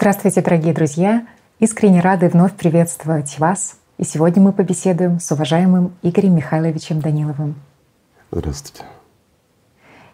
Здравствуйте, 0.00 0.42
дорогие 0.42 0.72
друзья! 0.72 1.26
Искренне 1.58 2.00
рады 2.00 2.28
вновь 2.28 2.52
приветствовать 2.52 3.36
вас. 3.40 3.74
И 3.98 4.04
сегодня 4.04 4.40
мы 4.40 4.52
побеседуем 4.52 5.18
с 5.18 5.32
уважаемым 5.32 5.92
Игорем 6.02 6.36
Михайловичем 6.36 7.00
Даниловым. 7.00 7.56
Здравствуйте. 8.30 8.84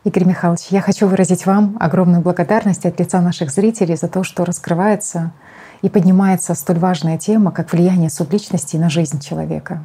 Игорь 0.04 0.24
Михайлович, 0.26 0.66
я 0.68 0.82
хочу 0.82 1.08
выразить 1.08 1.46
вам 1.46 1.78
огромную 1.80 2.20
благодарность 2.20 2.84
от 2.84 3.00
лица 3.00 3.22
наших 3.22 3.50
зрителей 3.50 3.96
за 3.96 4.06
то, 4.06 4.22
что 4.22 4.44
раскрывается 4.44 5.32
и 5.80 5.88
поднимается 5.88 6.54
столь 6.54 6.78
важная 6.78 7.16
тема, 7.16 7.52
как 7.52 7.72
влияние 7.72 8.10
субличности 8.10 8.76
на 8.76 8.90
жизнь 8.90 9.18
человека. 9.20 9.82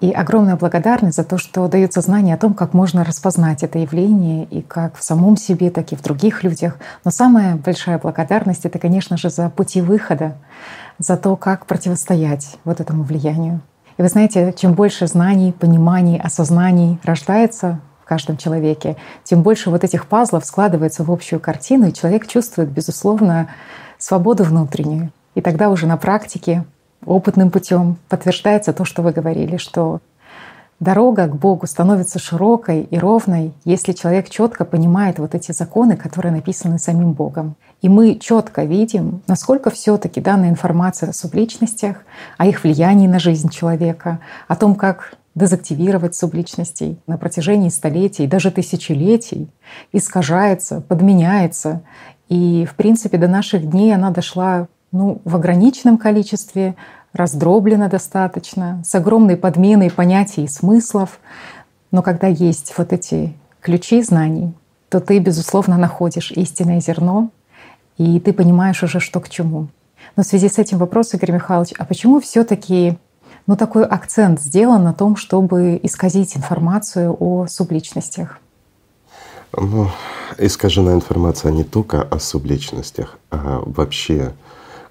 И 0.00 0.10
огромная 0.10 0.56
благодарность 0.56 1.16
за 1.16 1.24
то, 1.24 1.38
что 1.38 1.66
дается 1.66 2.02
знание 2.02 2.34
о 2.34 2.38
том, 2.38 2.52
как 2.52 2.74
можно 2.74 3.04
распознать 3.04 3.62
это 3.62 3.78
явление 3.78 4.44
и 4.44 4.60
как 4.60 4.98
в 4.98 5.02
самом 5.02 5.38
себе, 5.38 5.70
так 5.70 5.92
и 5.92 5.96
в 5.96 6.02
других 6.02 6.44
людях. 6.44 6.76
Но 7.02 7.10
самая 7.10 7.56
большая 7.56 7.98
благодарность— 7.98 8.64
это, 8.66 8.78
конечно 8.78 9.16
же, 9.16 9.30
за 9.30 9.48
пути 9.48 9.80
выхода, 9.80 10.36
за 10.98 11.16
то, 11.16 11.36
как 11.36 11.64
противостоять 11.64 12.58
вот 12.64 12.80
этому 12.80 13.02
влиянию. 13.02 13.62
И 13.96 14.02
вы 14.02 14.08
знаете, 14.08 14.52
чем 14.54 14.74
больше 14.74 15.06
знаний, 15.06 15.52
пониманий, 15.52 16.20
осознаний 16.20 16.98
рождается 17.02 17.80
в 18.04 18.06
каждом 18.06 18.36
человеке, 18.36 18.96
тем 19.24 19.42
больше 19.42 19.70
вот 19.70 19.82
этих 19.82 20.06
пазлов 20.06 20.44
складывается 20.44 21.04
в 21.04 21.10
общую 21.10 21.40
картину, 21.40 21.88
и 21.88 21.92
человек 21.94 22.26
чувствует, 22.26 22.68
безусловно, 22.68 23.48
свободу 23.96 24.44
внутреннюю. 24.44 25.10
И 25.34 25.40
тогда 25.40 25.70
уже 25.70 25.86
на 25.86 25.96
практике, 25.96 26.66
опытным 27.06 27.50
путем 27.50 27.96
подтверждается 28.10 28.74
то, 28.74 28.84
что 28.84 29.00
вы 29.00 29.12
говорили, 29.12 29.56
что 29.56 30.00
дорога 30.80 31.28
к 31.28 31.34
Богу 31.34 31.66
становится 31.66 32.18
широкой 32.18 32.82
и 32.82 32.98
ровной, 32.98 33.54
если 33.64 33.92
человек 33.92 34.28
четко 34.28 34.66
понимает 34.66 35.18
вот 35.18 35.34
эти 35.34 35.52
законы, 35.52 35.96
которые 35.96 36.32
написаны 36.32 36.78
самим 36.78 37.12
Богом. 37.12 37.56
И 37.80 37.88
мы 37.88 38.16
четко 38.16 38.64
видим, 38.64 39.22
насколько 39.26 39.70
все-таки 39.70 40.20
данная 40.20 40.50
информация 40.50 41.08
о 41.08 41.14
субличностях, 41.14 42.04
о 42.36 42.44
их 42.44 42.64
влиянии 42.64 43.06
на 43.06 43.18
жизнь 43.18 43.48
человека, 43.48 44.20
о 44.46 44.56
том, 44.56 44.74
как 44.74 45.14
дезактивировать 45.34 46.14
субличностей 46.14 46.98
на 47.06 47.18
протяжении 47.18 47.68
столетий, 47.68 48.26
даже 48.26 48.50
тысячелетий, 48.50 49.50
искажается, 49.92 50.80
подменяется. 50.80 51.82
И, 52.28 52.66
в 52.70 52.74
принципе, 52.76 53.18
до 53.18 53.28
наших 53.28 53.68
дней 53.68 53.94
она 53.94 54.10
дошла 54.10 54.68
ну, 54.92 55.20
в 55.24 55.34
ограниченном 55.34 55.98
количестве, 55.98 56.76
раздроблена 57.12 57.88
достаточно, 57.88 58.82
с 58.84 58.94
огромной 58.94 59.36
подменой 59.36 59.90
понятий 59.90 60.44
и 60.44 60.48
смыслов. 60.48 61.18
Но 61.90 62.02
когда 62.02 62.26
есть 62.28 62.74
вот 62.76 62.92
эти 62.92 63.34
ключи 63.60 64.02
знаний, 64.02 64.54
то 64.88 65.00
ты, 65.00 65.18
безусловно, 65.18 65.76
находишь 65.76 66.30
истинное 66.32 66.80
зерно, 66.80 67.30
и 67.98 68.20
ты 68.20 68.32
понимаешь 68.32 68.82
уже, 68.82 69.00
что 69.00 69.20
к 69.20 69.28
чему. 69.28 69.68
Но 70.16 70.22
в 70.22 70.26
связи 70.26 70.48
с 70.48 70.58
этим 70.58 70.78
вопрос, 70.78 71.14
Игорь 71.14 71.32
Михайлович, 71.32 71.72
а 71.78 71.84
почему 71.84 72.20
все 72.20 72.44
ну, 73.46 73.56
такой 73.56 73.84
акцент 73.84 74.40
сделан 74.40 74.84
на 74.84 74.94
том, 74.94 75.16
чтобы 75.16 75.78
исказить 75.82 76.36
информацию 76.36 77.14
о 77.18 77.46
субличностях? 77.46 78.38
Ну, 79.56 79.90
искажена 80.38 80.94
информация 80.94 81.52
не 81.52 81.62
только 81.62 82.02
о 82.02 82.18
субличностях, 82.18 83.18
а 83.30 83.62
вообще 83.66 84.32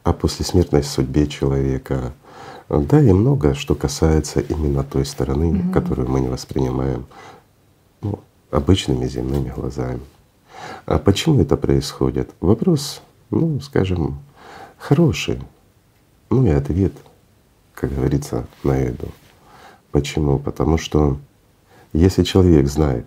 о 0.03 0.13
послесмертной 0.13 0.83
судьбе 0.83 1.27
человека. 1.27 2.13
Да, 2.69 3.01
и 3.01 3.11
много, 3.11 3.55
что 3.55 3.75
касается 3.75 4.39
именно 4.39 4.83
той 4.83 5.05
стороны, 5.05 5.47
угу. 5.47 5.71
которую 5.73 6.09
мы 6.09 6.21
не 6.21 6.27
воспринимаем 6.27 7.05
ну, 8.01 8.19
обычными 8.51 9.07
земными 9.07 9.49
глазами. 9.49 9.99
А 10.85 10.99
почему 10.99 11.41
это 11.41 11.57
происходит? 11.57 12.29
Вопрос, 12.39 13.01
ну, 13.31 13.59
скажем, 13.59 14.19
хороший. 14.77 15.41
Ну 16.29 16.45
и 16.45 16.51
ответ— 16.51 16.93
как 17.73 17.93
говорится, 17.93 18.47
на 18.63 18.77
еду. 18.77 19.09
Почему? 19.91 20.39
Потому 20.39 20.77
что 20.77 21.17
если 21.93 22.23
человек 22.23 22.67
знает 22.67 23.05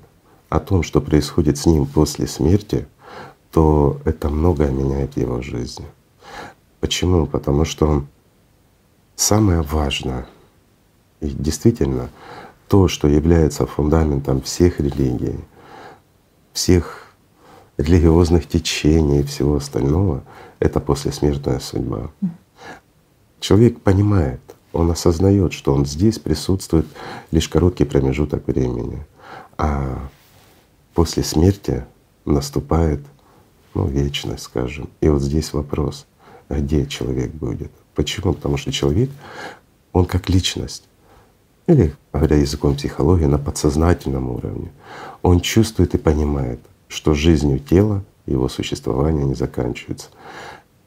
о 0.49 0.61
том, 0.61 0.83
что 0.83 1.01
происходит 1.01 1.59
с 1.59 1.67
ним 1.67 1.87
после 1.87 2.27
смерти, 2.27 2.87
то 3.51 4.01
это 4.05 4.29
многое 4.29 4.71
меняет 4.71 5.15
в 5.15 5.17
его 5.17 5.43
жизни. 5.43 5.87
Почему? 6.81 7.27
Потому 7.27 7.65
что 7.65 8.05
самое 9.17 9.63
важное 9.63 10.27
и 11.21 11.29
действительно 11.29 12.11
то, 12.69 12.89
что 12.89 13.09
является 13.09 13.67
фундаментом 13.67 14.41
всех 14.43 14.81
религий, 14.81 15.41
всех 16.53 17.07
религиозных 17.77 18.47
течений 18.49 19.21
и 19.21 19.25
всего 19.25 19.57
остального, 19.57 20.23
это 20.59 20.81
послесмертная 20.81 21.59
судьба. 21.59 22.11
Человек 23.41 23.81
понимает, 23.81 24.41
он 24.73 24.91
осознает, 24.91 25.53
что 25.53 25.73
он 25.75 25.87
здесь 25.87 26.19
присутствует 26.19 26.87
лишь 27.31 27.49
короткий 27.49 27.85
промежуток 27.85 28.47
времени, 28.47 29.05
а 29.59 30.09
после 30.95 31.23
смерти 31.23 31.85
наступает 32.25 33.01
ну, 33.75 33.87
вечность, 33.87 34.45
скажем. 34.45 34.89
И 35.01 35.09
вот 35.09 35.23
здесь 35.23 35.53
вопрос, 35.53 36.07
где 36.49 36.87
человек 36.87 37.33
будет? 37.33 37.71
Почему? 37.95 38.35
Потому 38.35 38.57
что 38.57 38.73
человек, 38.73 39.11
он 39.93 40.05
как 40.07 40.29
личность, 40.29 40.85
или, 41.67 41.95
говоря 42.13 42.37
языком 42.37 42.77
психологии, 42.77 43.25
на 43.25 43.39
подсознательном 43.39 44.31
уровне, 44.31 44.71
он 45.23 45.41
чувствует 45.41 45.95
и 45.95 45.99
понимает, 45.99 46.61
что 46.89 47.15
жизнью 47.15 47.59
тела 47.59 48.05
его 48.27 48.49
существование 48.49 49.25
не 49.25 49.35
заканчивается. 49.35 50.09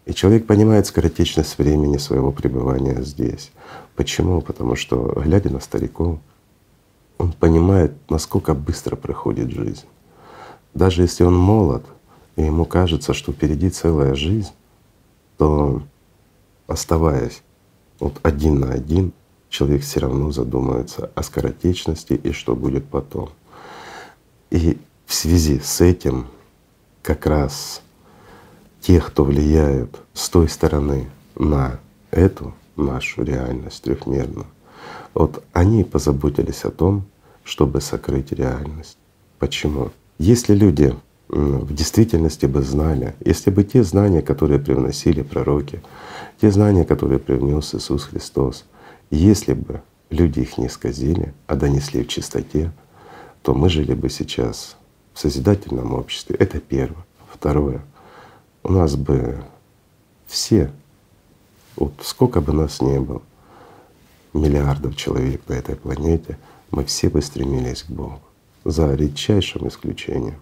И 0.10 0.14
человек 0.16 0.48
понимает 0.48 0.88
скоротечность 0.88 1.60
времени 1.60 1.98
своего 1.98 2.32
пребывания 2.32 3.04
здесь. 3.04 3.52
Почему? 3.96 4.42
Потому 4.42 4.76
что, 4.76 5.14
глядя 5.24 5.52
на 5.52 5.60
стариков, 5.60 6.18
он 7.20 7.32
понимает, 7.32 7.94
насколько 8.10 8.56
быстро 8.56 8.96
проходит 8.96 9.52
жизнь. 9.52 9.86
Даже 10.74 11.04
если 11.04 11.24
он 11.24 11.38
молод, 11.38 11.86
и 12.38 12.42
ему 12.42 12.66
кажется, 12.66 13.14
что 13.14 13.34
впереди 13.34 13.70
целая 13.70 14.16
жизнь, 14.16 14.50
то 15.38 15.84
оставаясь 16.66 17.44
вот 18.00 18.20
один 18.24 18.62
на 18.62 18.72
один, 18.72 19.14
человек 19.50 19.84
все 19.84 20.00
равно 20.00 20.32
задумается 20.32 21.12
о 21.14 21.22
скоротечности 21.22 22.14
и 22.14 22.32
что 22.32 22.56
будет 22.56 22.86
потом. 22.86 23.30
И 24.50 24.80
в 25.06 25.14
связи 25.14 25.60
с 25.60 25.82
этим 25.82 26.26
как 27.04 27.28
раз 27.28 27.84
тех, 28.82 29.08
кто 29.08 29.24
влияют 29.24 30.02
с 30.14 30.30
той 30.30 30.50
стороны 30.50 31.10
на 31.36 31.80
эту 32.12 32.54
нашу 32.76 33.24
реальность 33.24 33.84
трехмерную, 33.84 34.48
вот 35.14 35.44
они 35.54 35.84
позаботились 35.84 36.64
о 36.64 36.72
том, 36.72 37.06
чтобы 37.44 37.82
сокрыть 37.82 38.32
реальность. 38.32 38.98
Почему? 39.38 39.90
Если 40.18 40.54
люди 40.54 40.96
в 41.28 41.74
действительности 41.74 42.46
бы 42.46 42.62
знали, 42.62 43.16
если 43.24 43.52
бы 43.52 43.64
те 43.64 43.84
знания, 43.84 44.22
которые 44.22 44.60
привносили 44.60 45.22
пророки, 45.22 45.82
те 46.42 46.52
знания, 46.52 46.86
которые 46.86 47.20
привнес 47.20 47.76
Иисус 47.76 48.06
Христос, 48.06 48.66
если 49.12 49.54
бы 49.54 49.82
люди 50.10 50.40
их 50.42 50.58
не 50.58 50.70
сказили, 50.70 51.34
а 51.48 51.56
донесли 51.56 52.04
в 52.04 52.08
чистоте, 52.08 52.72
то 53.42 53.54
мы 53.54 53.70
жили 53.70 53.94
бы 53.94 54.10
сейчас 54.10 54.76
в 55.14 55.20
созидательном 55.20 55.94
обществе. 55.94 56.36
Это 56.36 56.60
первое. 56.60 57.06
Второе 57.32 57.82
у 58.70 58.72
нас 58.72 58.96
бы 58.96 59.44
все, 60.28 60.72
вот 61.76 61.92
сколько 62.04 62.40
бы 62.40 62.54
нас 62.54 62.82
ни 62.82 63.00
было, 63.00 63.24
миллиардов 64.32 64.96
человек 64.96 65.42
на 65.48 65.54
этой 65.54 65.76
планете, 65.76 66.38
мы 66.70 66.86
все 66.86 67.10
бы 67.10 67.24
стремились 67.24 67.82
к 67.82 67.90
Богу, 67.90 68.22
за 68.64 68.94
редчайшим 68.94 69.68
исключением. 69.68 70.40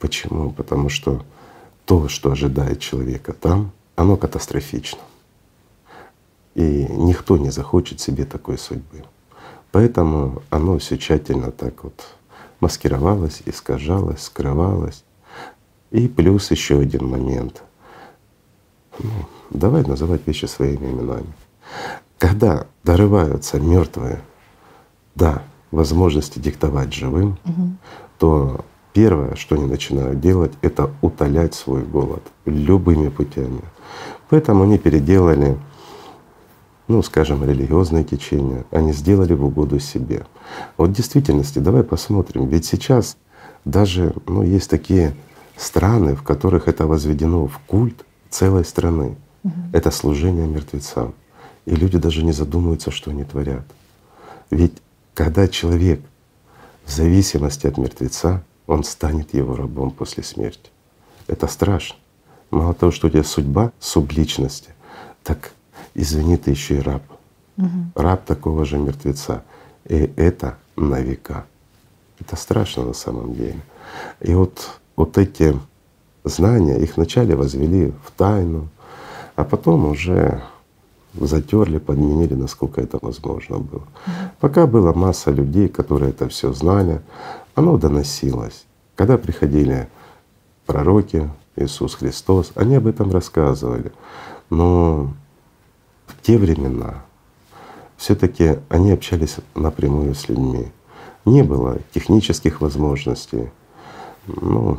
Почему? 0.00 0.50
Потому 0.50 0.88
что 0.88 1.24
то, 1.84 2.08
что 2.08 2.32
ожидает 2.32 2.80
человека 2.80 3.32
там, 3.32 3.70
оно 3.94 4.16
катастрофично. 4.16 4.98
И 6.56 6.86
никто 6.90 7.36
не 7.36 7.50
захочет 7.50 8.00
себе 8.00 8.24
такой 8.24 8.58
судьбы. 8.58 9.04
Поэтому 9.70 10.42
оно 10.50 10.78
все 10.78 10.98
тщательно 10.98 11.52
так 11.52 11.84
вот 11.84 12.08
маскировалось, 12.58 13.42
искажалось, 13.46 14.22
скрывалось. 14.22 15.04
И 15.92 16.08
плюс 16.08 16.50
еще 16.50 16.80
один 16.80 17.06
момент. 17.06 17.62
Ну, 18.98 19.10
давай 19.50 19.82
называть 19.82 20.26
вещи 20.26 20.46
своими 20.46 20.90
именами. 20.90 21.32
Когда 22.18 22.66
дорываются 22.82 23.60
мертвые 23.60 24.20
до 25.14 25.42
возможности 25.70 26.38
диктовать 26.38 26.94
живым, 26.94 27.38
угу. 27.44 27.76
то 28.18 28.64
первое, 28.94 29.34
что 29.34 29.56
они 29.56 29.66
начинают 29.66 30.20
делать, 30.20 30.52
это 30.62 30.90
утолять 31.02 31.54
свой 31.54 31.82
голод 31.82 32.22
любыми 32.46 33.10
путями. 33.10 33.62
Поэтому 34.30 34.64
они 34.64 34.78
переделали, 34.78 35.58
ну, 36.88 37.02
скажем, 37.02 37.44
религиозные 37.44 38.04
течения, 38.04 38.64
они 38.70 38.94
сделали 38.94 39.34
в 39.34 39.44
угоду 39.44 39.78
себе. 39.78 40.24
Вот 40.78 40.90
в 40.90 40.92
действительности 40.94 41.58
давай 41.58 41.82
посмотрим, 41.82 42.46
ведь 42.46 42.64
сейчас 42.64 43.18
даже 43.66 44.14
ну, 44.26 44.42
есть 44.42 44.70
такие 44.70 45.14
страны, 45.56 46.14
в 46.14 46.22
которых 46.22 46.68
это 46.68 46.86
возведено 46.86 47.46
в 47.46 47.58
культ 47.60 48.04
целой 48.30 48.64
страны. 48.64 49.16
Угу. 49.44 49.52
Это 49.72 49.90
служение 49.90 50.46
мертвецам. 50.46 51.14
И 51.66 51.74
люди 51.74 51.98
даже 51.98 52.24
не 52.24 52.32
задумываются, 52.32 52.90
что 52.90 53.10
они 53.10 53.24
творят. 53.24 53.64
Ведь 54.50 54.74
когда 55.14 55.48
человек 55.48 56.00
в 56.84 56.90
зависимости 56.90 57.66
от 57.66 57.78
мертвеца, 57.78 58.42
он 58.66 58.84
станет 58.84 59.34
его 59.34 59.56
рабом 59.56 59.90
после 59.90 60.22
смерти. 60.22 60.70
Это 61.26 61.46
страшно. 61.46 61.96
Мало 62.50 62.74
того, 62.74 62.92
что 62.92 63.06
у 63.06 63.10
тебя 63.10 63.24
судьба 63.24 63.72
субличности, 63.78 64.70
так 65.22 65.52
извини, 65.94 66.36
ты 66.36 66.50
еще 66.50 66.76
и 66.76 66.80
раб. 66.80 67.02
Угу. 67.56 67.92
Раб 67.94 68.24
такого 68.24 68.64
же 68.64 68.78
мертвеца. 68.78 69.44
И 69.84 70.12
это 70.16 70.58
на 70.76 71.00
века. 71.00 71.46
Это 72.20 72.36
страшно 72.36 72.84
на 72.84 72.92
самом 72.92 73.34
деле. 73.34 73.60
И 74.20 74.34
вот, 74.34 74.80
вот 74.96 75.18
эти 75.18 75.58
знания, 76.24 76.78
их 76.78 76.96
вначале 76.96 77.34
возвели 77.34 77.92
в 78.04 78.10
тайну, 78.16 78.68
а 79.36 79.44
потом 79.44 79.86
уже 79.86 80.42
затерли, 81.14 81.78
подменили, 81.78 82.34
насколько 82.34 82.80
это 82.80 82.98
возможно 83.02 83.58
было. 83.58 83.82
Пока 84.40 84.66
была 84.66 84.92
масса 84.92 85.30
людей, 85.30 85.68
которые 85.68 86.10
это 86.10 86.28
все 86.28 86.52
знали, 86.52 87.00
оно 87.54 87.76
доносилось. 87.76 88.64
Когда 88.96 89.18
приходили 89.18 89.88
пророки, 90.66 91.28
Иисус 91.56 91.94
Христос, 91.94 92.52
они 92.54 92.76
об 92.76 92.86
этом 92.86 93.10
рассказывали. 93.10 93.92
Но 94.48 95.12
в 96.06 96.20
те 96.22 96.38
времена 96.38 97.04
все 97.96 98.14
таки 98.14 98.58
они 98.68 98.92
общались 98.92 99.36
напрямую 99.54 100.14
с 100.14 100.28
людьми. 100.28 100.68
Не 101.24 101.42
было 101.42 101.78
технических 101.94 102.60
возможностей. 102.60 103.50
Ну, 104.26 104.78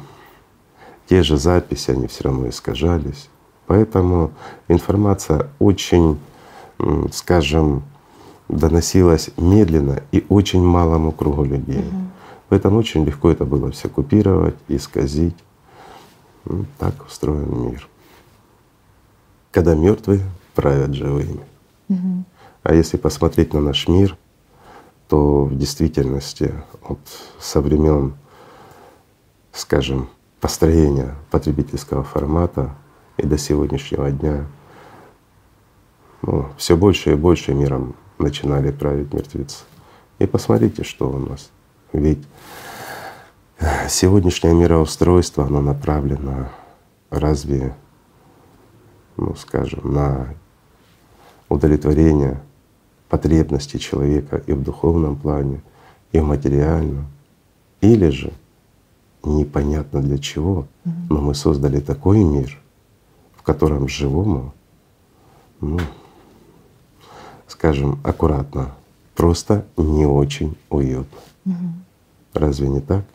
те 1.08 1.24
же 1.24 1.38
записи, 1.38 1.92
они 1.92 2.08
все 2.08 2.26
равно 2.26 2.50
искажались. 2.50 3.30
Поэтому 3.68 4.32
информация 4.68 5.50
очень, 5.60 6.20
скажем, 7.12 7.84
доносилась 8.50 9.30
медленно 9.38 10.04
и 10.12 10.26
очень 10.30 10.64
малому 10.64 11.12
кругу 11.12 11.44
людей. 11.44 11.80
Угу. 11.80 11.96
Поэтому 12.50 12.78
очень 12.78 13.06
легко 13.06 13.32
это 13.32 13.46
было 13.46 13.72
все 13.72 13.90
купировать, 13.90 14.56
исказить. 14.68 15.36
Ну, 16.46 16.66
так 16.78 16.94
устроен 17.08 17.70
мир. 17.70 17.88
Когда 19.52 19.76
мертвые 19.76 20.22
правят 20.56 20.94
живыми. 20.94 21.42
Угу. 21.90 22.24
А 22.64 22.74
если 22.74 22.98
посмотреть 22.98 23.54
на 23.54 23.62
наш 23.62 23.88
мир, 23.88 24.18
то 25.08 25.46
в 25.46 25.58
действительности 25.58 26.54
вот 26.88 27.00
со 27.40 27.62
времен, 27.62 28.16
скажем, 29.54 30.10
построения 30.42 31.16
потребительского 31.32 32.04
формата 32.04 32.76
и 33.18 33.26
до 33.26 33.38
сегодняшнего 33.38 34.12
дня 34.12 34.46
ну, 36.22 36.48
все 36.58 36.76
больше 36.76 37.12
и 37.12 37.16
больше 37.16 37.54
миром 37.54 37.96
начинали 38.18 38.72
править 38.72 39.14
мертвецы. 39.14 39.64
И 40.20 40.26
посмотрите, 40.26 40.84
что 40.84 41.10
у 41.10 41.20
нас. 41.20 41.52
Ведь 41.92 42.24
сегодняшнее 43.88 44.54
мироустройство, 44.54 45.46
оно 45.46 45.62
направлено 45.62 46.50
разве, 47.10 47.76
ну 49.18 49.36
скажем, 49.36 49.94
на 49.94 50.34
удовлетворение 51.50 52.42
потребностей 53.10 53.80
человека 53.80 54.42
и 54.48 54.54
в 54.54 54.64
духовном 54.64 55.16
плане, 55.16 55.62
и 56.12 56.20
в 56.20 56.26
материальном, 56.26 57.08
или 57.82 58.10
же 58.10 58.34
непонятно 59.24 60.02
для 60.02 60.18
чего, 60.18 60.68
но 61.10 61.22
мы 61.22 61.34
создали 61.34 61.80
такой 61.80 62.24
мир, 62.24 62.60
в 63.36 63.44
котором 63.44 63.88
живому, 63.88 64.54
ну, 65.62 65.80
скажем, 67.48 68.00
аккуратно, 68.04 68.72
просто 69.16 69.66
не 69.78 70.06
очень 70.06 70.58
уютно. 70.70 71.20
Угу. 71.46 71.56
Разве 72.34 72.68
не 72.68 72.82
так? 72.82 73.06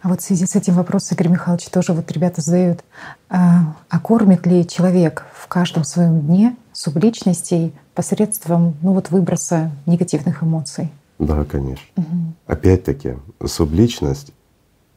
А 0.00 0.08
вот 0.08 0.20
в 0.20 0.24
связи 0.24 0.44
с 0.44 0.54
этим 0.54 0.74
вопросом, 0.74 1.16
Игорь 1.16 1.32
Михайлович, 1.32 1.66
тоже 1.70 1.94
вот 1.94 2.10
ребята 2.12 2.42
задают, 2.42 2.84
а, 3.30 3.74
а 3.88 3.98
кормит 3.98 4.46
ли 4.46 4.66
человек 4.68 5.24
в 5.34 5.48
каждом 5.48 5.84
своем 5.84 6.20
дне 6.20 6.56
субличностей 6.72 7.72
посредством 7.94 8.76
ну 8.82 8.92
вот 8.92 9.10
выброса 9.10 9.70
негативных 9.86 10.42
эмоций? 10.42 10.90
Да, 11.18 11.44
конечно. 11.44 11.86
Угу. 11.96 12.34
Опять-таки, 12.46 13.14
субличность, 13.46 14.32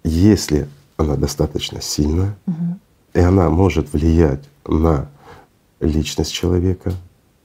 если 0.07 0.67
она 0.97 1.15
достаточно 1.15 1.81
сильная, 1.81 2.35
угу 2.45 2.79
и 3.17 3.19
она 3.19 3.49
может 3.49 3.93
влиять 3.93 4.43
на 4.67 5.09
личность 5.79 6.31
человека 6.31 6.93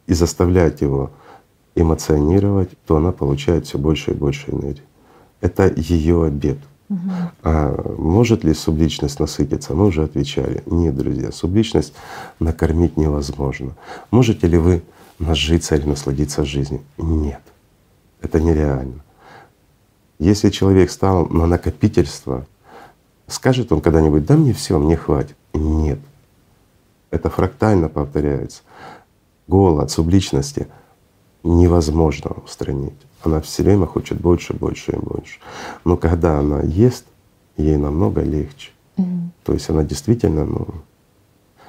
и 0.06 0.12
заставлять 0.12 0.82
его 0.82 1.10
эмоционировать, 1.74 2.68
то 2.86 2.98
она 2.98 3.10
получает 3.10 3.66
все 3.66 3.78
больше 3.78 4.10
и 4.10 4.14
больше 4.14 4.50
энергии. 4.50 4.82
Это 5.40 5.72
ее 5.74 6.26
обед. 6.26 6.58
А 7.42 7.94
может 7.96 8.44
ли 8.44 8.52
субличность 8.52 9.18
насытиться? 9.18 9.74
Мы 9.74 9.86
уже 9.86 10.02
отвечали. 10.04 10.62
Нет, 10.66 10.94
друзья, 10.94 11.32
субличность 11.32 11.94
накормить 12.38 12.98
невозможно. 12.98 13.74
Можете 14.10 14.46
ли 14.46 14.58
вы 14.58 14.82
нажиться 15.18 15.74
или 15.74 15.88
насладиться 15.88 16.44
жизнью? 16.44 16.82
Нет. 16.98 17.40
Это 18.20 18.42
нереально. 18.42 19.02
Если 20.18 20.50
человек 20.50 20.90
стал 20.90 21.26
на 21.28 21.46
накопительство, 21.46 22.46
скажет 23.32 23.72
он 23.72 23.80
когда-нибудь, 23.80 24.26
да 24.26 24.36
мне 24.36 24.52
все, 24.52 24.78
мне 24.78 24.96
хватит. 24.96 25.36
Нет. 25.54 25.98
Это 27.10 27.30
фрактально 27.30 27.88
повторяется. 27.88 28.62
Голод 29.46 29.90
субличности 29.90 30.68
невозможно 31.42 32.30
устранить. 32.44 32.94
Она 33.22 33.40
все 33.40 33.62
время 33.62 33.86
хочет 33.86 34.20
больше, 34.20 34.54
больше 34.54 34.92
и 34.92 34.96
больше. 34.96 35.38
Но 35.84 35.96
когда 35.96 36.38
она 36.38 36.60
ест, 36.62 37.04
ей 37.56 37.76
намного 37.76 38.22
легче. 38.22 38.70
Mm. 38.96 39.28
То 39.44 39.52
есть 39.52 39.68
она 39.68 39.84
действительно 39.84 40.44
ну, 40.44 40.66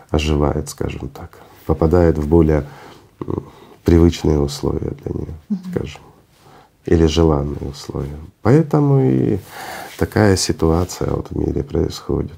оживает, 0.09 0.69
скажем 0.69 1.09
так, 1.09 1.39
попадает 1.65 2.17
в 2.17 2.27
более 2.27 2.65
привычные 3.83 4.39
условия 4.39 4.91
для 5.03 5.13
нее, 5.13 5.33
mm-hmm. 5.49 5.71
скажем, 5.71 6.01
или 6.85 7.05
желанные 7.05 7.69
условия. 7.69 8.19
Поэтому 8.41 9.01
и 9.01 9.39
такая 9.97 10.35
ситуация 10.35 11.09
вот 11.09 11.29
в 11.29 11.35
мире 11.37 11.63
происходит. 11.63 12.33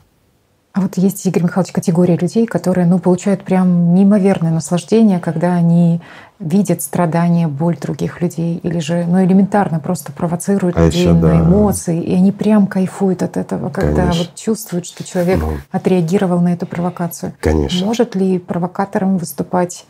А 0.76 0.82
вот 0.82 0.98
есть, 0.98 1.26
Игорь 1.26 1.44
Михайлович, 1.44 1.72
категория 1.72 2.18
людей, 2.18 2.46
которые 2.46 2.86
ну, 2.86 3.00
получают 3.00 3.46
прям 3.46 3.94
неимоверное 3.94 4.52
наслаждение, 4.52 5.22
когда 5.22 5.54
они 5.54 6.02
видят 6.38 6.82
страдания, 6.82 7.48
боль 7.48 7.78
других 7.78 8.20
людей, 8.20 8.60
или 8.62 8.80
же 8.80 9.06
ну, 9.08 9.24
элементарно 9.24 9.80
просто 9.80 10.12
провоцируют 10.12 10.76
а 10.76 10.88
людей 10.88 11.04
еще, 11.04 11.14
на 11.14 11.22
да. 11.22 11.40
эмоции, 11.40 12.04
и 12.04 12.14
они 12.14 12.34
прям 12.34 12.68
кайфуют 12.68 13.24
от 13.24 13.38
этого, 13.38 13.70
когда 13.70 14.08
вот 14.08 14.36
чувствуют, 14.36 14.86
что 14.86 15.06
человек 15.06 15.40
ну, 15.40 15.54
отреагировал 15.72 16.42
на 16.42 16.52
эту 16.52 16.66
провокацию. 16.66 17.32
Конечно. 17.40 17.86
Может 17.86 18.14
ли 18.16 18.38
провокатором 18.38 19.18
выступать 19.18 19.86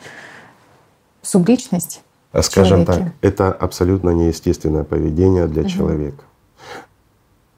субличность? 1.23 2.03
А 2.35 2.41
скажем 2.41 2.85
так, 2.85 3.01
это 3.21 3.51
абсолютно 3.51 4.09
неестественное 4.09 4.83
поведение 4.83 5.47
для 5.47 5.61
угу. 5.61 5.69
человека. 5.69 6.23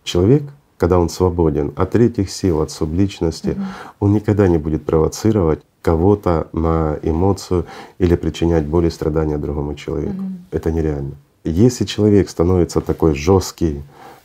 Человек 0.03 0.43
когда 0.77 0.99
он 0.99 1.09
свободен 1.09 1.73
от 1.75 1.91
третьих 1.91 2.29
сил, 2.29 2.61
от 2.61 2.71
субличности, 2.71 3.49
угу. 3.49 3.61
он 3.99 4.13
никогда 4.13 4.47
не 4.47 4.57
будет 4.57 4.85
провоцировать 4.85 5.61
кого-то 5.81 6.47
на 6.53 6.97
эмоцию 7.01 7.65
или 7.97 8.15
причинять 8.15 8.65
боль 8.65 8.85
и 8.85 8.89
страдания 8.89 9.37
другому 9.37 9.73
человеку. 9.75 10.21
Угу. 10.21 10.31
Это 10.51 10.71
нереально. 10.71 11.15
Если 11.43 11.85
человек 11.85 12.29
становится 12.29 12.81
такой 12.81 13.15
жесткий, 13.15 13.81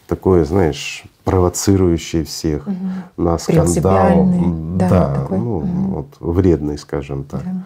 такой, 0.07 0.45
знаешь, 0.45 1.05
провоцирующий 1.25 2.25
всех 2.25 2.67
угу. 2.67 2.77
на 3.17 3.39
скандал, 3.39 4.29
да, 4.77 4.89
да 4.89 5.15
такой. 5.15 5.39
ну 5.39 5.57
угу. 5.57 5.67
вот 5.67 6.07
вредный, 6.21 6.77
скажем 6.77 7.25
так. 7.25 7.43
Да 7.45 7.65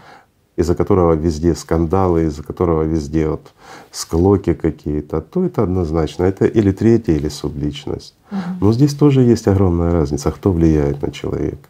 из-за 0.57 0.75
которого 0.75 1.13
везде 1.13 1.55
скандалы, 1.55 2.25
из-за 2.25 2.43
которого 2.43 2.83
везде 2.83 3.29
вот 3.29 3.53
склоки 3.91 4.55
какие-то, 4.55 5.21
то 5.21 5.45
это 5.45 5.63
однозначно. 5.63 6.25
Это 6.25 6.47
или 6.47 6.73
третья, 6.73 7.13
или 7.13 7.29
субличность. 7.29 8.15
Угу. 8.31 8.41
Но 8.61 8.73
здесь 8.73 8.95
тоже 8.95 9.21
есть 9.21 9.47
огромная 9.49 9.93
разница, 9.93 10.31
кто 10.31 10.53
влияет 10.53 11.03
на 11.03 11.11
человека. 11.11 11.69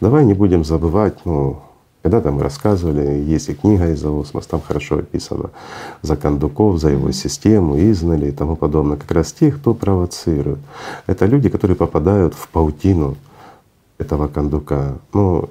Давай 0.00 0.24
не 0.24 0.34
будем 0.34 0.64
забывать, 0.64 1.18
ну, 1.24 1.60
когда-то 2.02 2.30
мы 2.30 2.42
рассказывали, 2.42 3.22
есть 3.32 3.48
и 3.48 3.54
книга 3.54 3.92
«Изоосмос», 3.92 4.46
там 4.46 4.60
хорошо 4.60 4.98
описано 4.98 5.50
за 6.02 6.16
кондуков, 6.16 6.78
за 6.78 6.90
его 6.90 7.10
систему, 7.12 7.78
иззнали 7.78 8.28
и 8.28 8.32
тому 8.32 8.56
подобное. 8.56 8.96
Как 8.96 9.10
раз 9.10 9.32
те, 9.32 9.50
кто 9.50 9.74
провоцирует. 9.74 10.58
Это 11.06 11.26
люди, 11.26 11.48
которые 11.48 11.76
попадают 11.76 12.34
в 12.34 12.48
паутину 12.48 13.16
этого 13.98 14.28
кондука. 14.28 14.94
Ну, 15.12 15.50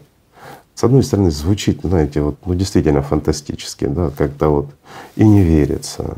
с 0.77 0.83
одной 0.83 1.01
стороны, 1.01 1.31
звучит, 1.31 1.79
знаете, 1.81 2.21
вот, 2.21 2.35
ну 2.45 2.53
действительно 2.53 3.01
фантастически, 3.01 3.85
да, 3.85 4.11
как-то 4.15 4.49
вот 4.49 4.67
и 5.15 5.27
не 5.27 5.41
верится. 5.41 6.15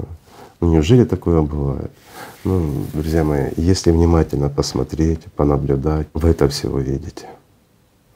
Ну 0.59 0.73
неужели 0.73 1.05
такое 1.05 1.41
бывает? 1.41 1.91
Ну, 2.43 2.83
друзья 2.93 3.23
мои, 3.23 3.51
если 3.55 3.91
внимательно 3.91 4.49
посмотреть, 4.49 5.23
понаблюдать, 5.37 6.07
вы 6.13 6.31
это 6.31 6.49
все 6.49 6.67
увидите. 6.67 7.27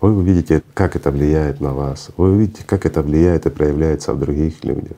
Вы 0.02 0.18
увидите, 0.18 0.62
как 0.74 0.98
это 0.98 1.12
влияет 1.12 1.62
на 1.62 1.74
вас. 1.74 2.10
Вы 2.18 2.34
увидите, 2.34 2.64
как 2.66 2.86
это 2.86 3.02
влияет 3.02 3.46
и 3.46 3.50
проявляется 3.50 4.14
в 4.14 4.20
других 4.20 4.66
людях. 4.66 4.98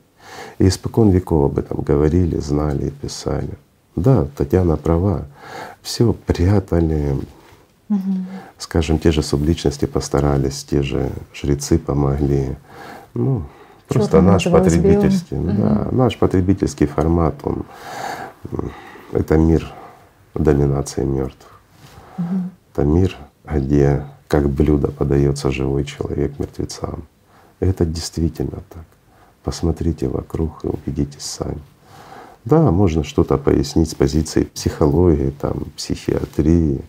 И 0.58 0.68
испокон 0.68 1.12
веков 1.12 1.52
об 1.52 1.60
этом 1.60 1.82
говорили, 1.82 2.40
знали 2.40 2.88
и 2.88 2.90
писали. 2.90 3.52
Да, 3.96 4.28
Татьяна 4.36 4.78
права. 4.78 5.28
Все 5.84 6.12
прятали, 6.12 7.16
угу. 7.90 8.00
скажем, 8.58 9.00
те 9.00 9.12
же 9.12 9.24
субличности 9.24 9.86
постарались, 9.86 10.64
те 10.64 10.82
же 10.82 11.12
жрецы 11.34 11.78
помогли. 11.78 12.56
Ну, 13.14 13.44
просто 13.88 14.22
наш 14.22 14.46
потребительский, 14.46 15.38
угу. 15.38 15.52
да, 15.52 15.88
наш 15.92 16.18
потребительский 16.18 16.86
формат, 16.86 17.36
он 17.44 17.66
это 19.12 19.38
мир 19.38 19.74
доминации 20.34 21.04
мертвых. 21.04 21.62
Угу. 22.18 22.38
Это 22.74 22.84
мир, 22.84 23.16
где 23.46 24.06
как 24.28 24.50
блюдо 24.50 24.92
подается 24.92 25.52
живой 25.52 25.86
человек 25.86 26.40
мертвецам. 26.40 27.04
Это 27.60 27.86
действительно 27.86 28.64
так. 28.70 28.86
Посмотрите 29.44 30.08
вокруг 30.08 30.66
и 30.66 30.68
убедитесь 30.68 31.24
сами. 31.24 31.62
Да, 32.44 32.72
можно 32.72 33.04
что-то 33.04 33.38
пояснить 33.38 33.90
с 33.90 33.96
позиции 33.96 34.44
психологии, 34.44 35.32
там, 35.32 35.66
психиатрии, 35.76 36.82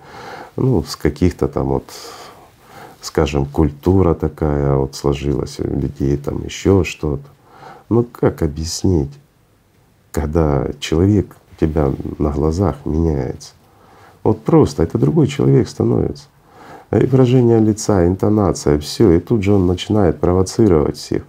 ну, 0.56 0.82
с 0.82 0.96
каких-то 0.96 1.48
там 1.48 1.68
вот, 1.68 1.84
скажем, 3.02 3.46
культура 3.46 4.14
такая 4.14 4.76
вот 4.76 4.94
сложилась 4.94 5.60
у 5.60 5.64
людей, 5.64 6.16
там 6.16 6.44
еще 6.44 6.84
что-то. 6.84 7.24
Ну 7.88 8.04
как 8.04 8.42
объяснить, 8.42 9.12
когда 10.10 10.68
человек 10.80 11.36
у 11.52 11.60
тебя 11.60 11.92
на 12.18 12.30
глазах 12.30 12.76
меняется? 12.84 13.52
Вот 14.22 14.42
просто 14.42 14.82
это 14.82 14.98
другой 14.98 15.28
человек 15.28 15.68
становится. 15.68 16.24
И 16.90 17.06
выражение 17.06 17.60
лица, 17.60 18.06
интонация, 18.06 18.78
все, 18.78 19.12
и 19.12 19.20
тут 19.20 19.42
же 19.42 19.52
он 19.52 19.66
начинает 19.66 20.18
провоцировать 20.18 20.96
всех. 20.96 21.22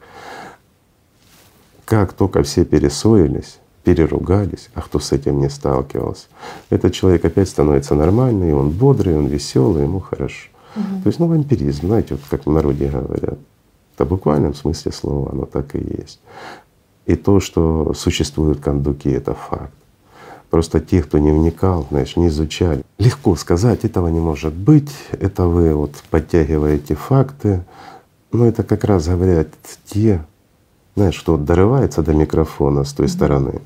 Как 1.86 2.14
только 2.14 2.44
все 2.44 2.66
пересоились, 2.66 3.60
переругались, 3.88 4.70
а 4.74 4.82
кто 4.82 5.00
с 5.00 5.14
этим 5.14 5.40
не 5.40 5.50
сталкивался, 5.50 6.28
этот 6.70 6.94
человек 6.94 7.24
опять 7.24 7.48
становится 7.48 7.96
нормальный, 7.96 8.54
он 8.54 8.70
бодрый, 8.70 9.18
он 9.18 9.28
веселый, 9.28 9.84
ему 9.84 10.02
хорошо. 10.02 10.50
Угу. 10.76 11.04
То 11.04 11.08
есть 11.08 11.20
ну 11.20 11.28
вампиризм, 11.28 11.88
знаете, 11.88 12.16
вот 12.16 12.24
как 12.30 12.46
в 12.46 12.52
народе 12.52 12.90
говорят. 12.90 13.40
Это 13.96 14.06
в 14.06 14.10
буквальном 14.10 14.54
смысле 14.54 14.92
слова, 14.92 15.32
оно 15.32 15.46
так 15.46 15.74
и 15.76 15.80
есть. 15.80 16.20
И 17.06 17.16
то, 17.16 17.40
что 17.40 17.94
существуют 17.94 18.60
кондуки, 18.60 19.10
это 19.10 19.34
факт. 19.34 19.74
Просто 20.50 20.82
те, 20.82 21.02
кто 21.02 21.18
не 21.18 21.32
вникал, 21.32 21.88
знаешь, 21.90 22.18
не 22.18 22.28
изучали. 22.28 22.84
Легко 23.00 23.38
сказать, 23.38 23.86
этого 23.86 24.10
не 24.10 24.20
может 24.20 24.54
быть, 24.54 24.92
это 25.12 25.48
вы 25.48 25.74
вот 25.74 25.94
подтягиваете 26.10 26.96
факты. 26.96 27.64
Но 28.34 28.46
это 28.46 28.64
как 28.64 28.84
раз 28.84 29.08
говорят 29.08 29.48
те, 29.86 30.26
знаешь, 30.98 31.20
кто 31.22 31.38
дорывается 31.38 32.02
до 32.02 32.14
микрофона 32.14 32.84
с 32.84 32.92
той 32.92 33.06
mm-hmm. 33.06 33.10
стороны, 33.10 33.62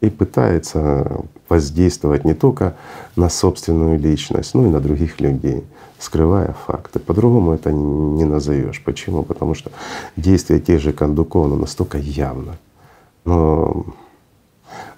и 0.00 0.10
пытается 0.10 1.22
воздействовать 1.48 2.24
не 2.24 2.34
только 2.34 2.76
на 3.16 3.28
собственную 3.28 3.98
личность, 3.98 4.54
но 4.54 4.66
и 4.66 4.70
на 4.70 4.80
других 4.80 5.20
людей, 5.20 5.64
скрывая 5.98 6.54
факты. 6.66 6.98
По-другому 6.98 7.52
это 7.52 7.72
не 7.72 8.24
назовешь. 8.24 8.82
Почему? 8.84 9.22
Потому 9.22 9.54
что 9.54 9.70
действие 10.16 10.60
тех 10.60 10.80
же 10.80 10.92
кондуков 10.92 11.48
ну, 11.48 11.56
настолько 11.56 11.98
явно. 11.98 12.58
Но 13.24 13.86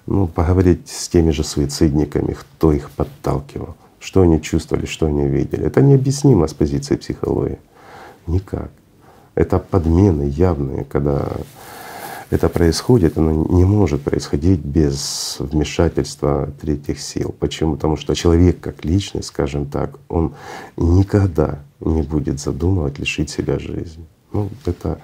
ну, 0.05 0.27
поговорить 0.27 0.89
с 0.89 1.07
теми 1.07 1.31
же 1.31 1.43
суицидниками, 1.43 2.33
кто 2.33 2.71
их 2.71 2.89
подталкивал, 2.91 3.75
что 3.99 4.21
они 4.21 4.41
чувствовали, 4.41 4.85
что 4.85 5.05
они 5.05 5.27
видели. 5.27 5.65
Это 5.65 5.81
необъяснимо 5.81 6.47
с 6.47 6.53
позиции 6.53 6.95
психологии. 6.95 7.59
Никак. 8.27 8.71
Это 9.35 9.59
подмены 9.59 10.23
явные, 10.23 10.83
когда 10.83 11.27
это 12.29 12.49
происходит, 12.49 13.17
оно 13.17 13.31
не 13.31 13.65
может 13.65 14.01
происходить 14.01 14.59
без 14.59 15.37
вмешательства 15.39 16.49
третьих 16.61 17.01
сил. 17.01 17.33
Почему? 17.39 17.75
Потому 17.75 17.97
что 17.97 18.13
человек 18.15 18.59
как 18.59 18.85
личность, 18.85 19.29
скажем 19.29 19.65
так, 19.65 19.97
он 20.09 20.33
никогда 20.77 21.59
не 21.79 22.03
будет 22.03 22.39
задумывать 22.39 22.99
лишить 22.99 23.29
себя 23.29 23.57
жизни. 23.57 24.05
Ну, 24.31 24.49
это 24.65 24.99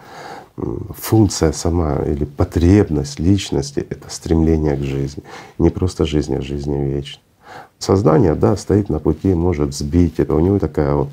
функция 0.55 1.51
сама 1.51 2.03
или 2.05 2.25
потребность 2.25 3.19
личности— 3.19 3.85
это 3.89 4.09
стремление 4.09 4.77
к 4.77 4.83
жизни. 4.83 5.23
Не 5.57 5.69
просто 5.69 6.05
жизни, 6.05 6.35
а 6.35 6.41
жизни 6.41 6.77
вечной. 6.77 7.21
Сознание, 7.79 8.35
да, 8.35 8.55
стоит 8.55 8.89
на 8.89 8.99
пути, 8.99 9.33
может 9.33 9.73
сбить 9.73 10.19
это. 10.19 10.35
У 10.35 10.39
него 10.39 10.59
такая 10.59 10.93
вот 10.95 11.09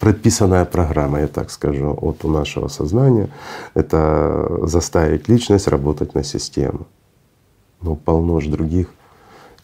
прописанная 0.00 0.64
программа, 0.64 1.20
я 1.20 1.28
так 1.28 1.50
скажу, 1.50 1.96
от 2.00 2.24
у 2.24 2.28
нашего 2.28 2.68
сознания— 2.68 3.28
это 3.74 4.66
заставить 4.66 5.28
личность 5.28 5.68
работать 5.68 6.14
на 6.14 6.24
систему. 6.24 6.86
Но 7.82 7.94
полно 7.94 8.40
же 8.40 8.50
других, 8.50 8.88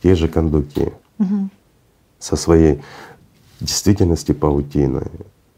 те 0.02 0.14
же 0.14 0.28
кондуки 0.28 0.92
угу. 1.18 1.48
со 2.18 2.36
своей 2.36 2.82
действительности 3.60 4.32
паутиной. 4.32 5.10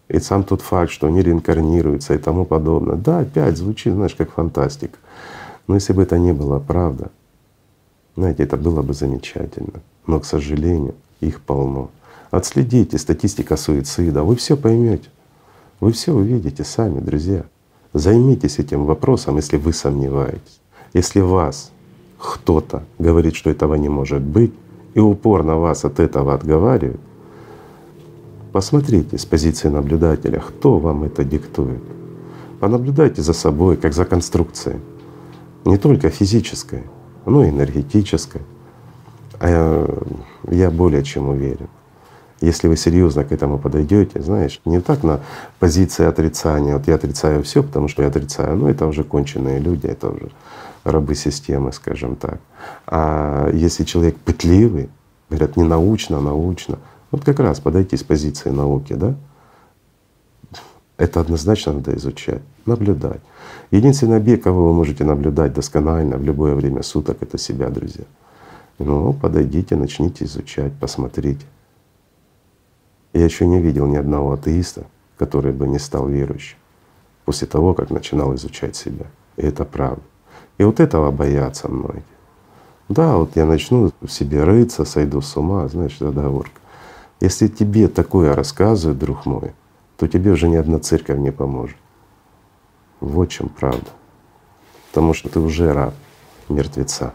И 0.08 0.20
сам 0.20 0.44
тот 0.44 0.62
факт, 0.62 0.92
что 0.92 1.08
они 1.08 1.22
реинкарнируются 1.22 2.14
и 2.14 2.18
тому 2.18 2.44
подобное. 2.44 2.96
Да, 2.96 3.18
опять 3.18 3.58
звучит, 3.58 3.92
знаешь, 3.92 4.14
как 4.14 4.32
фантастика. 4.32 4.96
Но 5.66 5.74
если 5.74 5.92
бы 5.92 6.02
это 6.02 6.18
не 6.18 6.32
было 6.32 6.60
правда, 6.60 7.10
знаете, 8.16 8.44
это 8.44 8.56
было 8.56 8.82
бы 8.82 8.94
замечательно. 8.94 9.82
Но, 10.06 10.20
к 10.20 10.24
сожалению, 10.24 10.94
их 11.20 11.40
полно. 11.40 11.90
Отследите 12.30 12.98
статистика 12.98 13.56
суицида, 13.56 14.22
вы 14.22 14.36
все 14.36 14.56
поймете. 14.56 15.08
Вы 15.80 15.92
все 15.92 16.12
увидите 16.12 16.64
сами, 16.64 17.00
друзья. 17.00 17.44
Займитесь 17.94 18.58
этим 18.58 18.84
вопросом, 18.84 19.36
если 19.36 19.56
вы 19.56 19.72
сомневаетесь. 19.72 20.60
Если 20.92 21.20
вас 21.20 21.70
кто-то 22.18 22.82
говорит, 22.98 23.34
что 23.34 23.50
этого 23.50 23.74
не 23.76 23.88
может 23.88 24.22
быть, 24.22 24.52
и 24.94 25.00
упорно 25.00 25.56
вас 25.56 25.84
от 25.84 26.00
этого 26.00 26.34
отговаривает, 26.34 27.00
посмотрите 28.52 29.16
с 29.16 29.24
позиции 29.24 29.68
наблюдателя, 29.68 30.40
кто 30.40 30.78
вам 30.78 31.04
это 31.04 31.24
диктует. 31.24 31.82
Понаблюдайте 32.60 33.22
за 33.22 33.32
собой, 33.32 33.76
как 33.76 33.92
за 33.94 34.04
конструкцией. 34.04 34.80
Не 35.64 35.78
только 35.78 36.10
физической, 36.10 36.82
но 37.24 37.44
и 37.44 37.50
энергетической. 37.50 38.42
А 39.38 39.48
я, 39.48 39.86
я 40.50 40.70
более 40.70 41.04
чем 41.04 41.28
уверен, 41.28 41.68
если 42.40 42.68
вы 42.68 42.76
серьезно 42.76 43.24
к 43.24 43.32
этому 43.32 43.58
подойдете, 43.58 44.22
знаешь, 44.22 44.60
не 44.64 44.80
так 44.80 45.02
на 45.02 45.20
позиции 45.58 46.06
отрицания, 46.06 46.76
вот 46.76 46.86
я 46.86 46.94
отрицаю 46.94 47.42
все, 47.42 47.62
потому 47.62 47.88
что 47.88 48.02
я 48.02 48.08
отрицаю, 48.08 48.56
ну 48.56 48.68
это 48.68 48.86
уже 48.86 49.04
конченые 49.04 49.58
люди, 49.58 49.86
это 49.86 50.08
уже 50.10 50.30
рабы 50.84 51.14
системы, 51.14 51.72
скажем 51.72 52.16
так. 52.16 52.40
А 52.86 53.50
если 53.52 53.84
человек 53.84 54.16
пытливый, 54.16 54.88
говорят, 55.30 55.56
не 55.56 55.64
научно, 55.64 56.18
а 56.18 56.20
научно, 56.20 56.78
вот 57.10 57.24
как 57.24 57.40
раз 57.40 57.60
подойти 57.60 57.96
с 57.96 58.02
позиции 58.02 58.50
науки, 58.50 58.92
да, 58.92 59.14
это 60.96 61.20
однозначно 61.20 61.74
надо 61.74 61.94
изучать, 61.96 62.42
наблюдать. 62.66 63.20
Единственный 63.70 64.16
объект, 64.16 64.44
кого 64.44 64.68
вы 64.68 64.74
можете 64.74 65.04
наблюдать 65.04 65.54
досконально 65.54 66.16
в 66.16 66.24
любое 66.24 66.54
время 66.54 66.82
суток, 66.82 67.18
это 67.20 67.38
себя, 67.38 67.68
друзья. 67.68 68.04
Ну, 68.78 69.12
подойдите, 69.12 69.76
начните 69.76 70.24
изучать, 70.24 70.72
посмотрите. 70.80 71.44
Я 73.12 73.24
еще 73.24 73.46
не 73.46 73.60
видел 73.60 73.86
ни 73.86 73.96
одного 73.96 74.32
атеиста, 74.32 74.84
который 75.16 75.52
бы 75.52 75.66
не 75.66 75.78
стал 75.78 76.08
верующим 76.08 76.56
после 77.24 77.46
того, 77.46 77.74
как 77.74 77.90
начинал 77.90 78.34
изучать 78.36 78.74
себя. 78.74 79.04
И 79.36 79.42
это 79.42 79.66
правда. 79.66 80.00
И 80.56 80.64
вот 80.64 80.80
этого 80.80 81.10
боятся 81.10 81.68
многие. 81.68 82.02
Да, 82.88 83.18
вот 83.18 83.36
я 83.36 83.44
начну 83.44 83.92
в 84.00 84.08
себе 84.08 84.44
рыться, 84.44 84.86
сойду 84.86 85.20
с 85.20 85.36
ума, 85.36 85.68
знаешь, 85.68 85.98
договорка. 85.98 86.58
Если 87.20 87.48
тебе 87.48 87.88
такое 87.88 88.34
рассказывают, 88.34 88.98
друг 88.98 89.26
мой, 89.26 89.52
то 89.98 90.08
тебе 90.08 90.30
уже 90.30 90.48
ни 90.48 90.56
одна 90.56 90.78
церковь 90.78 91.18
не 91.18 91.30
поможет. 91.30 91.76
Вот 93.00 93.28
в 93.28 93.32
чем 93.32 93.50
правда. 93.50 93.90
Потому 94.88 95.12
что 95.12 95.28
ты 95.28 95.38
уже 95.38 95.74
раб 95.74 95.92
мертвеца. 96.48 97.12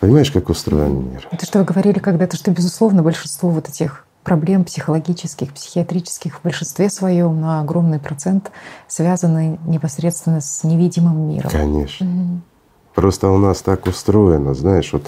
Понимаешь, 0.00 0.30
как 0.30 0.48
устроен 0.48 1.10
мир? 1.10 1.28
Это 1.30 1.44
что 1.44 1.58
вы 1.58 1.64
говорили 1.66 1.98
когда-то, 1.98 2.36
что, 2.36 2.50
безусловно, 2.50 3.02
большинство 3.02 3.50
вот 3.50 3.68
этих 3.68 4.06
проблем 4.24 4.64
психологических, 4.64 5.52
психиатрических 5.52 6.38
в 6.38 6.42
большинстве 6.42 6.90
своем 6.90 7.40
на 7.40 7.60
огромный 7.60 7.98
процент 7.98 8.50
связаны 8.88 9.58
непосредственно 9.66 10.40
с 10.40 10.64
невидимым 10.64 11.28
миром. 11.28 11.50
Конечно. 11.50 12.06
Угу. 12.06 12.40
Просто 12.94 13.28
у 13.28 13.38
нас 13.38 13.62
так 13.62 13.86
устроено, 13.86 14.52
знаешь, 14.52 14.92
вот, 14.92 15.06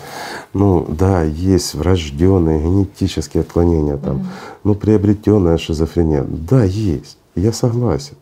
ну 0.55 0.87
да, 0.89 1.23
есть 1.23 1.75
врожденные 1.75 2.61
генетические 2.61 3.41
отклонения, 3.41 3.97
там, 3.97 4.19
mm 4.19 4.27
ну 4.65 4.77
приобретенная 4.77 5.59
шизофрения, 5.59 6.23
да, 6.23 6.63
есть, 6.63 7.19
я 7.35 7.53
согласен. 7.53 8.15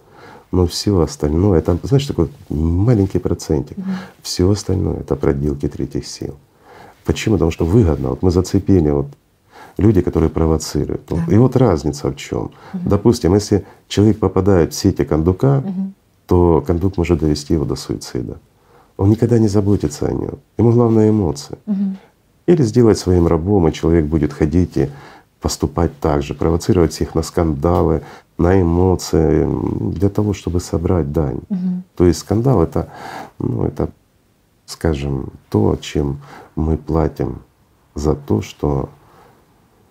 Но 0.50 0.66
все 0.66 0.98
остальное, 0.98 1.60
там, 1.60 1.78
знаешь, 1.82 2.06
такой 2.06 2.30
маленький 2.48 3.18
процентик, 3.18 3.76
mm 3.76 3.84
все 4.22 4.50
остальное 4.50 5.00
это 5.00 5.16
проделки 5.16 5.68
третьих 5.68 6.06
сил. 6.06 6.36
Почему? 7.04 7.36
Потому 7.36 7.50
что 7.50 7.64
выгодно. 7.64 8.10
Вот 8.10 8.22
мы 8.22 8.30
зацепили 8.30 8.90
вот 8.90 9.06
люди, 9.78 10.00
которые 10.00 10.30
провоцируют. 10.30 11.02
Да. 11.08 11.24
И 11.34 11.38
вот 11.38 11.56
разница 11.56 12.10
в 12.10 12.16
чем. 12.16 12.50
Угу. 12.74 12.82
Допустим, 12.86 13.34
если 13.34 13.64
человек 13.88 14.18
попадает 14.18 14.72
в 14.72 14.76
сети 14.76 15.04
кондука, 15.04 15.58
Угу. 15.58 15.92
то 16.26 16.64
кондук 16.66 16.96
может 16.96 17.18
довести 17.20 17.54
его 17.54 17.64
до 17.64 17.76
суицида. 17.76 18.38
Он 18.96 19.10
никогда 19.10 19.38
не 19.38 19.48
заботится 19.48 20.06
о 20.06 20.12
нем. 20.12 20.38
Ему 20.58 20.72
главное 20.72 21.08
эмоции. 21.10 21.56
Угу. 21.66 21.96
Или 22.46 22.62
сделать 22.62 22.98
своим 22.98 23.26
рабом, 23.26 23.68
и 23.68 23.72
человек 23.72 24.04
будет 24.04 24.32
ходить 24.32 24.76
и 24.76 24.88
поступать 25.40 25.98
так 26.00 26.22
же, 26.22 26.34
провоцировать 26.34 26.92
всех 26.92 27.14
на 27.14 27.22
скандалы, 27.22 28.02
на 28.38 28.60
эмоции, 28.60 29.48
для 29.92 30.08
того, 30.08 30.34
чтобы 30.34 30.60
собрать 30.60 31.12
дань. 31.12 31.40
Угу. 31.48 31.82
То 31.96 32.06
есть 32.06 32.20
скандал 32.20 32.62
это, 32.62 32.88
ну, 33.38 33.64
это, 33.64 33.88
скажем, 34.66 35.30
то, 35.48 35.76
чем 35.80 36.18
мы 36.60 36.76
платим 36.76 37.42
за 37.94 38.14
то, 38.14 38.42
что 38.42 38.88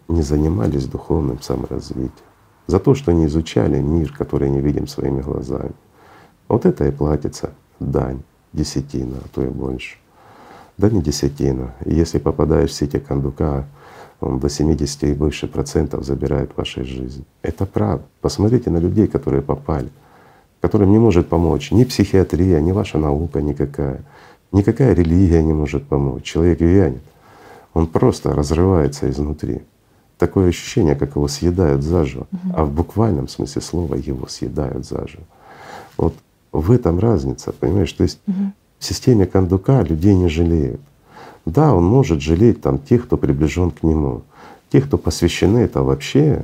не 0.08 0.22
занимались 0.22 0.86
духовным 0.86 1.42
саморазвитием, 1.42 2.12
за 2.68 2.80
то, 2.80 2.96
что 2.96 3.12
не 3.12 3.26
изучали 3.26 3.80
мир, 3.80 4.14
который 4.18 4.50
не 4.50 4.62
видим 4.62 4.88
своими 4.88 5.22
глазами. 5.22 5.74
Вот 6.48 6.66
это 6.66 6.88
и 6.88 6.92
платится 6.92 7.52
дань, 7.80 8.22
десятина, 8.54 9.18
а 9.18 9.28
то 9.34 9.44
и 9.44 9.48
больше. 9.50 9.98
Да 10.78 10.90
не 10.90 11.02
десятина. 11.02 11.76
Если 11.86 12.20
попадаешь 12.20 12.72
в 12.72 12.74
сети 12.74 13.00
кондука, 13.00 13.66
он 14.22 14.40
до 14.40 14.50
70 14.50 15.04
и 15.04 15.14
выше 15.14 15.48
процентов 15.48 16.04
забирает 16.04 16.56
вашей 16.58 16.84
жизни. 16.84 17.24
Это 17.42 17.66
правда. 17.66 18.06
Посмотрите 18.22 18.70
на 18.70 18.78
людей, 18.78 19.08
которые 19.08 19.42
попали, 19.42 19.90
которым 20.62 20.92
не 20.92 21.00
может 21.00 21.30
помочь 21.30 21.72
ни 21.72 21.84
психиатрия, 21.84 22.60
ни 22.60 22.72
ваша 22.72 22.98
наука 22.98 23.42
никакая, 23.42 24.04
никакая 24.52 24.94
религия 24.94 25.44
не 25.44 25.54
может 25.54 25.86
помочь. 25.88 26.24
Человек 26.24 26.62
вянет, 26.62 27.02
он 27.74 27.88
просто 27.88 28.34
разрывается 28.34 29.10
изнутри. 29.10 29.62
Такое 30.18 30.50
ощущение, 30.50 30.96
как 30.96 31.16
его 31.16 31.28
съедают 31.28 31.82
заживо, 31.84 32.28
а 32.54 32.66
в 32.66 32.72
буквальном 32.72 33.28
смысле 33.28 33.62
слова 33.62 33.96
его 33.96 34.28
съедают 34.28 34.86
заживо. 34.86 35.24
Вот 35.98 36.14
в 36.52 36.72
этом 36.72 37.00
разница, 37.00 37.54
понимаешь? 37.54 37.92
То 37.94 38.04
есть 38.04 38.20
Мгм. 38.26 38.54
в 38.80 38.86
системе 38.86 39.26
кондука 39.26 39.82
людей 39.84 40.16
не 40.16 40.28
жалеют. 40.28 40.82
Да, 41.46 41.74
он 41.74 41.86
может 41.86 42.22
жалеть 42.22 42.62
там 42.62 42.80
тех, 42.80 43.06
кто 43.06 43.18
приближен 43.18 43.72
к 43.72 43.84
нему. 43.84 44.22
Тех, 44.72 44.88
кто 44.88 44.98
посвящены, 44.98 45.60
это 45.60 45.84
вообще 45.84 46.44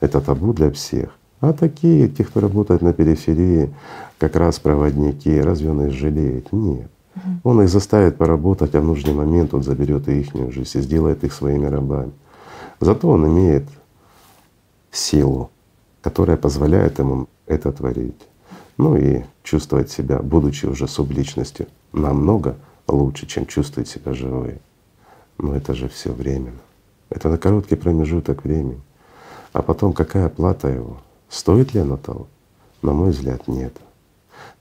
это 0.00 0.20
табу 0.20 0.52
для 0.52 0.70
всех. 0.70 1.10
А 1.40 1.52
такие, 1.52 2.08
те, 2.08 2.22
кто 2.24 2.40
работает 2.40 2.80
на 2.82 2.92
периферии, 2.92 3.70
как 4.18 4.36
раз 4.36 4.58
проводники, 4.58 5.40
разве 5.40 5.70
он 5.70 5.86
их 5.86 5.92
жалеет? 5.92 6.52
Нет. 6.52 6.90
Он 7.44 7.62
их 7.62 7.68
заставит 7.68 8.16
поработать, 8.16 8.74
а 8.74 8.80
в 8.80 8.84
нужный 8.84 9.12
момент 9.12 9.54
он 9.54 9.62
заберет 9.62 10.08
и 10.08 10.20
их 10.20 10.52
жизнь 10.52 10.78
и 10.78 10.80
сделает 10.80 11.24
их 11.24 11.32
своими 11.32 11.66
рабами. 11.66 12.12
Зато 12.80 13.08
он 13.08 13.26
имеет 13.26 13.64
силу, 14.90 15.50
которая 16.02 16.36
позволяет 16.36 16.98
ему 16.98 17.28
это 17.46 17.72
творить. 17.72 18.20
Ну 18.76 18.96
и 18.96 19.22
чувствовать 19.42 19.90
себя, 19.90 20.20
будучи 20.20 20.66
уже 20.66 20.88
субличностью, 20.88 21.66
намного 21.92 22.56
лучше, 22.88 23.26
чем 23.26 23.46
чувствовать 23.46 23.88
себя 23.88 24.14
живой. 24.14 24.58
Но 25.38 25.54
это 25.54 25.74
же 25.74 25.88
все 25.88 26.12
временно. 26.12 26.60
Это 27.10 27.28
на 27.28 27.38
короткий 27.38 27.76
промежуток 27.76 28.44
времени. 28.44 28.80
А 29.52 29.62
потом 29.62 29.92
какая 29.92 30.28
плата 30.28 30.68
его? 30.68 30.98
Стоит 31.28 31.74
ли 31.74 31.80
она 31.80 31.96
того? 31.96 32.28
На 32.82 32.92
мой 32.92 33.10
взгляд, 33.10 33.48
нет. 33.48 33.76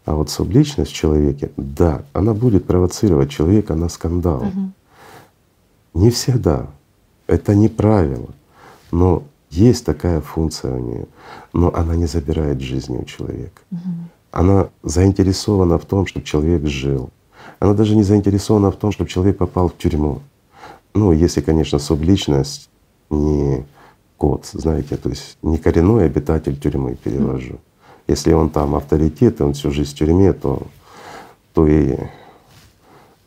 А 0.06 0.16
вот 0.16 0.30
субличность 0.30 0.92
в 0.92 0.96
человеке, 0.96 1.52
да, 1.58 2.04
она 2.14 2.34
будет 2.34 2.66
провоцировать 2.66 3.30
человека 3.30 3.76
на 3.76 3.90
скандал. 3.90 4.44
Мгм. 4.44 4.74
Не 5.94 6.10
всегда. 6.10 6.68
Это 7.28 7.54
не 7.54 7.68
правило. 7.68 8.30
Но 8.92 9.24
есть 9.50 9.86
такая 9.86 10.22
функция 10.22 10.76
у 10.76 10.80
нее. 10.80 11.06
Но 11.54 11.74
она 11.76 11.96
не 11.96 12.08
забирает 12.08 12.62
жизни 12.62 12.98
у 12.98 13.06
человека. 13.06 13.62
Мгм. 13.72 14.10
Она 14.32 14.70
заинтересована 14.84 15.78
в 15.78 15.86
том, 15.86 16.06
чтобы 16.06 16.26
человек 16.26 16.66
жил. 16.66 17.10
Она 17.60 17.74
даже 17.74 17.96
не 17.96 18.04
заинтересована 18.04 18.72
в 18.72 18.76
том, 18.76 18.92
чтобы 18.92 19.10
человек 19.10 19.38
попал 19.38 19.70
в 19.70 19.78
тюрьму. 19.78 20.22
Ну, 20.94 21.12
если, 21.12 21.42
конечно, 21.42 21.80
субличность 21.80 22.70
не 23.10 23.66
кот, 24.18 24.46
знаете, 24.54 24.98
то 24.98 25.10
есть 25.10 25.38
не 25.42 25.58
коренной 25.58 26.06
обитатель 26.06 26.60
тюрьмы 26.60 26.96
перевожу. 26.96 27.60
Если 28.10 28.34
он 28.34 28.50
там 28.50 28.74
авторитет, 28.74 29.40
и 29.40 29.44
он 29.44 29.54
всю 29.54 29.70
жизнь 29.70 29.92
в 29.92 29.94
тюрьме, 29.94 30.34
то, 30.34 30.64
то 31.54 31.68
и 31.68 31.96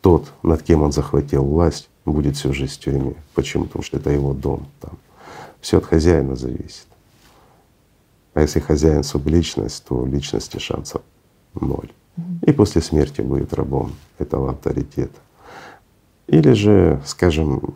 тот, 0.01 0.33
над 0.43 0.61
кем 0.61 0.81
он 0.81 0.91
захватил 0.91 1.45
власть, 1.45 1.87
будет 2.03 2.35
всю 2.35 2.51
жизнь 2.51 2.73
в 2.73 2.79
тюрьме. 2.79 3.15
Почему? 3.33 3.63
Потому 3.63 3.81
что 3.81 3.95
это 3.95 4.09
его 4.09 4.33
дом 4.33 4.67
там. 4.81 4.97
Все 5.61 5.77
от 5.77 5.85
хозяина 5.85 6.35
зависит. 6.35 6.85
А 8.33 8.41
если 8.41 8.59
хозяин 8.59 9.05
субличность, 9.05 9.85
то 9.85 10.05
личности 10.05 10.57
шансов 10.57 11.01
ноль. 11.53 11.89
И 12.41 12.51
после 12.51 12.81
смерти 12.81 13.21
будет 13.21 13.53
рабом 13.53 13.93
этого 14.17 14.51
авторитета. 14.51 15.17
Или 16.27 16.51
же, 16.51 17.01
скажем, 17.05 17.73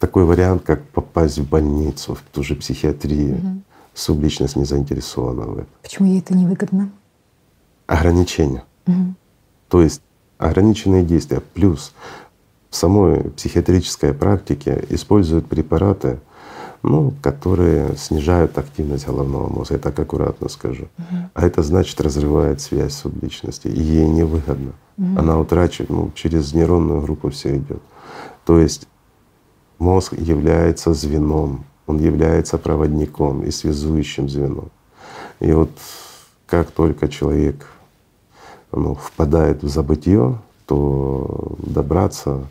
такой 0.00 0.24
вариант, 0.24 0.64
как 0.64 0.82
попасть 0.88 1.38
в 1.38 1.48
больницу, 1.48 2.16
в 2.16 2.22
ту 2.32 2.42
же 2.42 2.56
психиатрию. 2.56 3.36
Мгм. 3.36 3.64
Субличность 3.94 4.56
не 4.56 4.64
заинтересована 4.64 5.46
в 5.46 5.52
этом. 5.54 5.68
Почему 5.82 6.08
ей 6.08 6.18
это 6.18 6.34
невыгодно? 6.34 6.90
Ограничения. 7.86 8.64
Мгм. 8.86 9.16
То 9.68 9.82
есть 9.82 10.02
ограниченные 10.38 11.04
действия. 11.04 11.40
Плюс 11.40 11.92
в 12.70 12.76
самой 12.76 13.30
психиатрической 13.30 14.12
практике 14.12 14.84
используют 14.88 15.46
препараты, 15.46 16.18
ну, 16.82 17.14
которые 17.22 17.96
снижают 17.96 18.58
активность 18.58 19.06
головного 19.06 19.48
мозга. 19.48 19.74
Я 19.74 19.80
так 19.80 19.98
аккуратно 19.98 20.48
скажу. 20.48 20.88
Мгм. 20.98 21.30
А 21.32 21.46
это 21.46 21.62
значит 21.62 22.00
разрывает 22.00 22.60
связь 22.60 22.94
субличности. 22.94 23.68
И 23.68 23.80
ей 23.80 24.06
невыгодно. 24.08 24.72
Мгм. 24.96 25.18
Она 25.18 25.38
утрачивает, 25.38 25.90
ну, 25.90 26.10
через 26.14 26.52
нейронную 26.52 27.00
группу 27.00 27.30
все 27.30 27.56
идет. 27.56 27.80
То 28.44 28.58
есть 28.58 28.88
мозг 29.78 30.12
является 30.14 30.92
звеном, 30.94 31.64
он 31.86 31.98
является 31.98 32.58
проводником 32.58 33.42
и 33.42 33.50
связующим 33.50 34.28
звеном. 34.28 34.70
И 35.40 35.52
вот 35.52 35.70
как 36.46 36.70
только 36.70 37.08
человек 37.08 37.66
ну, 38.72 38.94
впадает 38.94 39.62
в 39.62 39.68
забытье, 39.68 40.38
то 40.66 41.56
добраться 41.58 42.46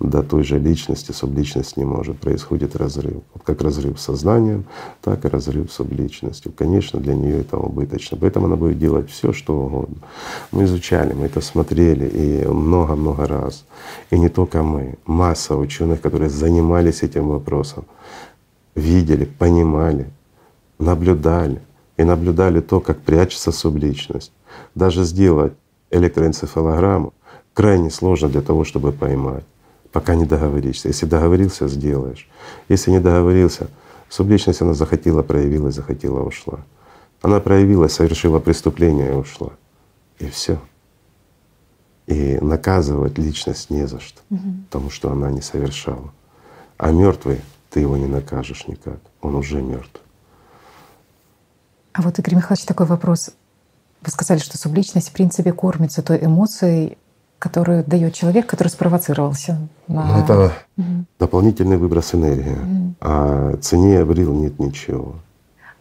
до 0.00 0.22
той 0.22 0.44
же 0.44 0.58
личности, 0.58 1.12
субличность 1.12 1.76
не 1.76 1.84
может. 1.84 2.18
Происходит 2.18 2.74
разрыв. 2.74 3.22
Вот 3.34 3.42
как 3.44 3.60
разрыв 3.60 4.00
с 4.00 4.04
сознанием, 4.04 4.64
так 5.02 5.24
и 5.24 5.28
разрыв 5.28 5.70
с 5.70 5.74
субличностью. 5.74 6.52
Конечно, 6.52 6.98
для 6.98 7.14
нее 7.14 7.40
это 7.40 7.58
убыточно. 7.58 8.16
Поэтому 8.18 8.46
она 8.46 8.56
будет 8.56 8.78
делать 8.78 9.10
все, 9.10 9.32
что 9.32 9.54
угодно. 9.54 9.96
Мы 10.52 10.64
изучали, 10.64 11.12
мы 11.12 11.26
это 11.26 11.42
смотрели 11.42 12.08
и 12.08 12.46
много-много 12.46 13.26
раз. 13.26 13.66
И 14.10 14.18
не 14.18 14.30
только 14.30 14.62
мы. 14.62 14.96
Масса 15.04 15.56
ученых, 15.56 16.00
которые 16.00 16.30
занимались 16.30 17.02
этим 17.02 17.28
вопросом, 17.28 17.84
видели, 18.74 19.24
понимали, 19.24 20.10
наблюдали. 20.78 21.60
И 21.96 22.04
наблюдали 22.04 22.60
то, 22.60 22.80
как 22.80 23.00
прячется 23.00 23.52
субличность. 23.52 24.32
Даже 24.74 25.04
сделать 25.04 25.52
электроэнцефалограмму 25.90 27.12
крайне 27.52 27.90
сложно 27.90 28.28
для 28.30 28.40
того, 28.40 28.64
чтобы 28.64 28.90
поймать, 28.92 29.44
пока 29.92 30.14
не 30.14 30.24
договоришься. 30.24 30.88
Если 30.88 31.04
договорился, 31.04 31.68
сделаешь. 31.68 32.26
Если 32.70 32.90
не 32.90 33.00
договорился, 33.00 33.68
субличность 34.08 34.62
она 34.62 34.72
захотела, 34.72 35.22
проявилась, 35.22 35.74
захотела, 35.74 36.22
ушла. 36.22 36.60
Она 37.20 37.38
проявилась, 37.40 37.92
совершила 37.92 38.38
преступление 38.38 39.12
и 39.12 39.16
ушла. 39.16 39.50
И 40.20 40.26
все. 40.30 40.58
И 42.06 42.38
наказывать 42.40 43.18
личность 43.18 43.68
не 43.68 43.86
за 43.86 44.00
что, 44.00 44.20
Мгм. 44.30 44.64
потому 44.70 44.90
что 44.90 45.12
она 45.12 45.30
не 45.30 45.42
совершала. 45.42 46.12
А 46.78 46.92
мертвый 46.92 47.40
ты 47.70 47.80
его 47.80 47.96
не 47.96 48.06
накажешь 48.06 48.66
никак, 48.66 48.98
он 49.22 49.34
уже 49.36 49.62
мертв. 49.62 50.00
А 51.92 52.02
вот, 52.02 52.18
Игорь 52.18 52.36
Михайлович, 52.36 52.64
такой 52.64 52.86
вопрос. 52.86 53.30
Вы 54.02 54.10
сказали, 54.10 54.38
что 54.38 54.56
субличность 54.58 55.10
в 55.10 55.12
принципе 55.12 55.52
кормится 55.52 56.02
той 56.02 56.24
эмоцией, 56.24 56.96
которую 57.38 57.84
дает 57.84 58.14
человек, 58.14 58.46
который 58.46 58.68
спровоцировался. 58.68 59.58
на- 59.88 60.04
Ну, 60.04 60.18
это 60.22 60.52
Мгм. 60.76 61.06
дополнительный 61.18 61.76
выброс 61.76 62.14
энергии. 62.14 62.50
Мгм. 62.54 62.96
А 63.00 63.56
цене 63.60 63.98
Абрил 64.00 64.32
нет 64.34 64.58
ничего. 64.58 65.14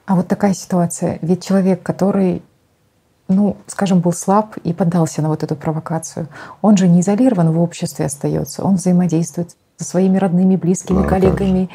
А 0.06 0.16
вот 0.16 0.28
такая 0.28 0.54
ситуация. 0.54 1.20
Ведь 1.22 1.44
человек, 1.46 1.84
который, 1.84 2.42
ну, 3.28 3.56
скажем, 3.68 4.00
был 4.00 4.14
слаб 4.14 4.58
и 4.64 4.74
поддался 4.74 5.22
на 5.22 5.28
вот 5.30 5.44
эту 5.44 5.56
провокацию, 5.56 6.28
он 6.64 6.76
же 6.78 6.88
не 6.88 7.02
изолирован 7.02 7.52
в 7.52 7.62
обществе 7.62 8.06
остается, 8.06 8.64
он 8.64 8.76
взаимодействует 8.76 9.56
со 9.80 9.86
своими 9.86 10.18
родными, 10.18 10.56
близкими, 10.58 10.98
Ну, 11.00 11.08
коллегами. 11.08 11.70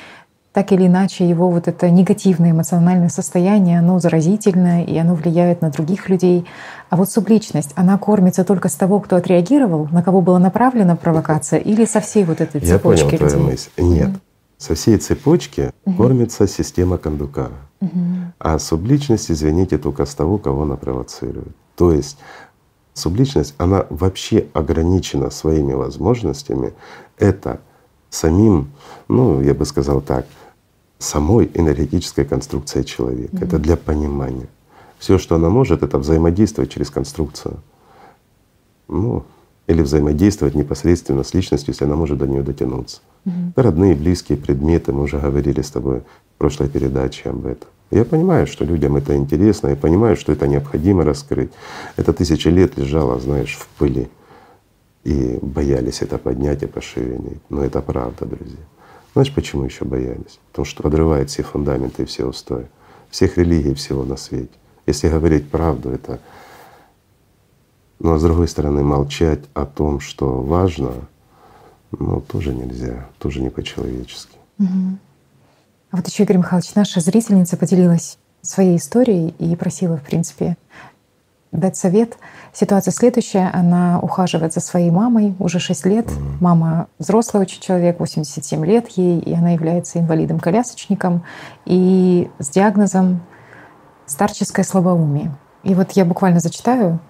Так 0.52 0.70
или 0.70 0.86
иначе, 0.86 1.28
его 1.28 1.50
вот 1.50 1.66
это 1.66 1.90
негативное 1.90 2.52
эмоциональное 2.52 3.08
состояние, 3.08 3.80
оно 3.80 3.98
заразительное, 3.98 4.84
и 4.84 4.96
оно 4.96 5.16
влияет 5.16 5.62
на 5.62 5.70
других 5.70 6.08
людей. 6.08 6.46
А 6.90 6.96
вот 6.96 7.10
субличность, 7.10 7.72
она 7.74 7.98
кормится 7.98 8.44
только 8.44 8.68
с 8.68 8.74
того, 8.74 9.00
кто 9.00 9.16
отреагировал, 9.16 9.88
на 9.90 10.02
кого 10.02 10.20
была 10.20 10.38
направлена 10.38 10.94
провокация, 10.94 11.58
или 11.58 11.86
со 11.86 12.00
всей 12.00 12.24
вот 12.24 12.40
этой 12.40 12.60
Я 12.60 12.78
понял 12.78 12.98
цепочки 12.98 13.16
твою 13.16 13.32
людей? 13.32 13.50
мысль. 13.50 13.70
Нет. 13.78 14.10
Со 14.58 14.74
всей 14.76 14.98
цепочки 14.98 15.72
угу. 15.84 15.96
кормится 15.96 16.46
система 16.46 16.98
кондукара. 16.98 17.56
Угу. 17.80 17.90
А 18.38 18.58
субличность, 18.60 19.32
извините, 19.32 19.76
только 19.78 20.06
с 20.06 20.14
того, 20.14 20.38
кого 20.38 20.62
она 20.62 20.76
провоцирует. 20.76 21.56
То 21.74 21.90
есть 21.90 22.18
субличность, 22.92 23.54
она 23.58 23.86
вообще 23.90 24.46
ограничена 24.52 25.30
своими 25.30 25.72
возможностями. 25.72 26.74
Это 27.18 27.58
самим, 28.14 28.70
ну, 29.08 29.42
я 29.42 29.54
бы 29.54 29.64
сказал 29.64 30.00
так, 30.00 30.26
самой 30.98 31.50
энергетической 31.54 32.24
конструкцией 32.24 32.84
человека. 32.84 33.36
Mm-hmm. 33.36 33.44
Это 33.44 33.58
для 33.58 33.76
понимания. 33.76 34.46
Все, 34.98 35.18
что 35.18 35.34
она 35.34 35.50
может, 35.50 35.82
это 35.82 35.98
взаимодействовать 35.98 36.70
через 36.70 36.90
конструкцию. 36.90 37.58
Ну, 38.88 39.24
или 39.66 39.82
взаимодействовать 39.82 40.54
непосредственно 40.54 41.24
с 41.24 41.34
личностью, 41.34 41.72
если 41.72 41.84
она 41.84 41.96
может 41.96 42.18
до 42.18 42.26
нее 42.26 42.42
дотянуться. 42.42 43.00
Mm-hmm. 43.26 43.52
родные, 43.56 43.94
близкие 43.94 44.36
предметы, 44.36 44.92
мы 44.92 45.02
уже 45.02 45.18
говорили 45.18 45.62
с 45.62 45.70
тобой 45.70 46.00
в 46.00 46.38
прошлой 46.38 46.68
передаче 46.68 47.30
об 47.30 47.46
этом. 47.46 47.68
Я 47.90 48.04
понимаю, 48.04 48.46
что 48.46 48.64
людям 48.64 48.96
это 48.96 49.16
интересно, 49.16 49.68
я 49.68 49.76
понимаю, 49.76 50.16
что 50.16 50.32
это 50.32 50.46
необходимо 50.46 51.04
раскрыть. 51.04 51.50
Это 51.96 52.12
тысячи 52.12 52.48
лет 52.48 52.76
лежало, 52.76 53.20
знаешь, 53.20 53.56
в 53.56 53.66
пыли 53.78 54.08
и 55.04 55.38
боялись 55.40 56.02
это 56.02 56.18
поднять 56.18 56.62
и 56.62 56.66
пошевелить. 56.66 57.40
Но 57.48 57.62
это 57.64 57.80
правда, 57.82 58.26
друзья. 58.26 58.64
Знаешь, 59.12 59.32
почему 59.32 59.64
еще 59.64 59.84
боялись? 59.84 60.40
Потому 60.50 60.66
что 60.66 60.82
подрывает 60.82 61.30
все 61.30 61.42
фундаменты 61.42 62.02
и 62.02 62.06
все 62.06 62.24
устои 62.24 62.66
всех 63.14 63.38
религий 63.38 63.74
всего 63.74 64.04
на 64.04 64.16
свете. 64.16 64.50
Если 64.86 65.08
говорить 65.08 65.48
правду, 65.48 65.90
это… 65.90 66.18
Ну 68.00 68.12
а 68.14 68.18
с 68.18 68.22
другой 68.22 68.48
стороны, 68.48 68.82
молчать 68.82 69.38
о 69.54 69.66
том, 69.66 70.00
что 70.00 70.42
важно, 70.42 70.92
ну 71.92 72.20
тоже 72.20 72.52
нельзя, 72.52 73.08
тоже 73.18 73.40
не 73.40 73.50
по-человечески. 73.50 74.36
Угу. 74.58 74.98
А 75.92 75.96
вот 75.96 76.08
еще, 76.08 76.24
Игорь 76.24 76.38
Михайлович, 76.38 76.74
наша 76.74 77.00
зрительница 77.00 77.56
поделилась 77.56 78.18
своей 78.42 78.78
историей 78.78 79.32
и 79.38 79.54
просила, 79.54 79.96
в 79.96 80.02
принципе, 80.02 80.56
дать 81.54 81.76
совет. 81.76 82.18
Ситуация 82.52 82.92
следующая. 82.92 83.50
Она 83.52 83.98
ухаживает 84.00 84.52
за 84.52 84.60
своей 84.60 84.90
мамой 84.90 85.34
уже 85.38 85.58
6 85.58 85.86
лет. 85.86 86.06
Мама 86.40 86.88
взрослый 86.98 87.42
очень 87.42 87.60
человек, 87.60 87.98
87 88.00 88.64
лет 88.66 88.88
ей, 88.90 89.18
и 89.20 89.32
она 89.32 89.50
является 89.50 89.98
инвалидом-колясочником 89.98 91.24
и 91.64 92.30
с 92.38 92.50
диагнозом 92.50 93.22
старческое 94.06 94.64
слабоумие. 94.64 95.34
И 95.62 95.74
вот 95.74 95.92
я 95.92 96.04
буквально 96.04 96.40
зачитаю 96.40 97.00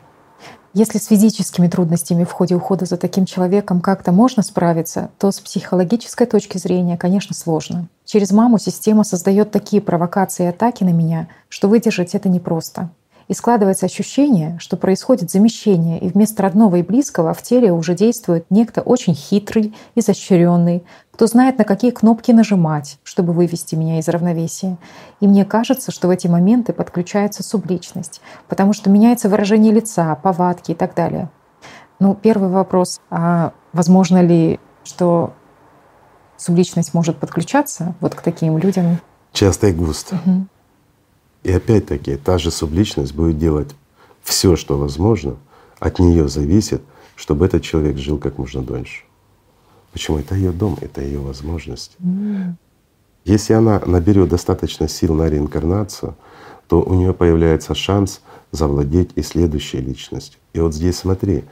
если 0.76 0.98
с 0.98 1.06
физическими 1.06 1.68
трудностями 1.68 2.24
в 2.24 2.32
ходе 2.32 2.56
ухода 2.56 2.84
за 2.84 2.96
таким 2.96 3.26
человеком 3.26 3.80
как-то 3.80 4.10
можно 4.10 4.42
справиться, 4.42 5.10
то 5.18 5.30
с 5.30 5.38
психологической 5.38 6.26
точки 6.26 6.58
зрения, 6.58 6.96
конечно, 6.96 7.32
сложно. 7.32 7.88
Через 8.04 8.32
маму 8.32 8.58
система 8.58 9.04
создает 9.04 9.52
такие 9.52 9.80
провокации 9.80 10.42
и 10.42 10.48
атаки 10.48 10.82
на 10.82 10.88
меня, 10.88 11.28
что 11.48 11.68
выдержать 11.68 12.16
это 12.16 12.28
непросто. 12.28 12.90
И 13.28 13.34
складывается 13.34 13.86
ощущение, 13.86 14.58
что 14.58 14.76
происходит 14.76 15.30
замещение, 15.30 15.98
и 15.98 16.08
вместо 16.08 16.42
родного 16.42 16.76
и 16.76 16.82
близкого 16.82 17.32
в 17.32 17.42
теле 17.42 17.72
уже 17.72 17.94
действует 17.94 18.46
некто 18.50 18.82
очень 18.82 19.14
хитрый, 19.14 19.74
изощренный, 19.94 20.84
кто 21.12 21.26
знает, 21.26 21.58
на 21.58 21.64
какие 21.64 21.90
кнопки 21.90 22.32
нажимать, 22.32 22.98
чтобы 23.04 23.32
вывести 23.32 23.76
меня 23.76 23.98
из 23.98 24.08
равновесия. 24.08 24.76
И 25.20 25.28
мне 25.28 25.44
кажется, 25.44 25.92
что 25.92 26.08
в 26.08 26.10
эти 26.10 26.26
моменты 26.26 26.72
подключается 26.72 27.42
субличность, 27.42 28.20
потому 28.48 28.72
что 28.72 28.90
меняется 28.90 29.28
выражение 29.28 29.72
лица, 29.72 30.14
повадки 30.16 30.72
и 30.72 30.74
так 30.74 30.94
далее. 30.94 31.30
Ну, 32.00 32.14
первый 32.14 32.48
вопрос, 32.48 33.00
а 33.10 33.52
возможно 33.72 34.20
ли, 34.20 34.58
что 34.82 35.32
субличность 36.36 36.92
может 36.92 37.16
подключаться 37.16 37.94
вот 38.00 38.14
к 38.14 38.20
таким 38.20 38.58
людям? 38.58 38.98
Часто 39.32 39.68
и 39.68 39.72
густо. 39.72 40.16
Угу. 40.16 40.46
И 41.44 41.52
опять-таки 41.52 42.16
та 42.16 42.38
же 42.38 42.50
субличность 42.50 43.14
будет 43.14 43.38
делать 43.38 43.68
все, 44.22 44.56
что 44.56 44.78
возможно, 44.78 45.36
от 45.78 45.98
нее 45.98 46.28
зависит, 46.28 46.82
чтобы 47.16 47.46
этот 47.46 47.62
человек 47.62 47.98
жил 47.98 48.18
как 48.18 48.38
можно 48.38 48.62
дольше. 48.62 49.04
Почему? 49.92 50.18
Это 50.18 50.34
ее 50.34 50.50
дом, 50.50 50.76
это 50.80 51.02
ее 51.02 51.20
возможность. 51.20 51.96
Mm. 52.00 52.54
Если 53.24 53.52
она 53.52 53.80
наберет 53.86 54.30
достаточно 54.30 54.88
сил 54.88 55.14
на 55.14 55.28
реинкарнацию, 55.28 56.16
то 56.66 56.82
у 56.82 56.94
нее 56.94 57.12
появляется 57.12 57.74
шанс 57.74 58.22
завладеть 58.50 59.10
и 59.14 59.22
следующей 59.22 59.78
личностью. 59.78 60.40
И 60.54 60.60
вот 60.60 60.74
здесь 60.74 60.96
смотри, 60.96 61.44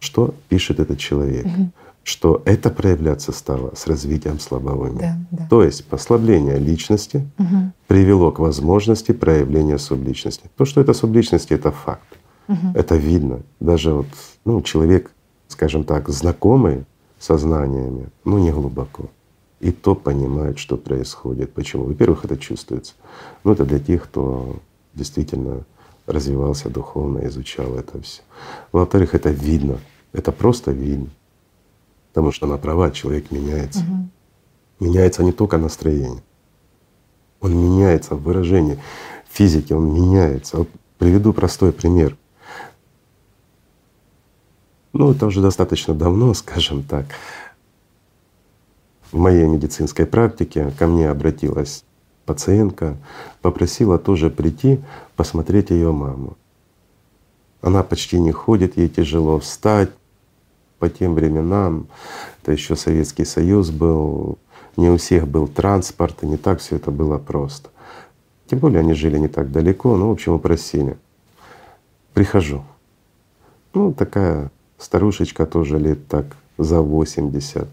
что 0.00 0.34
пишет 0.48 0.80
этот 0.80 0.98
человек. 0.98 1.46
Mm-hmm 1.46 1.68
что 2.04 2.42
это 2.44 2.70
проявляться 2.70 3.32
стало 3.32 3.72
с 3.74 3.86
развитием 3.86 4.38
слабоумия. 4.38 5.26
Да, 5.30 5.38
да. 5.38 5.48
То 5.48 5.62
есть 5.64 5.84
послабление 5.86 6.58
личности 6.58 7.26
угу. 7.38 7.72
привело 7.88 8.30
к 8.30 8.38
возможности 8.38 9.12
проявления 9.12 9.78
субличности. 9.78 10.50
То, 10.56 10.66
что 10.66 10.82
это 10.82 10.92
субличности, 10.92 11.54
это 11.54 11.72
факт. 11.72 12.18
Угу. 12.46 12.72
Это 12.74 12.96
видно. 12.96 13.40
Даже 13.58 13.94
вот 13.94 14.06
ну, 14.44 14.60
человек, 14.60 15.10
скажем 15.48 15.84
так, 15.84 16.10
знакомый 16.10 16.84
со 17.18 17.38
знаниями, 17.38 18.08
ну 18.24 18.38
не 18.38 18.52
глубоко. 18.52 19.04
И 19.60 19.72
то 19.72 19.94
понимает, 19.94 20.58
что 20.58 20.76
происходит. 20.76 21.54
Почему? 21.54 21.84
Во-первых, 21.84 22.26
это 22.26 22.36
чувствуется. 22.36 22.92
Ну, 23.44 23.52
это 23.52 23.64
для 23.64 23.78
тех, 23.78 24.04
кто 24.04 24.56
действительно 24.92 25.64
развивался 26.06 26.68
духовно, 26.68 27.26
изучал 27.28 27.74
это 27.76 27.98
все. 28.02 28.20
Во-вторых, 28.72 29.14
это 29.14 29.30
видно. 29.30 29.78
Это 30.12 30.32
просто 30.32 30.70
видно. 30.70 31.08
Потому 32.14 32.30
что 32.30 32.46
она 32.46 32.58
права, 32.58 32.92
человек 32.92 33.32
меняется. 33.32 33.80
Угу. 33.80 34.86
Меняется 34.86 35.24
не 35.24 35.32
только 35.32 35.58
настроение, 35.58 36.22
он 37.40 37.56
меняется 37.56 38.14
в 38.14 38.22
выражении 38.22 38.78
физики, 39.28 39.72
он 39.72 39.92
меняется. 39.92 40.58
Вот 40.58 40.68
приведу 40.96 41.32
простой 41.32 41.72
пример. 41.72 42.16
Ну, 44.92 45.10
это 45.10 45.26
уже 45.26 45.42
достаточно 45.42 45.92
давно, 45.92 46.32
скажем 46.34 46.84
так. 46.84 47.06
В 49.10 49.18
моей 49.18 49.46
медицинской 49.46 50.06
практике 50.06 50.72
ко 50.78 50.86
мне 50.86 51.10
обратилась 51.10 51.84
пациентка, 52.26 52.96
попросила 53.42 53.98
тоже 53.98 54.30
прийти 54.30 54.80
посмотреть 55.16 55.70
ее 55.70 55.90
маму. 55.90 56.36
Она 57.60 57.82
почти 57.82 58.20
не 58.20 58.30
ходит, 58.30 58.76
ей 58.76 58.88
тяжело 58.88 59.40
встать, 59.40 59.90
по 60.78 60.88
тем 60.88 61.14
временам, 61.14 61.86
это 62.42 62.52
еще 62.52 62.76
Советский 62.76 63.24
Союз 63.24 63.70
был, 63.70 64.38
не 64.76 64.90
у 64.90 64.96
всех 64.96 65.28
был 65.28 65.48
транспорт, 65.48 66.22
и 66.22 66.26
не 66.26 66.36
так 66.36 66.60
все 66.60 66.76
это 66.76 66.90
было 66.90 67.18
просто. 67.18 67.70
Тем 68.46 68.58
более 68.58 68.80
они 68.80 68.92
жили 68.94 69.18
не 69.18 69.28
так 69.28 69.50
далеко, 69.50 69.96
ну, 69.96 70.08
в 70.08 70.12
общем, 70.12 70.34
упросили. 70.34 70.96
Прихожу. 72.12 72.62
Ну, 73.72 73.92
такая 73.92 74.50
старушечка 74.78 75.46
тоже 75.46 75.78
лет 75.78 76.06
так 76.08 76.36
за 76.58 76.80
80. 76.80 77.66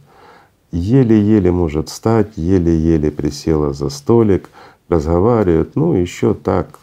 Еле-еле 0.72 1.52
может 1.52 1.90
встать, 1.90 2.38
еле-еле 2.38 3.12
присела 3.12 3.74
за 3.74 3.90
столик, 3.90 4.50
разговаривает, 4.88 5.76
ну, 5.76 5.94
еще 5.94 6.34
так, 6.34 6.80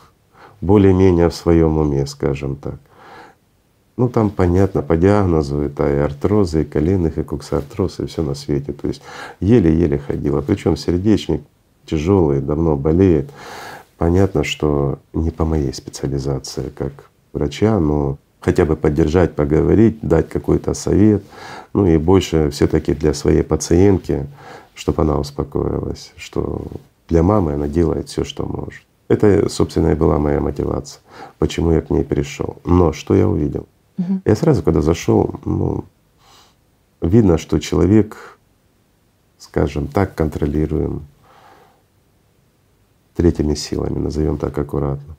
более-менее 0.61 1.31
в 1.31 1.35
своем 1.35 1.79
уме, 1.79 2.07
скажем 2.07 2.57
так. 2.57 2.79
Ну 3.99 4.09
там 4.09 4.31
понятно 4.31 4.81
по 4.81 4.97
диагнозу 4.97 5.59
это 5.59 5.93
и 5.93 5.97
артрозы, 5.97 6.63
и 6.63 6.65
коленных, 6.65 7.19
и 7.19 7.25
коксартроз, 7.25 7.99
и 7.99 8.07
все 8.07 8.23
на 8.23 8.35
свете. 8.35 8.73
То 8.73 8.87
есть 8.87 9.03
еле-еле 9.41 9.99
ходила. 9.99 10.41
Причем 10.41 10.77
сердечник 10.77 11.43
тяжелый, 11.85 12.41
давно 12.41 12.77
болеет. 12.77 13.29
Понятно, 13.97 14.45
что 14.45 15.01
не 15.13 15.33
по 15.33 15.45
моей 15.45 15.75
специализации 15.75 16.71
как 16.77 17.11
врача, 17.33 17.81
но 17.81 18.19
хотя 18.39 18.65
бы 18.65 18.77
поддержать, 18.77 19.35
поговорить, 19.35 19.99
дать 20.01 20.29
какой-то 20.29 20.75
совет, 20.75 21.25
ну 21.75 21.85
и 21.85 21.99
больше 21.99 22.51
все 22.51 22.69
таки 22.69 22.95
для 22.95 23.13
своей 23.15 23.43
пациентки, 23.43 24.29
чтобы 24.77 25.03
она 25.03 25.19
успокоилась, 25.19 26.13
что 26.17 26.63
для 27.09 27.25
мамы 27.25 27.55
она 27.55 27.67
делает 27.67 28.09
все, 28.09 28.23
что 28.23 28.47
может. 28.47 28.85
Это, 29.09 29.49
собственно, 29.49 29.89
и 29.89 29.97
была 29.97 30.21
моя 30.21 30.39
мотивация, 30.39 31.01
почему 31.41 31.73
я 31.73 31.81
к 31.81 31.91
ней 31.91 32.05
пришел. 32.05 32.59
Но 32.65 32.93
что 32.93 33.17
я 33.17 33.27
увидел? 33.27 33.67
Я 34.25 34.37
сразу, 34.37 34.63
когда 34.63 34.81
зашел, 34.81 35.41
ну, 35.45 35.85
видно, 37.01 37.37
что 37.37 37.59
человек, 37.59 38.39
скажем 39.39 39.89
так, 39.89 40.15
контролируем 40.15 41.03
третьими 43.17 43.55
силами, 43.55 43.99
назовем 43.99 44.39
так 44.39 44.57
аккуратно. 44.57 45.17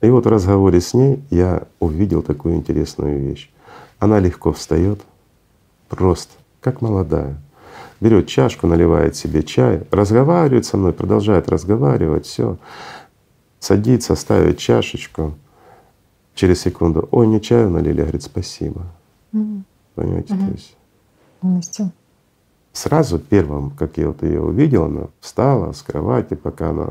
И 0.00 0.08
вот 0.08 0.24
в 0.24 0.28
разговоре 0.28 0.80
с 0.80 0.94
ней 0.94 1.22
я 1.30 1.66
увидел 1.80 2.22
такую 2.22 2.54
интересную 2.54 3.18
вещь. 3.18 3.50
Она 3.98 4.20
легко 4.20 4.52
встает, 4.52 5.00
просто, 5.88 6.34
как 6.60 6.80
молодая. 6.82 7.40
Берет 8.00 8.28
чашку, 8.28 8.66
наливает 8.66 9.16
себе 9.16 9.42
чай, 9.42 9.82
разговаривает 9.90 10.66
со 10.66 10.76
мной, 10.76 10.92
продолжает 10.92 11.48
разговаривать, 11.48 12.26
все. 12.26 12.58
Садится, 13.58 14.14
ставит 14.14 14.58
чашечку, 14.58 15.34
через 16.36 16.60
секунду, 16.60 17.08
ой, 17.10 17.26
не 17.26 17.40
чаю 17.40 17.70
налили, 17.70 18.02
говорит, 18.02 18.22
спасибо. 18.22 18.82
Mm. 19.32 19.62
Понимаете, 19.96 20.34
mm-hmm. 20.34 20.46
то 20.46 20.52
есть. 20.52 20.76
Полностью. 21.40 21.92
сразу 22.72 23.18
первым, 23.18 23.70
как 23.70 23.98
я 23.98 24.08
вот 24.08 24.22
ее 24.22 24.40
увидел, 24.40 24.84
она 24.84 25.08
встала 25.20 25.72
с 25.72 25.82
кровати, 25.82 26.34
пока 26.34 26.70
она 26.70 26.88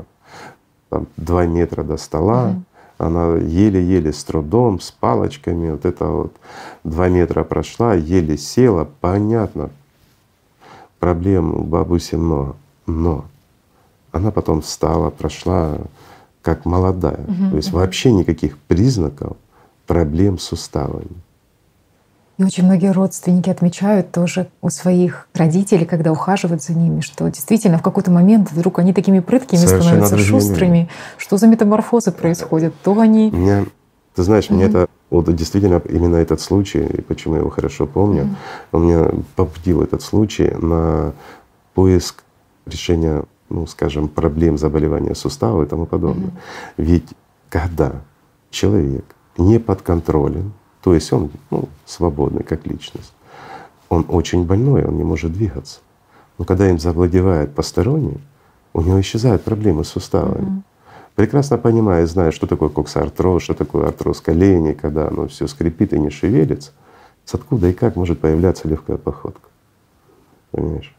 там 0.90 1.08
два 1.18 1.46
метра 1.46 1.84
до 1.84 1.98
стола, 1.98 2.50
угу. 2.50 2.64
она 2.98 3.36
еле-еле 3.38 4.14
с 4.14 4.24
трудом, 4.24 4.80
с 4.80 4.92
палочками, 4.92 5.72
вот 5.72 5.86
это 5.86 6.06
вот 6.06 6.36
два 6.84 7.10
метра 7.10 7.44
прошла, 7.44 7.96
еле 7.96 8.38
села, 8.38 8.88
понятно, 9.02 9.72
проблем 11.00 11.56
у 11.56 11.64
бабуси 11.64 12.16
много, 12.16 12.56
но 12.86 13.26
она 14.12 14.32
потом 14.32 14.62
встала, 14.62 15.10
прошла 15.10 15.80
как 16.46 16.64
молодая, 16.64 17.22
угу, 17.28 17.50
то 17.50 17.58
есть 17.58 17.70
угу. 17.70 17.80
вообще 17.80 18.12
никаких 18.12 18.60
признаков 18.60 19.36
проблем 19.88 20.38
с 20.38 20.44
суставами. 20.44 21.10
И 22.38 22.44
очень 22.44 22.66
многие 22.66 22.92
родственники 22.92 23.50
отмечают 23.50 24.12
тоже 24.12 24.50
у 24.62 24.70
своих 24.70 25.28
родителей, 25.34 25.86
когда 25.86 26.12
ухаживают 26.12 26.62
за 26.62 26.74
ними, 26.74 27.02
что 27.02 27.28
действительно 27.30 27.80
в 27.80 27.82
какой-то 27.82 28.12
момент 28.12 28.52
вдруг 28.52 28.78
они 28.78 28.94
такими 28.94 29.22
прыткими 29.22 29.58
Совершенно 29.58 30.06
становятся, 30.06 30.18
шустрыми. 30.18 30.90
Что 31.18 31.38
за 31.38 31.48
метаморфозы 31.48 32.12
происходят? 32.12 32.74
То 32.84 33.00
они… 33.00 33.32
Меня, 33.32 33.66
ты 34.14 34.22
знаешь, 34.22 34.46
угу. 34.46 34.56
мне 34.56 34.66
это 34.66 34.88
вот 35.10 35.34
действительно 35.34 35.82
именно 35.90 36.18
этот 36.18 36.42
случай, 36.42 36.86
и 36.86 37.02
почему 37.02 37.36
я 37.36 37.40
его 37.40 37.50
хорошо 37.50 37.88
помню, 37.88 38.24
угу. 38.24 38.36
он 38.74 38.86
меня 38.86 39.10
побудил 39.36 39.82
этот 39.82 40.04
случай 40.04 40.54
на 40.60 41.14
поиск 41.74 42.24
решения, 42.68 43.24
ну, 43.50 43.68
скажем, 43.68 44.08
проблем 44.08 44.58
заболевания 44.58 45.16
сустава 45.16 45.64
и 45.64 45.68
тому 45.68 45.86
подобное. 45.86 46.28
Угу. 46.28 46.36
Ведь 46.78 47.10
когда 47.50 48.02
человек 48.50 49.06
не 49.38 49.60
подконтролен, 49.60 50.54
то 50.82 50.94
есть 50.94 51.12
он 51.14 51.32
ну, 51.52 51.68
свободный 51.86 52.44
как 52.44 52.66
личность. 52.66 53.14
Он 53.90 54.06
очень 54.08 54.46
больной, 54.46 54.86
он 54.86 54.98
не 54.98 55.04
может 55.04 55.34
двигаться. 55.34 55.80
Но 56.38 56.46
когда 56.46 56.70
им 56.70 56.80
завладевает 56.80 57.54
посторонний, 57.54 58.20
у 58.74 58.82
него 58.82 59.00
исчезают 59.00 59.44
проблемы 59.44 59.84
с 59.84 59.90
суставами. 59.90 60.46
Mm-hmm. 60.46 60.62
Прекрасно 61.16 61.58
понимая 61.58 62.04
и 62.04 62.08
зная, 62.08 62.32
что 62.32 62.46
такое 62.46 62.70
коксартроз, 62.70 63.44
что 63.44 63.54
такое 63.54 63.88
артроз 63.88 64.20
коленей, 64.20 64.74
когда 64.74 65.08
оно 65.08 65.28
все 65.28 65.48
скрипит 65.48 65.94
и 65.94 66.00
не 66.00 66.10
шевелится, 66.10 66.72
с 67.24 67.34
откуда 67.34 67.70
и 67.70 67.74
как 67.74 67.96
может 67.96 68.20
появляться 68.20 68.68
легкая 68.68 68.98
походка. 68.98 69.48
Понимаешь? 70.52 70.94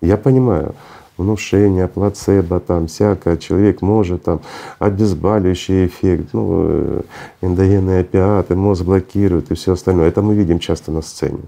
Я 0.00 0.16
понимаю, 0.16 0.74
внушение, 1.16 1.88
плацебо, 1.88 2.60
там 2.60 2.86
всякое, 2.86 3.36
человек 3.36 3.82
может 3.82 4.24
там 4.24 4.40
обезболивающий 4.78 5.86
эффект, 5.86 6.30
ну, 6.32 6.66
э, 6.68 7.02
эндогенные 7.40 8.00
опиаты, 8.00 8.56
мозг 8.56 8.84
блокирует 8.84 9.50
и 9.50 9.54
все 9.54 9.72
остальное. 9.72 10.08
Это 10.08 10.22
мы 10.22 10.34
видим 10.34 10.58
часто 10.58 10.90
на 10.90 11.02
сцене. 11.02 11.42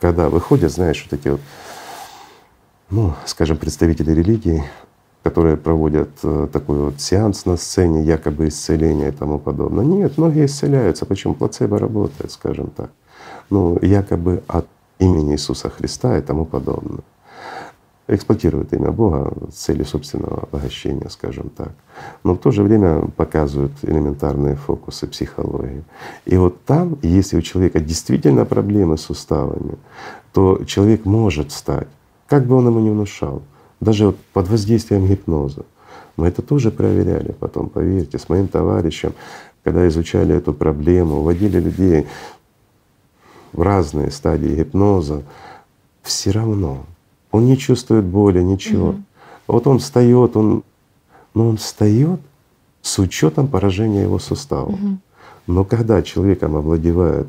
Когда 0.00 0.28
выходят, 0.28 0.70
знаешь, 0.70 1.06
вот 1.10 1.18
эти 1.18 1.28
вот, 1.28 1.40
ну, 2.90 3.14
скажем, 3.24 3.56
представители 3.56 4.12
религии, 4.12 4.64
которые 5.22 5.56
проводят 5.56 6.10
э, 6.22 6.48
такой 6.52 6.78
вот 6.78 7.00
сеанс 7.00 7.46
на 7.46 7.56
сцене, 7.56 8.02
якобы 8.02 8.48
исцеления 8.48 9.08
и 9.08 9.12
тому 9.12 9.38
подобное. 9.38 9.84
Нет, 9.84 10.18
многие 10.18 10.44
исцеляются. 10.44 11.06
Почему? 11.06 11.32
Плацебо 11.34 11.78
работает, 11.78 12.30
скажем 12.30 12.66
так. 12.66 12.90
Ну, 13.48 13.78
якобы 13.80 14.42
от 14.46 14.66
имени 14.98 15.32
Иисуса 15.32 15.70
Христа 15.70 16.18
и 16.18 16.20
тому 16.20 16.44
подобное 16.44 17.00
эксплуатируют 18.06 18.72
имя 18.72 18.90
Бога 18.90 19.32
с 19.50 19.54
целью 19.54 19.86
собственного 19.86 20.42
обогащения, 20.42 21.08
скажем 21.08 21.48
так. 21.48 21.72
Но 22.22 22.34
в 22.34 22.38
то 22.38 22.50
же 22.50 22.62
время 22.62 23.08
показывают 23.16 23.72
элементарные 23.82 24.56
фокусы 24.56 25.06
психологии. 25.06 25.84
И 26.26 26.36
вот 26.36 26.64
там, 26.64 26.98
если 27.02 27.38
у 27.38 27.42
человека 27.42 27.80
действительно 27.80 28.44
проблемы 28.44 28.98
с 28.98 29.02
суставами, 29.02 29.76
то 30.32 30.64
человек 30.64 31.06
может 31.06 31.52
стать, 31.52 31.88
как 32.26 32.46
бы 32.46 32.56
он 32.56 32.66
ему 32.66 32.80
ни 32.80 32.90
внушал, 32.90 33.42
даже 33.80 34.06
вот 34.06 34.16
под 34.32 34.48
воздействием 34.48 35.06
гипноза. 35.06 35.64
Мы 36.16 36.28
это 36.28 36.42
тоже 36.42 36.70
проверяли 36.70 37.32
потом, 37.32 37.68
поверьте, 37.68 38.18
с 38.18 38.28
моим 38.28 38.48
товарищем, 38.48 39.14
когда 39.62 39.88
изучали 39.88 40.34
эту 40.34 40.52
проблему, 40.52 41.22
вводили 41.22 41.58
людей 41.58 42.06
в 43.52 43.62
разные 43.62 44.10
стадии 44.10 44.56
гипноза, 44.56 45.22
все 46.02 46.30
равно 46.32 46.84
он 47.34 47.46
не 47.46 47.58
чувствует 47.58 48.04
боли, 48.04 48.40
ничего. 48.40 48.90
Угу. 48.90 49.02
Вот 49.48 49.66
он 49.66 49.78
встает, 49.80 50.36
он, 50.36 50.62
но 51.34 51.48
он 51.48 51.56
встает 51.56 52.20
с 52.80 53.00
учетом 53.00 53.48
поражения 53.48 54.02
его 54.02 54.20
сустава. 54.20 54.68
Угу. 54.68 54.98
Но 55.48 55.64
когда 55.64 56.00
человеком 56.02 56.54
овладевают 56.54 57.26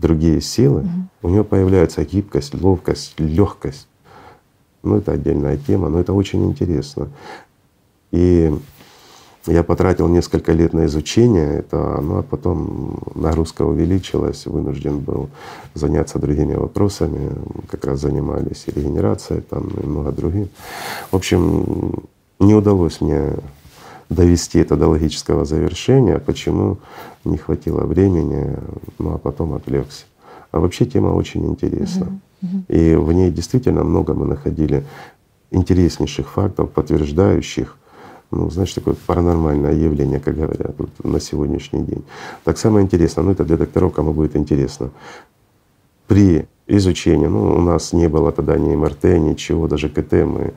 другие 0.00 0.40
силы, 0.40 0.80
угу. 0.80 0.88
у 1.22 1.28
него 1.28 1.44
появляется 1.44 2.04
гибкость, 2.04 2.54
ловкость, 2.60 3.14
легкость. 3.20 3.86
Ну, 4.82 4.96
это 4.96 5.12
отдельная 5.12 5.56
тема, 5.58 5.90
но 5.90 6.00
это 6.00 6.12
очень 6.12 6.44
интересно. 6.44 7.08
И 8.10 8.52
я 9.46 9.62
потратил 9.62 10.08
несколько 10.08 10.52
лет 10.52 10.72
на 10.72 10.86
изучение 10.86 11.58
этого, 11.58 12.00
ну 12.00 12.18
а 12.18 12.22
потом 12.22 12.98
нагрузка 13.14 13.62
увеличилась, 13.62 14.46
вынужден 14.46 14.98
был 14.98 15.28
заняться 15.74 16.18
другими 16.18 16.54
вопросами, 16.54 17.32
как 17.70 17.84
раз 17.84 18.00
занимались 18.00 18.64
и 18.66 18.72
регенерацией 18.72 19.42
там 19.42 19.68
и 19.82 19.86
много 19.86 20.12
других. 20.12 20.48
В 21.10 21.16
общем, 21.16 22.02
не 22.40 22.54
удалось 22.54 23.00
мне 23.00 23.34
довести 24.08 24.58
это 24.58 24.76
до 24.76 24.88
логического 24.88 25.44
завершения, 25.44 26.18
почему 26.18 26.78
не 27.24 27.38
хватило 27.38 27.84
времени, 27.84 28.56
ну 28.98 29.14
а 29.14 29.18
потом 29.18 29.54
отвлекся. 29.54 30.04
А 30.52 30.60
вообще 30.60 30.86
тема 30.86 31.08
очень 31.08 31.44
интересна. 31.46 32.20
Uh-huh, 32.42 32.46
uh-huh. 32.68 32.92
И 32.92 32.96
в 32.96 33.12
ней 33.12 33.30
действительно 33.30 33.84
много 33.84 34.14
мы 34.14 34.26
находили 34.26 34.84
интереснейших 35.50 36.30
фактов, 36.30 36.70
подтверждающих 36.70 37.76
ну, 38.30 38.50
знаешь, 38.50 38.72
такое 38.72 38.96
паранормальное 39.06 39.74
явление, 39.74 40.20
как 40.20 40.36
говорят 40.36 40.74
вот, 40.78 40.90
на 41.04 41.20
сегодняшний 41.20 41.82
день. 41.82 42.04
Так 42.44 42.58
самое 42.58 42.84
интересное, 42.84 43.24
ну 43.24 43.30
это 43.32 43.44
для 43.44 43.56
докторов, 43.56 43.92
кому 43.92 44.12
будет 44.12 44.36
интересно. 44.36 44.90
При 46.06 46.46
изучении, 46.66 47.26
ну 47.26 47.54
у 47.54 47.60
нас 47.60 47.92
не 47.92 48.08
было 48.08 48.32
тогда 48.32 48.58
ни 48.58 48.74
МРТ, 48.74 49.04
ничего, 49.04 49.68
даже 49.68 49.88
КТ 49.88 50.12
мы 50.12 50.54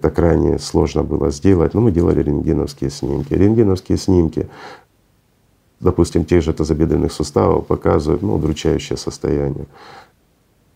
так 0.00 0.14
крайне 0.14 0.58
сложно 0.58 1.02
было 1.02 1.30
сделать, 1.30 1.74
но 1.74 1.80
мы 1.80 1.90
делали 1.90 2.22
рентгеновские 2.22 2.90
снимки. 2.90 3.34
Рентгеновские 3.34 3.98
снимки, 3.98 4.48
допустим, 5.80 6.24
тех 6.24 6.42
же 6.42 6.52
тазобедренных 6.52 7.12
суставов 7.12 7.66
показывают 7.66 8.22
ну, 8.22 8.36
удручающее 8.36 8.96
состояние. 8.96 9.66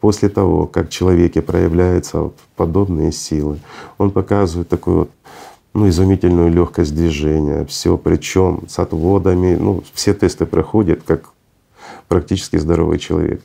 После 0.00 0.28
того, 0.28 0.66
как 0.66 0.88
в 0.88 0.90
человеке 0.90 1.40
проявляются 1.42 2.18
вот 2.18 2.37
подобные 2.56 3.12
силы, 3.12 3.61
он 3.98 4.11
показывает 4.11 4.68
такой 4.68 4.94
вот 4.94 5.11
ну, 5.74 5.88
изумительную 5.88 6.50
легкость 6.52 6.94
движения, 6.94 7.64
все 7.64 7.96
причем 7.96 8.64
с 8.68 8.78
отводами, 8.78 9.56
ну, 9.56 9.82
все 9.94 10.12
тесты 10.14 10.44
проходят 10.46 11.02
как 11.02 11.32
практически 12.08 12.56
здоровый 12.56 12.98
человек. 12.98 13.42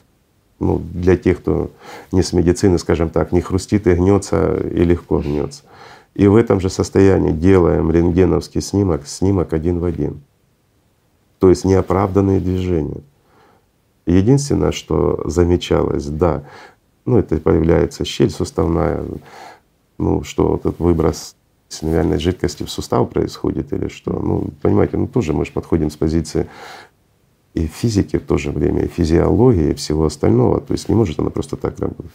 Ну, 0.59 0.79
для 0.79 1.15
тех, 1.15 1.39
кто 1.39 1.71
не 2.11 2.23
с 2.23 2.33
медицины, 2.33 2.79
скажем 2.79 3.09
так, 3.09 3.31
не 3.31 3.41
хрустит 3.41 3.87
и 3.87 3.93
гнется, 3.93 4.55
и 4.55 4.83
легко 4.83 5.19
гнется. 5.19 5.63
И 6.15 6.27
в 6.27 6.35
этом 6.35 6.59
же 6.59 6.69
состоянии 6.69 7.31
делаем 7.31 7.91
рентгеновский 7.91 8.61
снимок, 8.61 9.07
снимок 9.07 9.53
один 9.53 9.79
в 9.79 9.85
один. 9.85 10.21
То 11.39 11.49
есть 11.49 11.63
неоправданные 11.63 12.39
движения. 12.39 13.01
Единственное, 14.07 14.71
что 14.71 15.21
замечалось, 15.25 16.07
да, 16.07 16.43
ну 17.05 17.17
это 17.17 17.37
появляется 17.37 18.03
щель 18.03 18.31
суставная, 18.31 19.03
ну 19.97 20.23
что 20.23 20.55
этот 20.55 20.79
выброс 20.79 21.36
синовиальной 21.69 22.19
жидкости 22.19 22.63
в 22.63 22.69
сустав 22.69 23.09
происходит 23.09 23.73
или 23.73 23.87
что. 23.87 24.13
Ну, 24.13 24.49
понимаете, 24.61 24.97
ну 24.97 25.07
тоже 25.07 25.33
мы 25.33 25.45
же 25.45 25.51
подходим 25.51 25.89
с 25.89 25.95
позиции 25.95 26.47
и 27.53 27.65
физики 27.67 28.17
в 28.17 28.25
то 28.25 28.37
же 28.37 28.51
время, 28.51 28.83
и 28.83 28.87
физиологии, 28.87 29.71
и 29.71 29.73
всего 29.73 30.05
остального. 30.05 30.61
То 30.61 30.73
есть 30.73 30.89
не 30.89 30.95
может 30.95 31.19
она 31.19 31.29
просто 31.29 31.55
так 31.55 31.79
работать. 31.79 32.11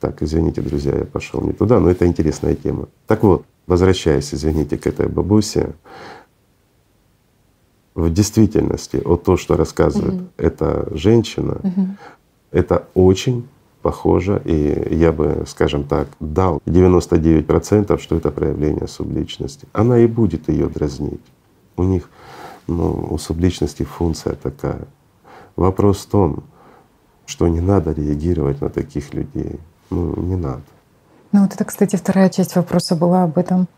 Так, 0.00 0.22
извините, 0.22 0.62
друзья, 0.62 0.96
я 0.96 1.04
пошел 1.04 1.42
не 1.42 1.52
туда, 1.52 1.78
но 1.78 1.90
это 1.90 2.06
интересная 2.06 2.54
тема. 2.54 2.88
Так 3.06 3.22
вот, 3.22 3.44
возвращаясь, 3.66 4.34
извините, 4.34 4.78
к 4.78 4.86
этой 4.86 5.08
бабусе, 5.08 5.74
в 7.94 8.10
действительности 8.12 9.00
вот 9.04 9.24
то, 9.24 9.36
что 9.36 9.56
рассказывает 9.56 10.14
угу. 10.14 10.24
эта 10.36 10.88
женщина, 10.96 11.60
угу. 11.62 11.88
это 12.50 12.88
очень 12.94 13.46
похоже, 13.82 14.40
и 14.44 14.94
я 14.94 15.12
бы, 15.12 15.44
скажем 15.46 15.84
так, 15.84 16.08
дал 16.20 16.60
99%, 16.66 17.98
что 17.98 18.16
это 18.16 18.30
проявление 18.30 18.86
субличности. 18.86 19.66
Она 19.72 19.98
и 19.98 20.06
будет 20.06 20.48
ее 20.48 20.68
дразнить. 20.68 21.20
У 21.76 21.82
них, 21.82 22.10
ну, 22.66 23.08
у 23.10 23.18
субличности 23.18 23.82
функция 23.82 24.34
такая. 24.34 24.86
Вопрос 25.56 25.98
в 25.98 26.10
том, 26.10 26.44
что 27.26 27.48
не 27.48 27.60
надо 27.60 27.92
реагировать 27.92 28.60
на 28.60 28.68
таких 28.68 29.14
людей. 29.14 29.58
Ну, 29.90 30.14
не 30.20 30.36
надо. 30.36 30.62
Ну 31.32 31.42
вот 31.42 31.54
это, 31.54 31.64
кстати, 31.64 31.96
вторая 31.96 32.28
часть 32.28 32.56
вопроса 32.56 32.96
была 32.96 33.24
об 33.24 33.38
этом. 33.38 33.68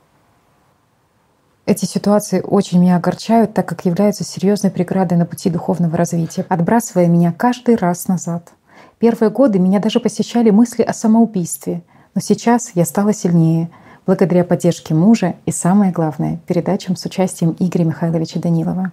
Эти 1.65 1.85
ситуации 1.85 2.41
очень 2.41 2.81
меня 2.81 2.97
огорчают, 2.97 3.55
так 3.55 3.69
как 3.69 3.85
являются 3.85 4.25
серьезной 4.25 4.73
преградой 4.73 5.17
на 5.17 5.27
пути 5.27 5.49
духовного 5.49 5.97
развития, 5.97 6.45
отбрасывая 6.49 7.07
меня 7.07 7.33
каждый 7.33 7.77
раз 7.77 8.09
назад— 8.09 8.53
Первые 9.03 9.31
годы 9.31 9.59
меня 9.59 9.81
даже 9.81 9.99
посещали 9.99 10.51
мысли 10.51 10.83
о 10.83 10.93
самоубийстве, 10.93 11.83
но 12.15 12.21
сейчас 12.21 12.71
я 12.77 12.85
стала 12.85 13.13
сильнее 13.13 13.69
благодаря 14.07 14.45
поддержке 14.45 14.95
мужа 14.95 15.35
и, 15.45 15.51
самое 15.51 15.91
главное, 15.91 16.39
передачам 16.47 16.95
с 16.95 17.05
участием 17.05 17.57
Игоря 17.59 17.83
Михайловича 17.83 18.39
Данилова. 18.39 18.93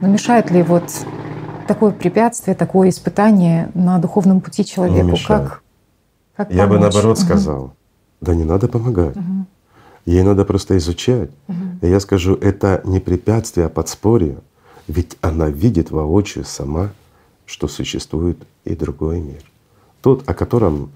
Но 0.00 0.08
мешает 0.08 0.50
ли 0.50 0.64
вот 0.64 0.90
такое 1.68 1.92
препятствие, 1.92 2.56
такое 2.56 2.88
испытание 2.88 3.70
на 3.74 4.00
духовном 4.00 4.40
пути 4.40 4.64
человеку? 4.64 5.10
Не 5.10 5.24
как, 5.24 5.62
как 6.36 6.50
Я 6.50 6.66
бы 6.66 6.80
наоборот 6.80 7.16
угу. 7.18 7.24
сказал, 7.24 7.74
да 8.20 8.34
не 8.34 8.42
надо 8.42 8.66
помогать. 8.66 9.16
Угу. 9.16 9.46
Ей 10.06 10.24
надо 10.24 10.44
просто 10.44 10.76
изучать. 10.78 11.30
Угу. 11.46 11.56
И 11.82 11.86
я 11.88 12.00
скажу, 12.00 12.34
это 12.34 12.80
не 12.82 12.98
препятствие, 12.98 13.66
а 13.66 13.68
подспорье. 13.68 14.38
Ведь 14.88 15.16
она 15.20 15.48
видит 15.48 15.92
воочию 15.92 16.44
сама, 16.44 16.90
что 17.46 17.68
существует 17.68 18.38
и 18.64 18.74
другой 18.74 19.20
мир. 19.20 19.42
Тот, 20.00 20.28
о 20.28 20.34
котором 20.34 20.92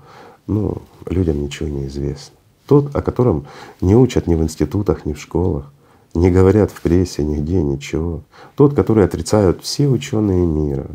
ну, 0.46 0.82
людям 1.06 1.42
ничего 1.42 1.68
не 1.68 1.86
известно. 1.86 2.36
Тот, 2.66 2.94
о 2.94 3.02
котором 3.02 3.46
не 3.80 3.94
учат 3.94 4.26
ни 4.26 4.34
в 4.34 4.42
институтах, 4.42 5.06
ни 5.06 5.12
в 5.12 5.20
школах, 5.20 5.72
не 6.14 6.30
говорят 6.30 6.70
в 6.70 6.80
прессе, 6.80 7.22
нигде, 7.22 7.62
ничего. 7.62 8.22
Тот, 8.56 8.74
который 8.74 9.04
отрицают 9.04 9.62
все 9.62 9.86
ученые 9.86 10.44
мира. 10.44 10.86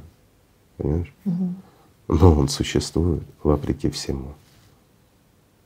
Понимаешь? 0.77 1.13
Угу. 1.25 1.53
Но 2.09 2.35
он 2.35 2.49
существует 2.49 3.23
вопреки 3.43 3.89
всему. 3.89 4.33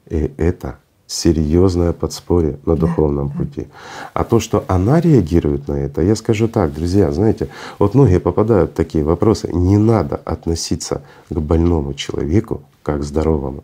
И 0.09 0.31
это 0.37 0.79
серьезное 1.07 1.93
подспорье 1.93 2.59
на 2.65 2.75
духовном 2.75 3.29
да, 3.29 3.35
пути. 3.35 3.67
А 4.13 4.25
то, 4.25 4.39
что 4.41 4.65
она 4.67 4.99
реагирует 4.99 5.67
на 5.69 5.73
это, 5.73 6.01
я 6.01 6.15
скажу 6.15 6.49
так, 6.49 6.73
друзья, 6.73 7.11
знаете, 7.11 7.47
вот 7.79 7.95
многие 7.95 8.19
попадают 8.19 8.71
в 8.71 8.73
такие 8.73 9.05
вопросы. 9.05 9.49
Не 9.53 9.77
надо 9.77 10.17
относиться 10.17 11.01
к 11.29 11.39
больному 11.39 11.93
человеку 11.93 12.61
как 12.83 13.01
к 13.01 13.03
здоровому. 13.03 13.63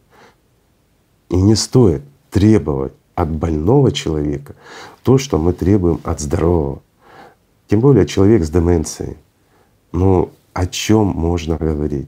И 1.30 1.36
не 1.36 1.56
стоит 1.56 2.02
требовать 2.32 2.94
от 3.16 3.30
больного 3.30 3.92
человека 3.92 4.56
то, 5.04 5.18
что 5.18 5.38
мы 5.38 5.52
требуем 5.52 6.00
от 6.04 6.22
здорового. 6.22 6.82
Тем 7.68 7.82
более 7.82 8.06
человек 8.06 8.44
с 8.44 8.50
деменцией. 8.50 9.18
Ну 9.92 10.30
о 10.54 10.66
чем 10.66 11.08
можно 11.08 11.58
говорить? 11.58 12.08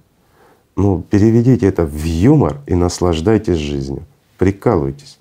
Ну 0.77 1.03
переведите 1.09 1.67
это 1.67 1.85
в 1.85 2.03
юмор 2.05 2.61
и 2.67 2.73
наслаждайтесь 2.73 3.57
жизнью. 3.57 4.03
Прикалывайтесь. 4.37 5.19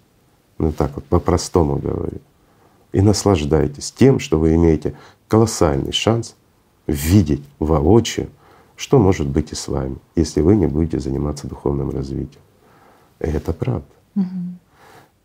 Ну 0.58 0.72
так 0.72 0.94
вот 0.94 1.04
по-простому 1.04 1.76
говорю. 1.76 2.20
И 2.92 3.00
наслаждайтесь 3.00 3.90
тем, 3.90 4.20
что 4.20 4.38
вы 4.38 4.54
имеете 4.54 4.94
колоссальный 5.26 5.92
шанс 5.92 6.36
видеть 6.86 7.42
воочию, 7.58 8.28
что 8.76 8.98
может 8.98 9.26
быть 9.26 9.52
и 9.52 9.54
с 9.54 9.68
вами, 9.68 9.96
если 10.14 10.40
вы 10.40 10.56
не 10.56 10.66
будете 10.66 11.00
заниматься 11.00 11.48
духовным 11.48 11.90
развитием. 11.90 12.42
И 13.20 13.26
это 13.26 13.52
правда. 13.52 13.86
Угу. 14.14 14.24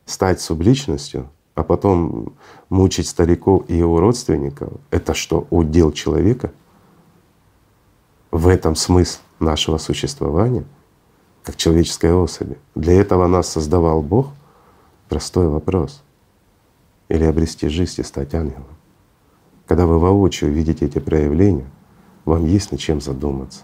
Стать 0.06 0.42
субличностью, 0.42 1.30
а 1.54 1.64
потом 1.64 2.34
мучить 2.70 3.08
стариков 3.08 3.66
и 3.68 3.78
его 3.78 4.00
родственников— 4.00 4.74
это 4.92 5.14
что, 5.14 5.46
удел 5.52 5.92
человека? 5.92 6.52
В 8.32 8.48
этом 8.48 8.76
смысл 8.76 9.20
нашего 9.40 9.78
существования, 9.78 10.64
как 11.44 11.56
человеческой 11.56 12.14
особи. 12.14 12.58
Для 12.76 12.94
этого 12.94 13.28
нас 13.28 13.50
создавал 13.50 14.02
Бог— 14.02 14.30
Простой 15.10 15.48
вопрос. 15.48 16.04
Или 17.10 17.24
обрести 17.24 17.68
жизнь 17.68 18.00
и 18.00 18.04
стать 18.04 18.36
ангелом. 18.36 18.68
Когда 19.66 19.88
вы 19.88 20.00
воочию 20.00 20.52
видите 20.52 20.86
эти 20.86 21.00
проявления, 21.00 21.66
вам 22.26 22.46
есть 22.46 22.72
над 22.72 22.80
чем 22.80 23.02
задуматься. 23.02 23.62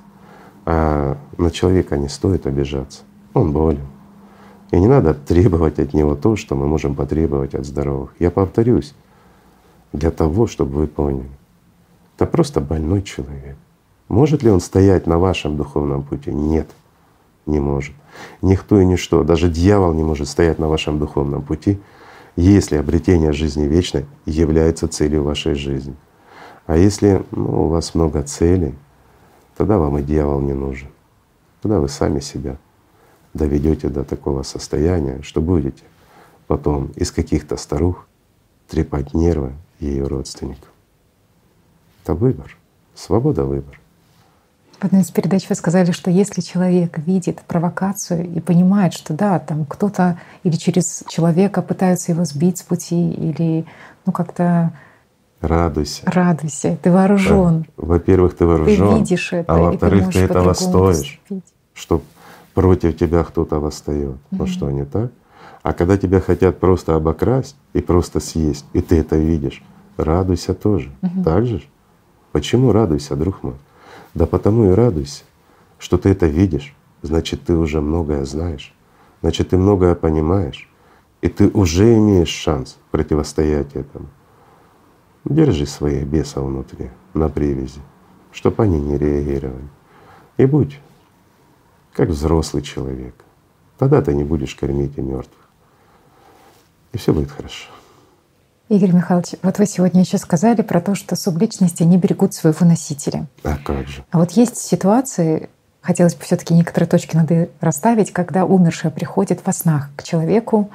А 0.66 1.18
на 1.38 1.52
человека 1.52 1.98
не 1.98 2.10
стоит 2.10 2.48
обижаться. 2.48 3.04
Он 3.36 3.54
болен. 3.54 3.86
И 4.72 4.80
не 4.80 4.88
надо 4.88 5.14
требовать 5.14 5.78
от 5.78 5.94
него 5.94 6.16
то, 6.16 6.36
что 6.36 6.56
мы 6.56 6.68
можем 6.68 6.96
потребовать 6.96 7.54
от 7.54 7.66
здоровых. 7.66 8.16
Я 8.18 8.32
повторюсь, 8.32 8.96
для 9.94 10.10
того, 10.10 10.48
чтобы 10.48 10.80
вы 10.80 10.88
поняли, 10.88 11.30
это 12.16 12.26
просто 12.26 12.60
больной 12.60 13.04
человек. 13.04 13.56
Может 14.08 14.42
ли 14.42 14.50
он 14.50 14.60
стоять 14.60 15.06
на 15.06 15.20
вашем 15.20 15.58
духовном 15.58 16.02
пути? 16.02 16.34
Нет, 16.34 16.70
не 17.46 17.60
может. 17.60 17.96
Никто 18.42 18.80
и 18.80 18.86
ничто, 18.86 19.24
даже 19.24 19.50
дьявол 19.50 19.94
не 19.94 20.04
может 20.04 20.28
стоять 20.28 20.60
на 20.60 20.68
вашем 20.68 21.00
духовном 21.00 21.42
пути, 21.42 21.80
если 22.36 22.76
обретение 22.76 23.32
жизни 23.32 23.64
вечной 23.64 24.06
является 24.26 24.88
целью 24.88 25.24
вашей 25.24 25.56
жизни. 25.56 25.96
А 26.66 26.78
если 26.78 27.24
ну, 27.32 27.66
у 27.66 27.68
вас 27.68 27.96
много 27.96 28.24
целей, 28.24 28.76
тогда 29.56 29.78
вам 29.78 29.98
и 30.00 30.04
дьявол 30.04 30.42
не 30.42 30.54
нужен. 30.54 30.90
Тогда 31.62 31.80
вы 31.80 31.88
сами 31.88 32.20
себя 32.20 32.58
доведете 33.34 33.90
до 33.90 34.04
такого 34.04 34.44
состояния, 34.44 35.22
что 35.22 35.42
будете 35.42 35.84
потом 36.48 36.88
из 36.96 37.12
каких-то 37.12 37.58
старух 37.58 38.08
трепать 38.68 39.14
нервы 39.14 39.54
ее 39.80 40.08
родственников. 40.08 40.70
Это 42.04 42.16
выбор, 42.16 42.58
свобода 42.94 43.46
выбора. 43.46 43.78
В 44.80 44.86
одной 44.86 45.02
из 45.02 45.12
передач 45.12 45.48
вы 45.50 45.56
сказали, 45.56 45.92
что 45.92 46.12
если 46.12 46.42
человек 46.42 46.98
видит 47.00 47.42
провокацию 47.48 48.30
и 48.30 48.40
понимает, 48.42 48.94
что 48.94 49.14
да, 49.14 49.40
там 49.40 49.66
кто-то 49.66 50.20
или 50.44 50.56
через 50.56 51.04
человека 51.08 51.62
пытаются 51.62 52.12
его 52.12 52.26
сбить 52.26 52.58
с 52.58 52.64
пути, 52.64 53.12
или 53.12 53.66
ну 54.06 54.12
как-то 54.12 54.74
Радуйся. 55.42 56.02
Радуйся, 56.06 56.78
ты 56.82 56.92
вооружен. 56.92 57.66
Да. 57.78 57.86
Во-первых, 57.86 58.36
ты 58.36 58.46
вооружен. 58.46 58.90
Ты 58.90 59.00
видишь 59.00 59.34
это. 59.34 59.54
А 59.54 59.58
во-вторых, 59.58 60.08
ты, 60.08 60.14
ты 60.14 60.20
этого 60.22 60.54
стоишь, 60.54 61.20
поступить. 61.20 61.54
что 61.74 62.02
против 62.54 62.98
тебя 62.98 63.24
кто-то 63.24 63.60
восстает. 63.60 64.16
Mm-hmm. 64.16 64.38
Ну 64.38 64.48
что, 64.48 64.72
не 64.72 64.86
так? 64.86 65.12
А 65.62 65.74
когда 65.74 65.98
тебя 65.98 66.20
хотят 66.20 66.60
просто 66.60 66.96
обокрасть 66.96 67.56
и 67.74 67.82
просто 67.82 68.20
съесть, 68.20 68.66
и 68.74 68.82
ты 68.82 69.00
это 69.00 69.18
видишь, 69.18 69.64
радуйся 69.98 70.54
тоже. 70.54 70.90
Mm-hmm. 71.02 71.24
Так 71.24 71.46
же? 71.46 71.62
Почему 72.32 72.72
радуйся, 72.72 73.16
друг 73.16 73.44
мой? 73.44 73.54
Да 74.16 74.26
потому 74.26 74.72
и 74.72 74.74
радуйся, 74.74 75.24
что 75.78 75.98
ты 75.98 76.10
это 76.10 76.26
видишь, 76.26 76.76
значит, 77.04 77.44
ты 77.44 77.56
уже 77.56 77.82
многое 77.82 78.26
знаешь, 78.26 78.74
значит, 79.22 79.50
ты 79.50 79.58
многое 79.58 79.94
понимаешь, 79.94 80.68
и 81.22 81.30
ты 81.30 81.50
уже 81.50 81.96
имеешь 81.96 82.30
шанс 82.30 82.78
противостоять 82.92 83.76
этому. 83.76 84.08
Держи 85.26 85.66
своих 85.68 86.08
бесов 86.08 86.46
внутри, 86.46 86.90
на 87.14 87.30
привязи, 87.30 87.82
чтобы 88.32 88.64
они 88.64 88.80
не 88.80 88.98
реагировали. 88.98 89.68
И 90.38 90.46
будь 90.46 90.80
как 91.96 92.10
взрослый 92.10 92.62
человек. 92.62 93.16
Тогда 93.78 94.02
ты 94.02 94.14
не 94.14 94.24
будешь 94.24 94.54
кормить 94.56 94.98
и 94.98 95.02
мертвых. 95.02 95.50
И 96.92 96.98
все 96.98 97.14
будет 97.14 97.32
хорошо. 97.32 97.70
Игорь 98.68 98.94
Михайлович, 98.94 99.36
вот 99.44 99.60
вы 99.60 99.68
сегодня 99.68 100.02
еще 100.02 100.18
сказали 100.18 100.64
про 100.64 100.82
то, 100.82 100.96
что 100.96 101.16
субличности 101.16 101.84
не 101.84 101.98
берегут 101.98 102.34
своего 102.34 102.66
носителя. 102.66 103.28
А 103.44 103.58
как 103.64 103.88
же? 103.88 104.04
А 104.10 104.18
вот 104.18 104.32
есть 104.32 104.58
ситуации, 104.58 105.50
хотелось 105.82 106.16
бы 106.16 106.24
все 106.24 106.36
таки 106.36 106.56
некоторые 106.56 106.90
точки 106.90 107.16
надо 107.16 107.50
расставить, 107.62 108.12
когда 108.12 108.44
умершая 108.44 108.92
приходит 108.92 109.46
во 109.46 109.54
снах 109.54 109.90
к 109.96 110.02
человеку, 110.02 110.72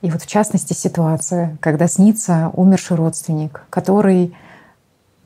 и 0.00 0.10
вот 0.10 0.22
в 0.22 0.26
частности 0.26 0.72
ситуация, 0.72 1.58
когда 1.60 1.88
снится 1.88 2.50
умерший 2.54 2.96
родственник, 2.96 3.64
который 3.68 4.34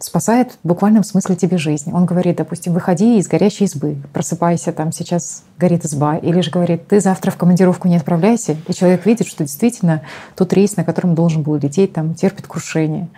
спасает 0.01 0.59
в 0.63 0.69
буквальном 0.69 1.05
смысле 1.05 1.37
тебе 1.37 1.59
жизнь. 1.59 1.93
Он 1.93 2.07
говорит, 2.07 2.37
допустим, 2.37 2.73
выходи 2.73 3.19
из 3.19 3.29
горящей 3.29 3.67
избы, 3.67 3.97
просыпайся, 4.13 4.73
там 4.73 4.93
сейчас 4.93 5.45
горит 5.59 5.85
изба. 5.85 6.17
Или 6.17 6.41
же 6.41 6.51
говорит, 6.51 6.89
ты 6.89 7.01
завтра 7.01 7.31
в 7.31 7.37
командировку 7.37 7.87
не 7.87 7.97
отправляйся. 7.97 8.57
И 8.67 8.73
человек 8.73 9.05
видит, 9.07 9.27
что 9.27 9.45
действительно 9.45 10.03
тот 10.37 10.53
рейс, 10.53 10.77
на 10.77 10.85
котором 10.85 11.15
должен 11.15 11.43
был 11.43 11.57
лететь, 11.57 11.93
там 11.93 12.15
терпит 12.15 12.47
крушение. 12.47 13.09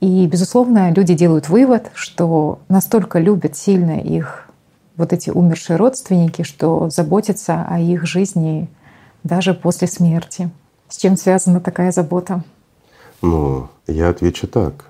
И, 0.00 0.26
безусловно, 0.26 0.90
люди 0.92 1.14
делают 1.14 1.48
вывод, 1.48 1.90
что 1.94 2.58
настолько 2.68 3.18
любят 3.18 3.56
сильно 3.56 4.00
их 4.00 4.48
вот 4.96 5.12
эти 5.12 5.30
умершие 5.30 5.76
родственники, 5.76 6.42
что 6.42 6.90
заботятся 6.90 7.66
о 7.68 7.78
их 7.78 8.06
жизни 8.06 8.68
даже 9.22 9.54
после 9.54 9.86
смерти. 9.86 10.50
С 10.88 10.96
чем 10.96 11.16
связана 11.16 11.60
такая 11.60 11.92
забота? 11.92 12.42
Ну, 13.22 13.68
я 13.86 14.08
отвечу 14.08 14.48
так. 14.48 14.89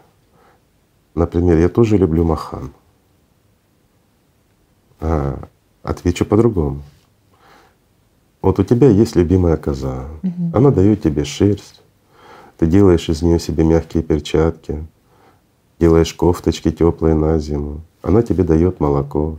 Например, 1.15 1.59
я 1.59 1.69
тоже 1.69 1.97
люблю 1.97 2.25
махан. 2.25 2.73
А, 5.01 5.49
отвечу 5.83 6.25
по-другому. 6.25 6.83
Вот 8.43 8.59
у 8.59 8.65
тебя 8.65 8.89
есть 8.89 9.17
любимая 9.17 9.57
коза, 9.57 10.07
угу. 10.23 10.51
она 10.55 10.71
дает 10.71 11.03
тебе 11.03 11.25
шерсть, 11.25 11.83
ты 12.57 12.67
делаешь 12.67 13.09
из 13.09 13.21
нее 13.21 13.39
себе 13.39 13.65
мягкие 13.65 14.03
перчатки, 14.03 14.87
делаешь 15.79 16.15
кофточки 16.15 16.71
теплые 16.71 17.15
на 17.15 17.39
зиму, 17.39 17.83
она 18.03 18.23
тебе 18.23 18.45
дает 18.45 18.81
молоко. 18.81 19.39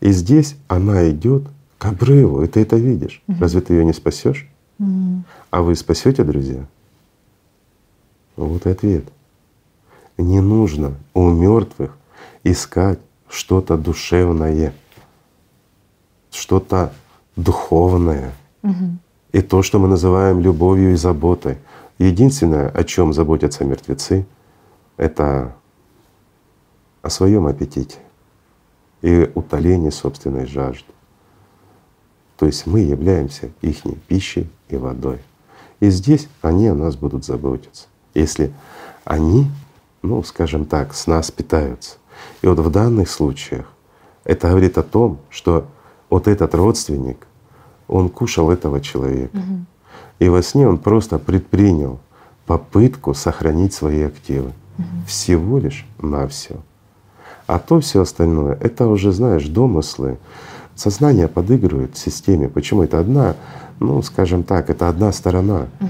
И 0.00 0.10
здесь 0.10 0.56
она 0.68 1.08
идет 1.10 1.44
к 1.78 1.86
обрыву, 1.86 2.42
и 2.42 2.46
ты 2.46 2.60
это 2.60 2.76
видишь. 2.76 3.22
Угу. 3.28 3.38
Разве 3.40 3.60
ты 3.62 3.74
ее 3.74 3.84
не 3.84 3.94
спасешь? 3.94 4.48
Угу. 4.78 5.22
А 5.50 5.62
вы 5.62 5.74
спасете, 5.74 6.22
друзья? 6.24 6.66
Вот 8.36 8.66
и 8.66 8.70
ответ 8.70 9.04
не 10.22 10.40
нужно 10.40 10.94
у 11.14 11.28
мертвых 11.28 11.96
искать 12.44 12.98
что-то 13.28 13.76
душевное. 13.76 14.72
что-то 16.30 16.92
духовное. 17.36 18.32
И 19.32 19.40
то, 19.40 19.62
что 19.62 19.78
мы 19.78 19.88
называем 19.88 20.40
любовью 20.40 20.92
и 20.92 20.96
заботой. 20.96 21.58
Единственное, 21.98 22.68
о 22.68 22.84
чем 22.84 23.12
заботятся 23.12 23.64
мертвецы, 23.64 24.26
это 24.96 25.54
о 27.00 27.10
своем 27.10 27.46
аппетите 27.46 27.98
и 29.02 29.30
утолении 29.34 29.90
собственной 29.90 30.46
жажды. 30.46 30.92
То 32.38 32.46
есть 32.46 32.66
мы 32.66 32.80
являемся 32.80 33.50
их 33.60 33.82
пищей 34.08 34.50
и 34.68 34.76
водой. 34.76 35.18
И 35.80 35.90
здесь 35.90 36.28
они 36.42 36.68
о 36.68 36.74
нас 36.74 36.96
будут 36.96 37.24
заботиться. 37.24 37.86
Если 38.14 38.52
они, 39.04 39.46
ну 40.02 40.22
скажем 40.22 40.64
так, 40.64 40.94
с 40.94 41.06
нас 41.06 41.30
питаются. 41.30 41.96
И 42.42 42.46
вот 42.46 42.58
в 42.58 42.70
данных 42.70 43.10
случаях 43.10 43.66
это 44.24 44.48
говорит 44.48 44.78
о 44.78 44.82
том, 44.82 45.18
что 45.30 45.66
вот 46.10 46.28
этот 46.28 46.54
родственник, 46.54 47.26
он 47.88 48.08
кушал 48.08 48.50
этого 48.50 48.80
человека. 48.80 49.36
Угу. 49.36 49.64
И 50.18 50.28
во 50.28 50.42
сне 50.42 50.68
он 50.68 50.78
просто 50.78 51.18
предпринял 51.18 51.98
попытку 52.46 53.14
сохранить 53.14 53.74
свои 53.74 54.02
активы. 54.02 54.52
Угу. 54.78 55.06
Всего 55.06 55.58
лишь 55.58 55.86
на 56.00 56.28
все. 56.28 56.56
А 57.46 57.58
то 57.58 57.80
все 57.80 58.02
остальное 58.02 58.56
это 58.60 58.86
уже, 58.86 59.12
знаешь, 59.12 59.46
домыслы. 59.46 60.18
Сознание 60.74 61.28
подыгрывает 61.28 61.96
системе. 61.96 62.48
Почему? 62.48 62.82
Это 62.82 62.98
одна, 62.98 63.36
ну, 63.78 64.00
скажем 64.02 64.42
так, 64.42 64.70
это 64.70 64.88
одна 64.88 65.12
сторона. 65.12 65.66
Угу. 65.80 65.88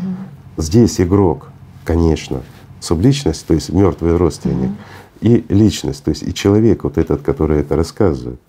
Здесь 0.56 1.00
игрок, 1.00 1.48
конечно, 1.84 2.42
субличность, 2.82 3.46
то 3.46 3.54
есть 3.54 3.70
мертвый 3.70 4.16
родственник, 4.16 4.70
угу. 4.70 4.76
и 5.20 5.44
личность, 5.48 6.04
то 6.04 6.10
есть 6.10 6.22
и 6.22 6.34
человек 6.34 6.84
вот 6.84 6.98
этот, 6.98 7.22
который 7.22 7.60
это 7.60 7.76
рассказывает. 7.76 8.40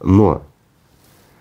Но 0.00 0.42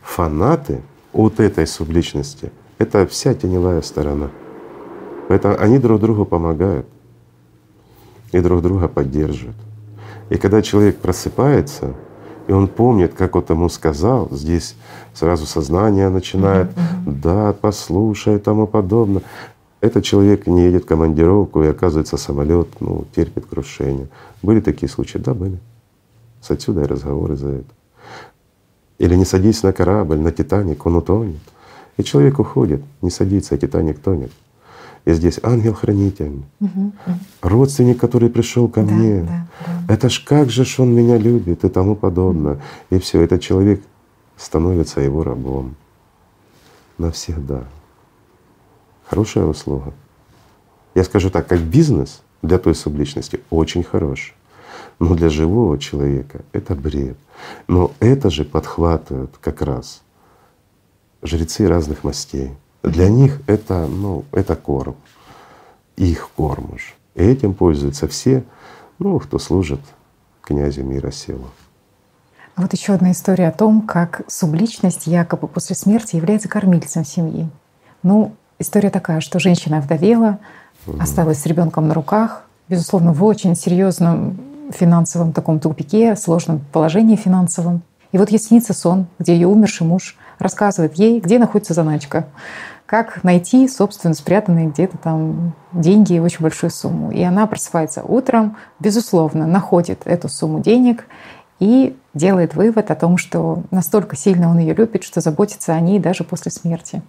фанаты 0.01 0.81
от 1.13 1.39
этой 1.39 1.67
субличности— 1.67 2.51
это 2.77 3.05
вся 3.05 3.33
теневая 3.33 3.81
сторона. 3.81 4.29
Поэтому 5.27 5.59
они 5.59 5.77
друг 5.77 5.99
другу 5.99 6.25
помогают 6.25 6.87
и 8.31 8.39
друг 8.39 8.61
друга 8.61 8.87
поддерживают. 8.87 9.57
И 10.29 10.37
когда 10.37 10.61
человек 10.61 10.97
просыпается, 10.97 11.93
и 12.47 12.53
он 12.53 12.67
помнит, 12.67 13.13
как 13.13 13.35
вот 13.35 13.49
ему 13.49 13.69
сказал, 13.69 14.29
здесь 14.31 14.75
сразу 15.13 15.45
сознание 15.45 16.09
начинает, 16.09 16.71
да, 17.05 17.53
послушай 17.53 18.35
и 18.35 18.39
тому 18.39 18.67
подобное. 18.67 19.21
Этот 19.81 20.03
человек 20.03 20.45
не 20.45 20.65
едет 20.65 20.83
в 20.83 20.87
командировку, 20.87 21.63
и 21.63 21.67
оказывается 21.67 22.15
самолет 22.15 22.67
ну, 22.79 23.05
терпит 23.15 23.47
крушение. 23.47 24.07
Были 24.43 24.61
такие 24.61 24.87
случаи? 24.87 25.17
Да, 25.17 25.33
были. 25.33 25.57
С 26.39 26.51
отсюда 26.51 26.83
и 26.83 26.85
разговоры 26.85 27.35
за 27.35 27.49
это. 27.49 27.73
Или 28.99 29.15
не 29.15 29.25
садись 29.25 29.63
на 29.63 29.73
корабль, 29.73 30.19
на 30.19 30.31
Титаник, 30.31 30.85
он 30.85 30.97
утонет. 30.97 31.41
И 31.97 32.03
человек 32.03 32.39
уходит, 32.39 32.83
не 33.01 33.09
садится, 33.09 33.55
а 33.55 33.57
Титаник 33.57 33.99
тонет. 33.99 34.31
И 35.05 35.13
здесь 35.13 35.39
ангел-хранитель, 35.41 36.43
угу, 36.59 36.91
родственник, 37.41 37.99
который 37.99 38.29
пришел 38.29 38.67
ко 38.67 38.83
да, 38.83 38.93
мне. 38.93 39.23
Да, 39.23 39.47
да. 39.87 39.93
Это 39.95 40.09
ж 40.09 40.23
как 40.23 40.51
же 40.51 40.63
ж 40.63 40.79
он 40.79 40.93
меня 40.93 41.17
любит 41.17 41.63
и 41.65 41.69
тому 41.69 41.95
подобное. 41.95 42.53
Угу. 42.53 42.61
И 42.91 42.99
все, 42.99 43.21
этот 43.21 43.41
человек 43.41 43.81
становится 44.37 45.01
его 45.01 45.23
рабом 45.23 45.75
навсегда. 46.99 47.63
Хорошая 49.11 49.43
услуга. 49.43 49.93
Я 50.95 51.03
скажу 51.03 51.29
так, 51.29 51.45
как 51.45 51.59
бизнес 51.59 52.21
для 52.41 52.57
той 52.57 52.73
субличности 52.73 53.41
очень 53.49 53.83
хороший. 53.83 54.33
Но 54.99 55.15
для 55.15 55.27
живого 55.27 55.77
человека 55.77 56.45
это 56.53 56.75
бред. 56.75 57.17
Но 57.67 57.91
это 57.99 58.29
же 58.29 58.45
подхватывают 58.45 59.37
как 59.41 59.61
раз 59.63 60.01
жрецы 61.21 61.67
разных 61.67 62.05
мастей. 62.05 62.51
Для 62.83 63.09
них 63.09 63.41
это, 63.47 63.85
ну, 63.85 64.23
это 64.31 64.55
корм, 64.55 64.95
их 65.97 66.29
корм 66.37 66.75
уж. 66.75 66.95
И 67.15 67.21
этим 67.21 67.53
пользуются 67.53 68.07
все, 68.07 68.45
ну, 68.97 69.19
кто 69.19 69.39
служит 69.39 69.81
князю 70.41 70.85
мира 70.85 71.11
силу. 71.11 71.47
Вот 72.55 72.71
еще 72.71 72.93
одна 72.93 73.11
история 73.11 73.49
о 73.49 73.51
том, 73.51 73.81
как 73.81 74.21
субличность 74.29 75.05
якобы 75.05 75.49
после 75.49 75.75
смерти 75.75 76.15
является 76.15 76.47
кормильцем 76.47 77.03
семьи. 77.03 77.49
Ну, 78.03 78.37
история 78.61 78.89
такая, 78.89 79.19
что 79.19 79.39
женщина 79.39 79.81
вдовела, 79.81 80.39
угу. 80.87 81.01
осталась 81.01 81.41
с 81.41 81.45
ребенком 81.45 81.87
на 81.87 81.93
руках, 81.93 82.43
безусловно, 82.69 83.13
в 83.13 83.23
очень 83.23 83.55
серьезном 83.55 84.39
финансовом 84.71 85.33
таком 85.33 85.59
тупике, 85.59 86.15
сложном 86.15 86.61
положении 86.71 87.15
финансовом. 87.15 87.81
И 88.11 88.17
вот 88.17 88.29
ей 88.29 88.39
снится 88.39 88.73
сон, 88.73 89.07
где 89.19 89.33
ее 89.33 89.47
умерший 89.47 89.87
муж 89.87 90.17
рассказывает 90.39 90.95
ей, 90.95 91.19
где 91.19 91.39
находится 91.39 91.73
заначка, 91.73 92.27
как 92.85 93.23
найти, 93.23 93.67
собственно, 93.69 94.13
спрятанные 94.13 94.67
где-то 94.67 94.97
там 94.97 95.53
деньги, 95.71 96.19
очень 96.19 96.41
большую 96.41 96.71
сумму. 96.71 97.11
И 97.11 97.21
она 97.21 97.47
просыпается 97.47 98.03
утром, 98.03 98.57
безусловно, 98.79 99.47
находит 99.47 100.01
эту 100.05 100.27
сумму 100.27 100.59
денег 100.59 101.05
и 101.59 101.95
делает 102.13 102.55
вывод 102.55 102.91
о 102.91 102.95
том, 102.95 103.17
что 103.17 103.63
настолько 103.71 104.17
сильно 104.17 104.49
он 104.49 104.57
ее 104.57 104.73
любит, 104.73 105.03
что 105.03 105.21
заботится 105.21 105.73
о 105.73 105.79
ней 105.79 105.99
даже 105.99 106.23
после 106.23 106.51
смерти. 106.51 107.01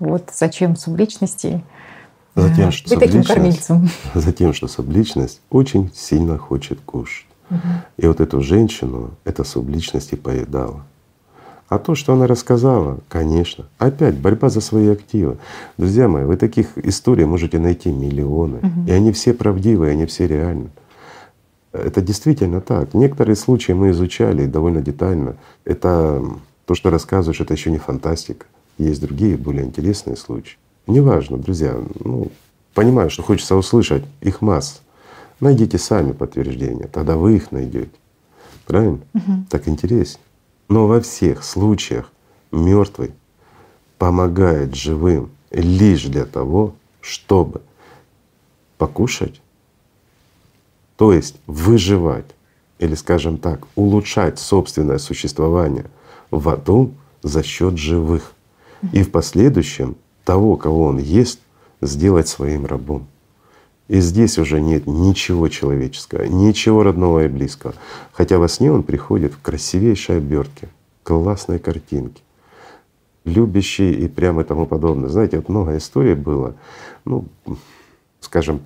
Вот 0.00 0.30
зачем 0.34 0.76
субличности 0.76 1.62
Затем, 2.34 2.70
что 2.70 2.90
быть 2.90 3.00
таким 3.00 3.22
кормильцем. 3.22 3.88
Затем, 4.14 4.52
что 4.52 4.68
субличность 4.68 5.40
очень 5.50 5.90
сильно 5.94 6.38
хочет 6.38 6.80
кушать. 6.80 7.26
Угу. 7.50 7.58
И 7.98 8.06
вот 8.06 8.20
эту 8.20 8.40
женщину 8.40 9.10
эта 9.24 9.44
субличность 9.44 10.12
и 10.12 10.16
поедала. 10.16 10.84
А 11.68 11.78
то, 11.78 11.94
что 11.94 12.12
она 12.14 12.26
рассказала, 12.26 12.98
конечно, 13.08 13.66
опять 13.78 14.16
борьба 14.16 14.48
за 14.48 14.60
свои 14.60 14.88
активы. 14.88 15.38
Друзья 15.76 16.08
мои, 16.08 16.24
вы 16.24 16.36
таких 16.36 16.76
историй 16.78 17.24
можете 17.24 17.58
найти 17.58 17.92
миллионы, 17.92 18.58
угу. 18.58 18.88
и 18.88 18.90
они 18.90 19.12
все 19.12 19.32
правдивые, 19.34 19.92
они 19.92 20.06
все 20.06 20.26
реальны. 20.26 20.70
Это 21.72 22.00
действительно 22.00 22.60
так. 22.60 22.94
Некоторые 22.94 23.36
случаи 23.36 23.72
мы 23.72 23.90
изучали 23.90 24.46
довольно 24.46 24.80
детально. 24.80 25.36
Это 25.64 26.24
то, 26.66 26.74
что 26.74 26.90
рассказываешь, 26.90 27.40
это 27.40 27.54
еще 27.54 27.70
не 27.70 27.78
фантастика. 27.78 28.46
Есть 28.78 29.00
другие 29.00 29.36
более 29.36 29.64
интересные 29.64 30.16
случаи. 30.16 30.56
Неважно, 30.86 31.36
друзья, 31.36 31.78
ну, 32.04 32.30
понимаю, 32.74 33.10
что 33.10 33.22
хочется 33.22 33.56
услышать 33.56 34.04
их 34.20 34.40
масс. 34.40 34.80
Найдите 35.40 35.78
сами 35.78 36.12
подтверждения, 36.12 36.86
тогда 36.86 37.16
вы 37.16 37.36
их 37.36 37.52
найдете. 37.52 37.90
Правильно? 38.66 39.00
Угу. 39.14 39.44
Так 39.48 39.68
интереснее. 39.68 40.22
Но 40.68 40.86
во 40.86 41.00
всех 41.00 41.42
случаях 41.42 42.12
мертвый 42.52 43.12
помогает 43.98 44.74
живым 44.74 45.30
лишь 45.50 46.04
для 46.04 46.24
того, 46.24 46.74
чтобы 47.00 47.62
покушать, 48.78 49.40
то 50.96 51.12
есть 51.12 51.36
выживать 51.46 52.26
или, 52.78 52.94
скажем 52.94 53.38
так, 53.38 53.66
улучшать 53.74 54.38
собственное 54.38 54.98
существование 54.98 55.86
в 56.30 56.48
аду 56.48 56.92
за 57.22 57.42
счет 57.42 57.76
живых. 57.76 58.32
И 58.92 59.02
в 59.02 59.10
последующем 59.10 59.96
того, 60.24 60.56
кого 60.56 60.84
он 60.84 60.98
ест, 60.98 61.40
сделать 61.80 62.28
своим 62.28 62.66
рабом. 62.66 63.06
И 63.88 64.00
здесь 64.00 64.38
уже 64.38 64.60
нет 64.60 64.86
ничего 64.86 65.48
человеческого, 65.48 66.22
ничего 66.22 66.82
родного 66.82 67.24
и 67.24 67.28
близкого. 67.28 67.74
Хотя 68.12 68.38
во 68.38 68.48
сне 68.48 68.70
он 68.70 68.82
приходит 68.84 69.32
в 69.34 69.42
красивейшей 69.42 70.18
обертке, 70.18 70.68
классной 71.02 71.58
картинке, 71.58 72.22
любящий 73.24 73.92
и 73.92 74.06
прямо 74.06 74.44
тому 74.44 74.66
подобное. 74.66 75.08
Знаете, 75.08 75.38
вот 75.38 75.48
много 75.48 75.76
историй 75.76 76.14
было. 76.14 76.54
Ну, 77.04 77.24
скажем, 78.20 78.60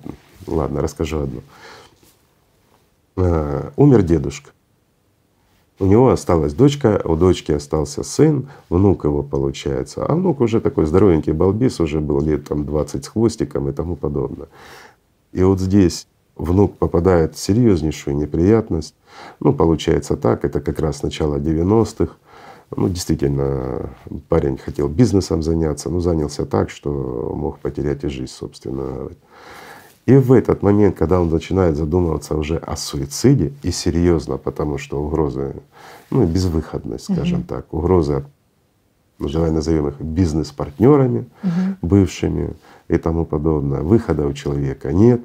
ладно, 0.45 0.81
расскажу 0.81 1.21
одну. 1.21 1.41
А, 3.15 3.71
умер 3.77 4.03
дедушка. 4.03 4.51
У 5.77 5.85
него 5.85 6.09
осталась 6.09 6.53
дочка, 6.53 7.01
у 7.03 7.17
дочки 7.17 7.51
остался 7.51 8.03
сын, 8.03 8.47
внук 8.69 9.03
его 9.03 9.23
получается. 9.23 10.05
А 10.05 10.15
внук 10.15 10.39
уже 10.39 10.61
такой 10.61 10.85
здоровенький 10.85 11.33
балбис, 11.33 11.81
уже 11.81 11.99
был 11.99 12.21
лет 12.21 12.47
там 12.47 12.65
20 12.65 13.03
с 13.03 13.07
хвостиком 13.09 13.69
и 13.69 13.73
тому 13.73 13.97
подобное. 13.97 14.47
И 15.33 15.43
вот 15.43 15.59
здесь 15.59 16.07
внук 16.37 16.77
попадает 16.77 17.35
в 17.35 17.39
серьезнейшую 17.39 18.15
неприятность. 18.15 18.95
Ну, 19.41 19.51
получается 19.53 20.15
так, 20.15 20.45
это 20.45 20.61
как 20.61 20.79
раз 20.79 21.03
начало 21.03 21.37
90-х. 21.37 22.13
Ну, 22.75 22.89
действительно, 22.89 23.89
парень 24.29 24.57
хотел 24.57 24.87
бизнесом 24.87 25.43
заняться, 25.43 25.89
но 25.89 25.99
занялся 25.99 26.45
так, 26.45 26.69
что 26.69 27.33
мог 27.35 27.59
потерять 27.59 28.03
и 28.05 28.07
жизнь, 28.07 28.31
собственно. 28.31 29.09
И 30.05 30.15
в 30.15 30.31
этот 30.31 30.61
момент, 30.61 30.95
когда 30.95 31.19
он 31.19 31.29
начинает 31.29 31.75
задумываться 31.75 32.35
уже 32.35 32.57
о 32.57 32.75
суициде, 32.75 33.53
и 33.63 33.71
серьезно, 33.71 34.37
потому 34.37 34.77
что 34.77 35.01
угрозы, 35.01 35.55
ну 36.11 36.25
безвыходность, 36.27 37.05
скажем 37.05 37.39
угу. 37.39 37.47
так, 37.47 37.73
угрозы 37.73 38.25
ну, 39.17 39.29
давай 39.29 39.51
назовем 39.51 39.87
их 39.87 39.99
бизнес-партнерами 39.99 41.29
угу. 41.41 41.51
бывшими 41.81 42.53
и 42.87 42.97
тому 42.97 43.25
подобное. 43.25 43.81
Выхода 43.81 44.27
у 44.27 44.33
человека 44.33 44.91
нет, 44.91 45.21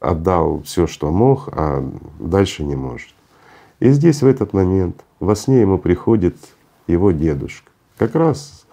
отдал 0.00 0.62
все, 0.62 0.86
что 0.86 1.10
мог, 1.10 1.48
а 1.52 1.88
дальше 2.18 2.64
не 2.64 2.74
может. 2.74 3.10
И 3.80 3.90
здесь 3.90 4.22
в 4.22 4.26
этот 4.26 4.52
момент 4.54 5.04
во 5.20 5.36
сне 5.36 5.60
ему 5.60 5.78
приходит 5.78 6.36
его 6.86 7.10
дедушка. 7.10 7.70
Как 7.98 8.14
раз 8.14 8.66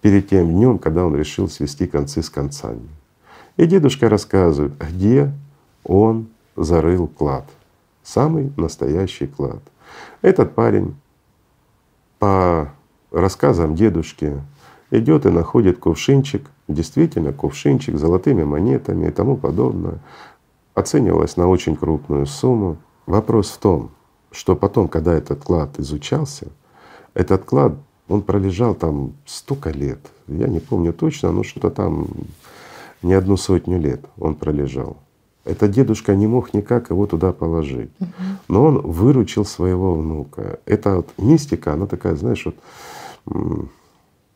перед 0.00 0.28
тем 0.28 0.50
днем, 0.52 0.78
когда 0.78 1.06
он 1.06 1.16
решил 1.16 1.48
свести 1.48 1.86
концы 1.86 2.22
с 2.22 2.30
концами. 2.30 2.88
И 3.56 3.66
дедушка 3.66 4.08
рассказывает, 4.08 4.72
где 4.78 5.32
он 5.84 6.28
зарыл 6.56 7.06
клад. 7.06 7.48
Самый 8.02 8.52
настоящий 8.56 9.26
клад. 9.26 9.62
Этот 10.22 10.54
парень 10.54 10.94
по 12.18 12.70
рассказам 13.10 13.74
дедушки 13.74 14.40
идет 14.90 15.26
и 15.26 15.30
находит 15.30 15.78
кувшинчик, 15.78 16.50
действительно 16.68 17.32
кувшинчик 17.32 17.96
с 17.96 18.00
золотыми 18.00 18.44
монетами 18.44 19.08
и 19.08 19.10
тому 19.10 19.36
подобное. 19.36 19.98
Оценивалось 20.74 21.36
на 21.36 21.48
очень 21.48 21.76
крупную 21.76 22.26
сумму. 22.26 22.76
Вопрос 23.06 23.50
в 23.50 23.58
том, 23.58 23.90
что 24.30 24.54
потом, 24.54 24.88
когда 24.88 25.14
этот 25.14 25.42
клад 25.42 25.78
изучался, 25.78 26.48
этот 27.14 27.44
клад, 27.44 27.74
он 28.08 28.22
пролежал 28.22 28.74
там 28.74 29.14
столько 29.24 29.70
лет. 29.70 29.98
Я 30.28 30.46
не 30.48 30.60
помню 30.60 30.92
точно, 30.92 31.32
но 31.32 31.42
что-то 31.42 31.70
там 31.70 32.06
не 33.02 33.14
одну 33.14 33.36
сотню 33.36 33.78
лет 33.78 34.04
он 34.18 34.34
пролежал. 34.34 34.96
Этот 35.44 35.70
дедушка 35.70 36.16
не 36.16 36.26
мог 36.26 36.54
никак 36.54 36.90
его 36.90 37.06
туда 37.06 37.32
положить. 37.32 37.90
Но 38.48 38.64
он 38.64 38.80
выручил 38.80 39.44
своего 39.44 39.94
внука. 39.94 40.58
Это 40.66 40.96
вот 40.96 41.10
мистика, 41.18 41.72
она 41.72 41.86
такая, 41.86 42.16
знаешь, 42.16 42.46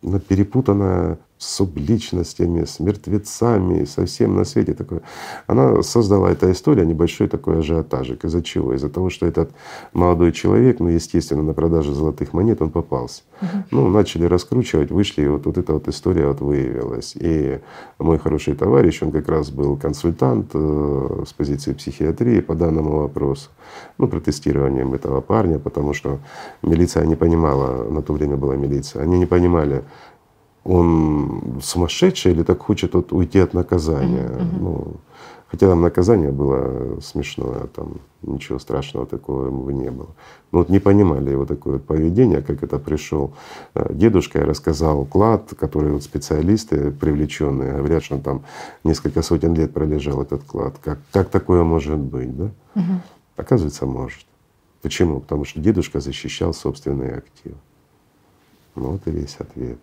вот 0.02 0.24
перепутанная 0.28 1.18
субличностями, 1.40 2.64
с 2.64 2.80
мертвецами, 2.80 3.84
со 3.84 4.04
всем 4.04 4.36
на 4.36 4.44
свете 4.44 4.74
такое. 4.74 5.00
Она 5.46 5.82
создала 5.82 6.30
эта 6.30 6.52
история 6.52 6.84
небольшой 6.84 7.28
такой 7.28 7.60
ажиотажик. 7.60 8.26
Из-за 8.26 8.42
чего? 8.42 8.74
Из-за 8.74 8.90
того, 8.90 9.08
что 9.08 9.24
этот 9.24 9.50
молодой 9.94 10.32
человек, 10.32 10.80
ну, 10.80 10.88
естественно, 10.88 11.42
на 11.42 11.54
продаже 11.54 11.94
золотых 11.94 12.34
монет 12.34 12.60
он 12.60 12.70
попался. 12.70 13.22
Угу. 13.40 13.48
Ну, 13.70 13.88
начали 13.88 14.26
раскручивать, 14.26 14.90
вышли, 14.90 15.22
и 15.22 15.28
вот, 15.28 15.46
вот 15.46 15.56
эта 15.56 15.72
вот 15.72 15.88
история 15.88 16.26
вот 16.26 16.42
выявилась. 16.42 17.16
И 17.18 17.60
мой 17.98 18.18
хороший 18.18 18.54
товарищ, 18.54 19.02
он 19.02 19.10
как 19.10 19.26
раз 19.28 19.50
был 19.50 19.78
консультант 19.78 20.50
э, 20.52 21.24
с 21.26 21.32
позиции 21.32 21.72
психиатрии 21.72 22.40
по 22.40 22.54
данному 22.54 22.98
вопросу. 22.98 23.48
Ну, 23.96 24.08
протестированием 24.08 24.92
этого 24.92 25.22
парня, 25.22 25.58
потому 25.58 25.94
что 25.94 26.18
милиция 26.62 27.06
не 27.06 27.16
понимала, 27.16 27.88
на 27.90 28.02
то 28.02 28.12
время 28.12 28.36
была 28.36 28.56
милиция, 28.56 29.02
они 29.02 29.18
не 29.18 29.26
понимали, 29.26 29.84
он 30.64 31.60
сумасшедший 31.62 32.32
или 32.32 32.42
так 32.42 32.60
хочет 32.60 32.94
вот 32.94 33.12
уйти 33.12 33.38
от 33.38 33.54
наказания. 33.54 34.28
Mm-hmm. 34.28 34.58
Ну, 34.60 34.96
хотя 35.48 35.68
там 35.68 35.80
наказание 35.80 36.30
было 36.30 37.00
смешное, 37.00 37.66
там 37.74 37.94
ничего 38.22 38.58
страшного 38.58 39.06
такого 39.06 39.46
ему 39.46 39.70
не 39.70 39.90
было. 39.90 40.08
Но 40.52 40.58
вот 40.58 40.68
не 40.68 40.78
понимали 40.78 41.30
его 41.30 41.46
такое 41.46 41.74
вот 41.74 41.84
поведение, 41.84 42.42
как 42.42 42.62
это 42.62 42.78
пришел 42.78 43.32
э, 43.74 43.92
дедушка 43.94 44.40
и 44.40 44.44
рассказал 44.44 45.04
клад, 45.06 45.54
который 45.58 45.92
вот 45.92 46.02
специалисты 46.02 46.90
привлеченные 46.90 47.78
говорят, 47.78 48.04
что 48.04 48.16
он 48.16 48.22
там 48.22 48.42
несколько 48.84 49.22
сотен 49.22 49.54
лет 49.54 49.72
пролежал 49.72 50.22
этот 50.22 50.44
клад. 50.44 50.76
Как, 50.82 50.98
как 51.12 51.30
такое 51.30 51.62
может 51.62 51.98
быть, 51.98 52.36
да? 52.36 52.50
Угу. 52.74 53.00
Оказывается, 53.36 53.86
может. 53.86 54.26
Почему? 54.82 55.20
Потому 55.20 55.44
что 55.44 55.60
дедушка 55.60 56.00
защищал 56.00 56.52
собственные 56.52 57.16
активы. 57.16 57.56
Ну 58.76 58.92
вот 58.92 59.06
и 59.06 59.10
весь 59.10 59.36
ответ. 59.38 59.78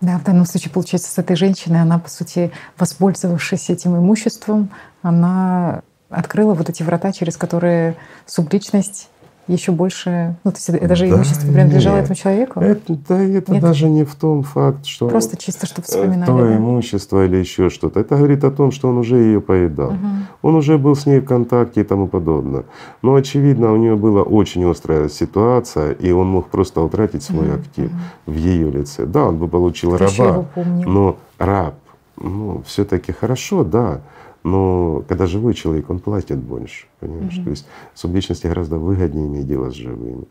Да, 0.00 0.18
в 0.18 0.24
данном 0.24 0.46
случае, 0.46 0.70
получается, 0.70 1.10
с 1.10 1.18
этой 1.18 1.34
женщиной, 1.34 1.82
она, 1.82 1.98
по 1.98 2.08
сути, 2.08 2.52
воспользовавшись 2.78 3.68
этим 3.68 3.96
имуществом, 3.96 4.70
она 5.02 5.82
открыла 6.08 6.54
вот 6.54 6.68
эти 6.68 6.82
врата, 6.82 7.12
через 7.12 7.36
которые 7.36 7.96
субличность 8.24 9.08
еще 9.48 9.72
больше, 9.72 10.36
ну, 10.44 10.50
то 10.50 10.58
есть 10.58 10.68
это 10.68 10.94
же 10.94 11.08
да, 11.08 11.16
имущество 11.16 11.50
принадлежало 11.50 11.96
нет. 11.96 12.04
этому 12.04 12.16
человеку? 12.16 12.60
Это, 12.60 12.98
да, 13.08 13.22
это 13.22 13.52
нет? 13.52 13.62
даже 13.62 13.88
не 13.88 14.04
в 14.04 14.14
том 14.14 14.42
факт, 14.42 14.86
что 14.86 15.08
просто 15.08 15.36
чисто 15.36 15.66
что 15.66 15.82
вспоминали. 15.82 16.26
То 16.26 16.38
да? 16.38 16.56
имущество 16.56 17.24
или 17.24 17.36
еще 17.36 17.70
что-то. 17.70 18.00
Это 18.00 18.16
говорит 18.16 18.44
о 18.44 18.50
том, 18.50 18.70
что 18.70 18.88
он 18.88 18.98
уже 18.98 19.16
ее 19.16 19.40
поедал. 19.40 19.88
Угу. 19.88 20.06
Он 20.42 20.54
уже 20.54 20.78
был 20.78 20.94
с 20.94 21.06
ней 21.06 21.20
в 21.20 21.24
контакте 21.24 21.80
и 21.80 21.84
тому 21.84 22.08
подобное. 22.08 22.64
Но 23.02 23.14
очевидно, 23.14 23.72
у 23.72 23.76
нее 23.76 23.96
была 23.96 24.22
очень 24.22 24.68
острая 24.70 25.08
ситуация, 25.08 25.92
и 25.92 26.10
он 26.10 26.28
мог 26.28 26.48
просто 26.48 26.80
утратить 26.80 27.22
свой 27.22 27.48
угу. 27.48 27.56
актив 27.56 27.90
угу. 27.90 28.34
в 28.34 28.36
ее 28.36 28.70
лице. 28.70 29.06
Да, 29.06 29.24
он 29.24 29.38
бы 29.38 29.48
получил 29.48 29.96
Ты 29.96 30.04
раба, 30.04 30.46
но 30.56 31.16
раб, 31.38 31.74
ну, 32.16 32.62
все-таки 32.66 33.12
хорошо, 33.12 33.64
да. 33.64 34.00
Но 34.44 35.04
когда 35.08 35.26
живой 35.26 35.54
человек, 35.54 35.90
он 35.90 35.98
платит 35.98 36.38
больше, 36.38 36.86
понимаешь? 37.00 37.36
Угу. 37.36 37.44
То 37.44 37.50
есть 37.50 37.66
субличности 37.94 38.46
гораздо 38.46 38.78
выгоднее 38.78 39.26
иметь 39.26 39.46
дело 39.46 39.70
с 39.70 39.74
живыми, 39.74 40.24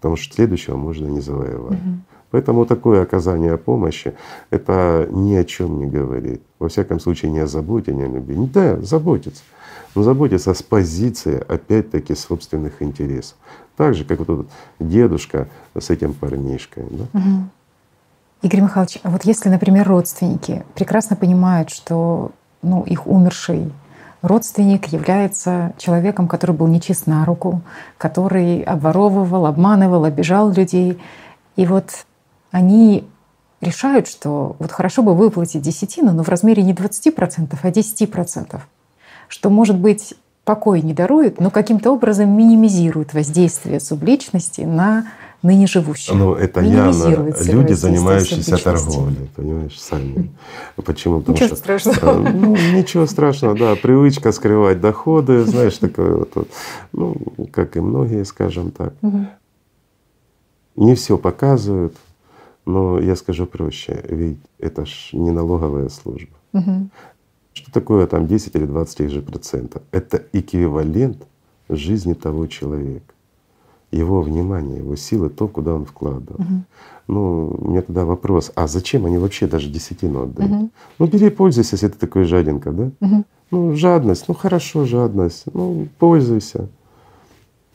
потому 0.00 0.16
что 0.16 0.34
следующего 0.34 0.76
можно 0.76 1.06
не 1.06 1.20
завоевать. 1.20 1.78
Угу. 1.78 1.90
Поэтому 2.30 2.66
такое 2.66 3.02
оказание 3.02 3.56
помощи— 3.56 4.14
это 4.50 5.06
ни 5.10 5.34
о 5.34 5.44
чем 5.44 5.78
не 5.78 5.86
говорит. 5.86 6.42
Во 6.58 6.68
всяком 6.68 6.98
случае, 6.98 7.30
не 7.30 7.38
о 7.38 7.46
заботе, 7.46 7.94
не 7.94 8.02
о 8.02 8.08
любви. 8.08 8.34
Да, 8.52 8.80
заботиться, 8.80 9.44
но 9.94 10.02
заботиться 10.02 10.52
с 10.52 10.62
позиции, 10.62 11.40
опять-таки, 11.46 12.14
собственных 12.16 12.82
интересов. 12.82 13.36
Так 13.76 13.94
же, 13.94 14.04
как 14.04 14.18
вот 14.18 14.28
этот 14.28 14.46
дедушка 14.80 15.48
с 15.78 15.90
этим 15.90 16.12
парнишкой. 16.12 16.86
Да? 16.90 17.04
Угу. 17.12 17.48
Игорь 18.42 18.60
Михайлович, 18.62 18.98
а 19.04 19.10
вот 19.10 19.24
если, 19.24 19.48
например, 19.48 19.86
родственники 19.86 20.64
прекрасно 20.74 21.16
понимают, 21.16 21.70
что 21.70 22.32
ну, 22.64 22.82
их 22.82 23.06
умерший 23.06 23.72
родственник 24.22 24.86
является 24.86 25.74
человеком, 25.76 26.28
который 26.28 26.56
был 26.56 26.66
нечист 26.66 27.06
на 27.06 27.24
руку, 27.24 27.60
который 27.98 28.62
обворовывал, 28.62 29.46
обманывал, 29.46 30.04
обижал 30.04 30.50
людей. 30.50 30.98
И 31.56 31.66
вот 31.66 32.06
они 32.50 33.06
решают, 33.60 34.08
что 34.08 34.56
вот 34.58 34.72
хорошо 34.72 35.02
бы 35.02 35.14
выплатить 35.14 35.62
десятину, 35.62 36.12
но 36.12 36.22
в 36.22 36.28
размере 36.28 36.62
не 36.62 36.72
20%, 36.72 37.58
а 37.62 37.70
10%. 37.70 38.60
Что, 39.28 39.50
может 39.50 39.78
быть, 39.78 40.14
покой 40.44 40.82
не 40.82 40.94
дарует, 40.94 41.40
но 41.40 41.50
каким-то 41.50 41.92
образом 41.92 42.30
минимизирует 42.30 43.14
воздействие 43.14 43.80
субличности 43.80 44.62
на 44.62 45.06
ныне 45.44 45.66
живущих. 45.66 46.14
Ну, 46.14 46.34
это 46.34 46.60
явно 46.60 47.32
люди, 47.44 47.74
занимающиеся 47.74 48.56
торговлей, 48.56 49.30
понимаешь, 49.36 49.78
сами. 49.78 50.30
Почему? 50.76 51.20
Потому 51.20 51.36
ничего 51.36 51.48
что, 51.48 51.56
страшного. 51.56 52.28
Э, 52.28 52.32
ну, 52.32 52.56
ничего 52.72 53.06
страшного, 53.06 53.56
да. 53.56 53.76
Привычка 53.76 54.32
скрывать 54.32 54.80
доходы, 54.80 55.44
знаешь, 55.44 55.76
такое 55.78 56.16
вот, 56.16 56.30
вот 56.34 56.48
ну, 56.92 57.16
как 57.52 57.76
и 57.76 57.80
многие, 57.80 58.24
скажем 58.24 58.70
так. 58.70 58.94
Угу. 59.02 59.26
Не 60.76 60.94
все 60.94 61.18
показывают, 61.18 61.94
но 62.64 62.98
я 62.98 63.14
скажу 63.14 63.46
проще, 63.46 64.02
ведь 64.08 64.38
это 64.58 64.86
ж 64.86 65.10
не 65.12 65.30
налоговая 65.30 65.90
служба. 65.90 66.34
Угу. 66.54 66.88
Что 67.52 67.70
такое 67.70 68.06
там 68.06 68.26
10 68.26 68.56
или 68.56 68.64
20 68.64 68.96
тех 68.96 69.10
же 69.10 69.22
процентов? 69.22 69.82
Это 69.92 70.22
эквивалент 70.32 71.22
жизни 71.68 72.14
того 72.14 72.46
человека 72.46 73.13
его 73.96 74.22
внимание, 74.22 74.78
его 74.78 74.96
силы, 74.96 75.28
то, 75.28 75.48
куда 75.48 75.74
он 75.74 75.84
вкладывал. 75.84 76.40
Угу. 76.40 76.62
Ну, 77.06 77.56
у 77.58 77.70
меня 77.70 77.82
тогда 77.82 78.04
вопрос, 78.04 78.50
а 78.54 78.66
зачем 78.66 79.06
они 79.06 79.18
вообще 79.18 79.46
даже 79.46 79.68
десятину 79.68 80.24
отдают? 80.24 80.50
Угу. 80.50 80.70
Ну, 80.98 81.06
бери 81.06 81.30
пользуйся, 81.30 81.74
если 81.74 81.88
ты 81.88 81.98
такой 81.98 82.24
жадинка, 82.24 82.72
да? 82.72 82.90
Угу. 83.00 83.24
Ну, 83.50 83.76
жадность, 83.76 84.24
ну 84.28 84.34
хорошо, 84.34 84.84
жадность, 84.84 85.44
ну, 85.52 85.88
пользуйся. 85.98 86.68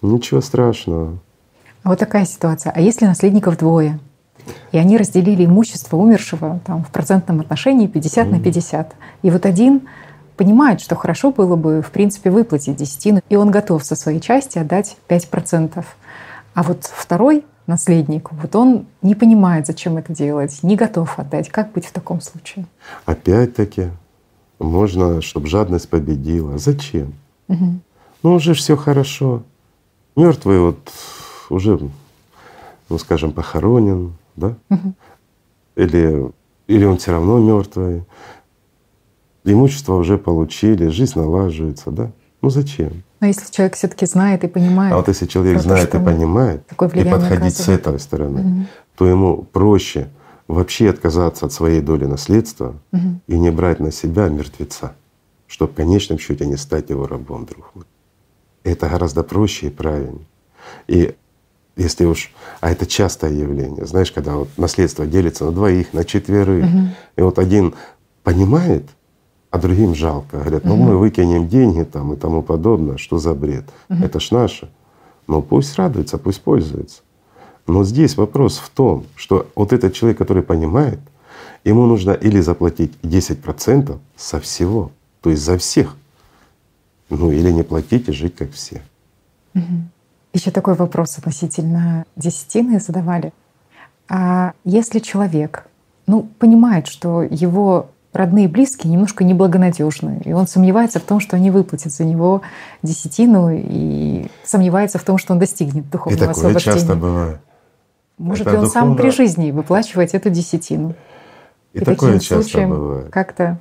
Ничего 0.02 0.42
страшного. 0.42 1.20
А 1.84 1.90
вот 1.90 2.00
такая 2.00 2.26
ситуация. 2.26 2.72
А 2.72 2.82
если 2.82 3.06
наследников 3.06 3.58
двое, 3.58 4.00
и 4.72 4.78
они 4.78 4.98
разделили 4.98 5.46
имущество 5.46 5.98
умершего 5.98 6.60
там, 6.66 6.84
в 6.84 6.92
процентном 6.92 7.40
отношении 7.40 7.88
50 7.88 8.28
mm. 8.28 8.32
на 8.32 8.40
50. 8.40 8.96
И 9.22 9.32
вот 9.32 9.46
один 9.46 9.82
понимает, 10.38 10.82
что 10.82 10.96
хорошо 10.96 11.32
было 11.32 11.56
бы, 11.56 11.82
в 11.82 11.92
принципе, 11.92 12.32
выплатить 12.32 12.78
десятину, 12.78 13.22
и 13.30 13.36
он 13.36 13.52
готов 13.52 13.84
со 13.84 13.96
своей 13.96 14.22
части 14.22 14.58
отдать 14.58 14.98
5%. 15.10 15.84
А 16.60 16.64
вот 16.64 16.91
второй 16.93 17.45
наследник, 17.68 18.34
вот 18.34 18.53
он 18.53 18.86
не 19.01 19.16
понимает, 19.16 19.66
зачем 19.66 19.95
это 19.95 20.12
делать, 20.12 20.60
не 20.62 20.76
готов 20.76 21.18
отдать. 21.18 21.47
Как 21.47 21.72
быть 21.72 21.86
в 21.86 21.93
таком 21.93 22.20
случае? 22.20 22.66
Опять-таки, 23.05 23.91
можно, 24.60 25.22
чтобы 25.22 25.47
жадность 25.47 25.88
победила. 25.88 26.57
Зачем? 26.57 27.14
Угу. 27.47 27.80
Ну 28.24 28.34
уже 28.34 28.53
все 28.55 28.76
хорошо. 28.76 29.43
Мертвый 30.18 30.60
вот 30.60 30.80
уже, 31.49 31.80
ну 32.89 32.97
скажем, 32.97 33.32
похоронен, 33.32 34.16
да? 34.36 34.57
Угу. 34.70 34.93
Или, 35.78 36.30
или 36.68 36.84
он 36.84 36.97
все 36.97 37.12
равно 37.12 37.38
мертвый. 37.39 38.03
Имущество 39.45 39.93
уже 39.93 40.18
получили, 40.18 40.89
жизнь 40.89 41.18
налаживается, 41.18 41.89
да? 41.89 42.12
Ну 42.41 42.49
зачем? 42.49 43.01
Но 43.20 43.28
если 43.28 43.52
человек 43.52 43.76
все-таки 43.76 44.06
знает 44.06 44.44
и 44.44 44.48
понимает. 44.48 44.94
А 44.94 44.98
вот 44.98 45.08
если 45.08 45.26
человек 45.26 45.62
знает 45.62 45.94
и 45.94 46.00
понимает, 46.00 46.64
и 46.72 47.04
подходить 47.04 47.58
с 47.58 47.68
этой 47.68 48.00
стороны, 48.00 48.42
угу. 48.42 48.66
то 48.96 49.08
ему 49.08 49.44
проще 49.44 50.10
вообще 50.48 50.90
отказаться 50.90 51.46
от 51.46 51.54
своей 51.54 51.82
доли 51.82 52.06
наследства 52.06 52.76
угу. 52.92 53.20
и 53.28 53.38
не 53.38 53.52
брать 53.52 53.80
на 53.80 53.92
себя 53.92 54.30
мертвеца, 54.30 54.94
чтобы 55.48 55.74
в 55.74 55.76
конечном 55.76 56.18
счете 56.18 56.46
не 56.46 56.58
стать 56.58 56.90
его 56.90 57.08
рабом 57.08 57.46
друг. 57.46 57.72
Это 58.64 58.90
гораздо 58.90 59.24
проще 59.24 59.68
и 59.68 59.70
правильнее. 59.70 60.26
И 60.88 61.16
если 61.76 62.06
уж, 62.06 62.34
а 62.62 62.72
это 62.72 62.86
частое 62.86 63.32
явление, 63.32 63.86
знаешь, 63.86 64.12
когда 64.12 64.36
вот 64.36 64.50
наследство 64.58 65.06
делится 65.06 65.46
на 65.46 65.52
двоих, 65.52 65.94
на 65.94 66.04
четверых, 66.04 66.66
угу. 66.66 66.88
и 67.16 67.22
вот 67.22 67.38
один 67.38 67.76
понимает, 68.24 68.86
а 69.52 69.58
другим 69.58 69.95
жалко. 69.95 70.38
Говорят, 70.38 70.64
ну 70.64 70.76
угу. 70.76 70.84
мы 70.84 70.97
выкинем 70.97 71.47
деньги 71.47 71.84
там 71.84 72.14
и 72.14 72.16
тому 72.16 72.41
подобное, 72.41 72.97
что 72.97 73.18
за 73.18 73.34
бред? 73.34 73.66
Угу. 73.89 74.04
Это 74.04 74.20
ж 74.20 74.32
наше. 74.32 74.70
Ну 75.28 75.41
пусть 75.41 75.76
радуется, 75.76 76.18
пусть 76.18 76.41
пользуется. 76.41 77.02
Но 77.68 77.84
здесь 77.84 78.18
вопрос 78.18 78.58
в 78.58 78.70
том, 78.70 79.06
что 79.16 79.47
вот 79.56 79.74
этот 79.74 79.93
человек, 79.93 80.18
который 80.18 80.43
понимает, 80.43 81.00
ему 81.64 81.86
нужно 81.86 82.12
или 82.12 82.41
заплатить 82.41 82.93
10% 83.04 83.97
со 84.16 84.39
всего, 84.39 84.91
то 85.22 85.30
есть 85.30 85.43
за 85.43 85.58
всех, 85.58 85.95
ну 87.10 87.32
или 87.32 87.52
не 87.52 87.64
платить 87.64 88.10
и 88.10 88.12
жить 88.12 88.36
как 88.36 88.52
все. 88.52 88.82
Угу. 89.56 89.64
Еще 90.34 90.52
такой 90.52 90.76
вопрос 90.76 91.18
относительно 91.18 92.06
десятины 92.16 92.80
задавали. 92.80 93.34
А 94.08 94.54
если 94.64 95.00
человек 95.00 95.68
ну, 96.08 96.24
понимает, 96.39 96.88
что 96.88 97.22
его 97.22 97.91
родные 98.14 98.45
и 98.45 98.47
близкие 98.47 98.91
немножко 98.91 99.24
неблагонадежны, 99.24 100.22
и 100.26 100.34
он 100.34 100.47
сомневается 100.47 100.99
в 100.99 101.03
том, 101.03 101.20
что 101.20 101.36
они 101.36 101.51
выплатят 101.51 101.91
за 101.91 102.03
него 102.03 102.41
десятину, 102.82 103.49
и 103.51 104.28
сомневается 104.43 104.97
в 104.97 105.03
том, 105.03 105.18
что 105.18 105.34
он 105.34 105.39
достигнет 105.39 105.89
духовного 105.89 106.18
и 106.18 106.20
такое 106.20 106.32
освобождения. 106.32 106.78
часто 106.78 106.95
бывает. 106.95 107.39
Может 108.18 108.47
Это 108.47 108.51
ли 108.51 108.57
он 108.57 108.64
духовно... 108.66 108.88
сам 108.88 108.97
при 108.97 109.10
жизни 109.12 109.51
выплачивать 109.51 110.14
эту 110.14 110.30
десятину? 110.30 110.95
И, 111.74 111.78
и 111.78 111.80
такое 111.80 112.14
таким 112.14 112.20
часто 112.20 112.43
случаем 112.43 112.70
бывает. 112.70 113.10
как-то 113.12 113.60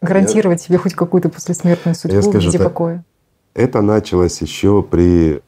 гарантировать 0.00 0.60
я... 0.60 0.66
себе 0.66 0.78
хоть 0.78 0.94
какую-то 0.94 1.28
послесмертную 1.28 1.94
судьбу 1.94 2.16
я 2.16 2.22
скажу, 2.22 2.50
в 2.50 2.52
виде 2.52 2.62
покоя? 2.62 3.04
Это 3.54 3.82
началось 3.82 4.40
еще 4.40 4.82
при 4.82 5.42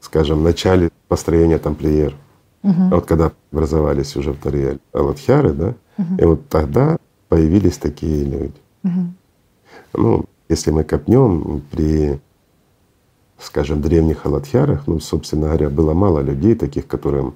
скажем, 0.00 0.38
в 0.38 0.42
начале 0.42 0.90
построения 1.08 1.58
тамплиер. 1.58 2.16
Угу. 2.62 2.88
Вот 2.90 3.06
когда 3.06 3.32
образовались 3.52 4.16
уже 4.16 4.32
вторые 4.32 4.78
Аладхяры, 4.92 5.52
да, 5.52 5.74
угу. 5.96 6.16
и 6.18 6.24
вот 6.24 6.48
тогда 6.48 6.98
появились 7.30 7.78
такие 7.78 8.24
люди. 8.24 8.60
Угу. 8.84 9.14
Ну, 9.94 10.24
если 10.50 10.72
мы 10.72 10.84
копнем 10.84 11.62
при, 11.70 12.20
скажем, 13.38 13.80
древних 13.80 14.26
Аладхярах, 14.26 14.86
ну, 14.86 14.98
собственно 15.00 15.46
говоря, 15.46 15.70
было 15.70 15.94
мало 15.94 16.20
людей 16.20 16.54
таких, 16.54 16.86
которым 16.86 17.34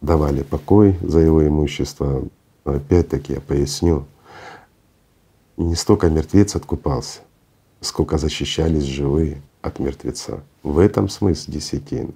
давали 0.00 0.42
покой 0.42 0.98
за 1.00 1.20
его 1.20 1.46
имущество. 1.46 2.24
Но 2.64 2.72
опять-таки 2.72 3.34
я 3.34 3.40
поясню, 3.40 4.04
не 5.56 5.76
столько 5.76 6.10
мертвец 6.10 6.56
откупался, 6.56 7.20
сколько 7.80 8.18
защищались 8.18 8.82
живые 8.82 9.40
от 9.62 9.78
мертвеца. 9.78 10.42
В 10.64 10.78
этом 10.78 11.08
смысл 11.08 11.50
десятин. 11.52 12.14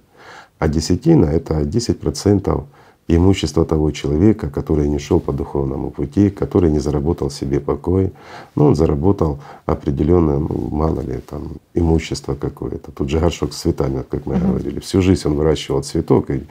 А 0.59 0.67
десятина— 0.67 1.25
это 1.27 1.61
10% 1.61 2.65
имущества 3.07 3.65
того 3.65 3.91
человека, 3.91 4.49
который 4.49 4.87
не 4.87 4.99
шел 4.99 5.19
по 5.19 5.33
духовному 5.33 5.91
пути, 5.91 6.29
который 6.29 6.71
не 6.71 6.79
заработал 6.79 7.29
себе 7.29 7.59
покой, 7.59 8.13
но 8.55 8.67
он 8.67 8.75
заработал 8.75 9.39
определенное, 9.65 10.39
ну, 10.39 10.69
мало 10.71 11.01
ли, 11.01 11.17
там, 11.17 11.57
имущество 11.73 12.35
какое-то. 12.35 12.91
Тут 12.91 13.09
же 13.09 13.19
горшок 13.19 13.53
с 13.53 13.57
цветами, 13.57 14.03
как 14.09 14.25
мы 14.25 14.35
uh-huh. 14.35 14.47
говорили. 14.47 14.79
Всю 14.79 15.01
жизнь 15.01 15.27
он 15.27 15.35
выращивал 15.35 15.83
цветок 15.83 16.29
и 16.29 16.43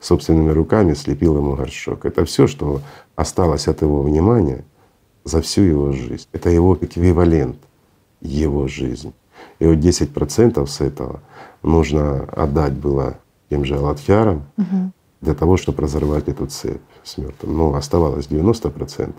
собственными 0.00 0.50
руками 0.50 0.94
слепил 0.94 1.36
ему 1.36 1.54
горшок. 1.54 2.04
Это 2.04 2.24
все, 2.24 2.46
что 2.46 2.80
осталось 3.14 3.68
от 3.68 3.82
его 3.82 4.02
внимания 4.02 4.64
за 5.24 5.40
всю 5.40 5.62
его 5.62 5.92
жизнь. 5.92 6.26
Это 6.32 6.50
его 6.50 6.76
эквивалент 6.80 7.56
его 8.20 8.68
жизни. 8.68 9.12
И 9.58 9.66
вот 9.66 9.78
10% 9.78 10.66
с 10.66 10.80
этого 10.80 11.20
нужно 11.62 12.24
отдать 12.24 12.72
было 12.72 13.18
тем 13.48 13.64
же 13.64 13.76
Аладхярам 13.76 14.44
угу. 14.56 14.92
Для 15.20 15.34
того, 15.34 15.56
чтобы 15.56 15.82
разорвать 15.82 16.28
эту 16.28 16.46
цепь 16.46 16.80
с 17.02 17.18
мертвым. 17.18 17.56
Но 17.56 17.74
оставалось 17.74 18.26
90%. 18.26 19.12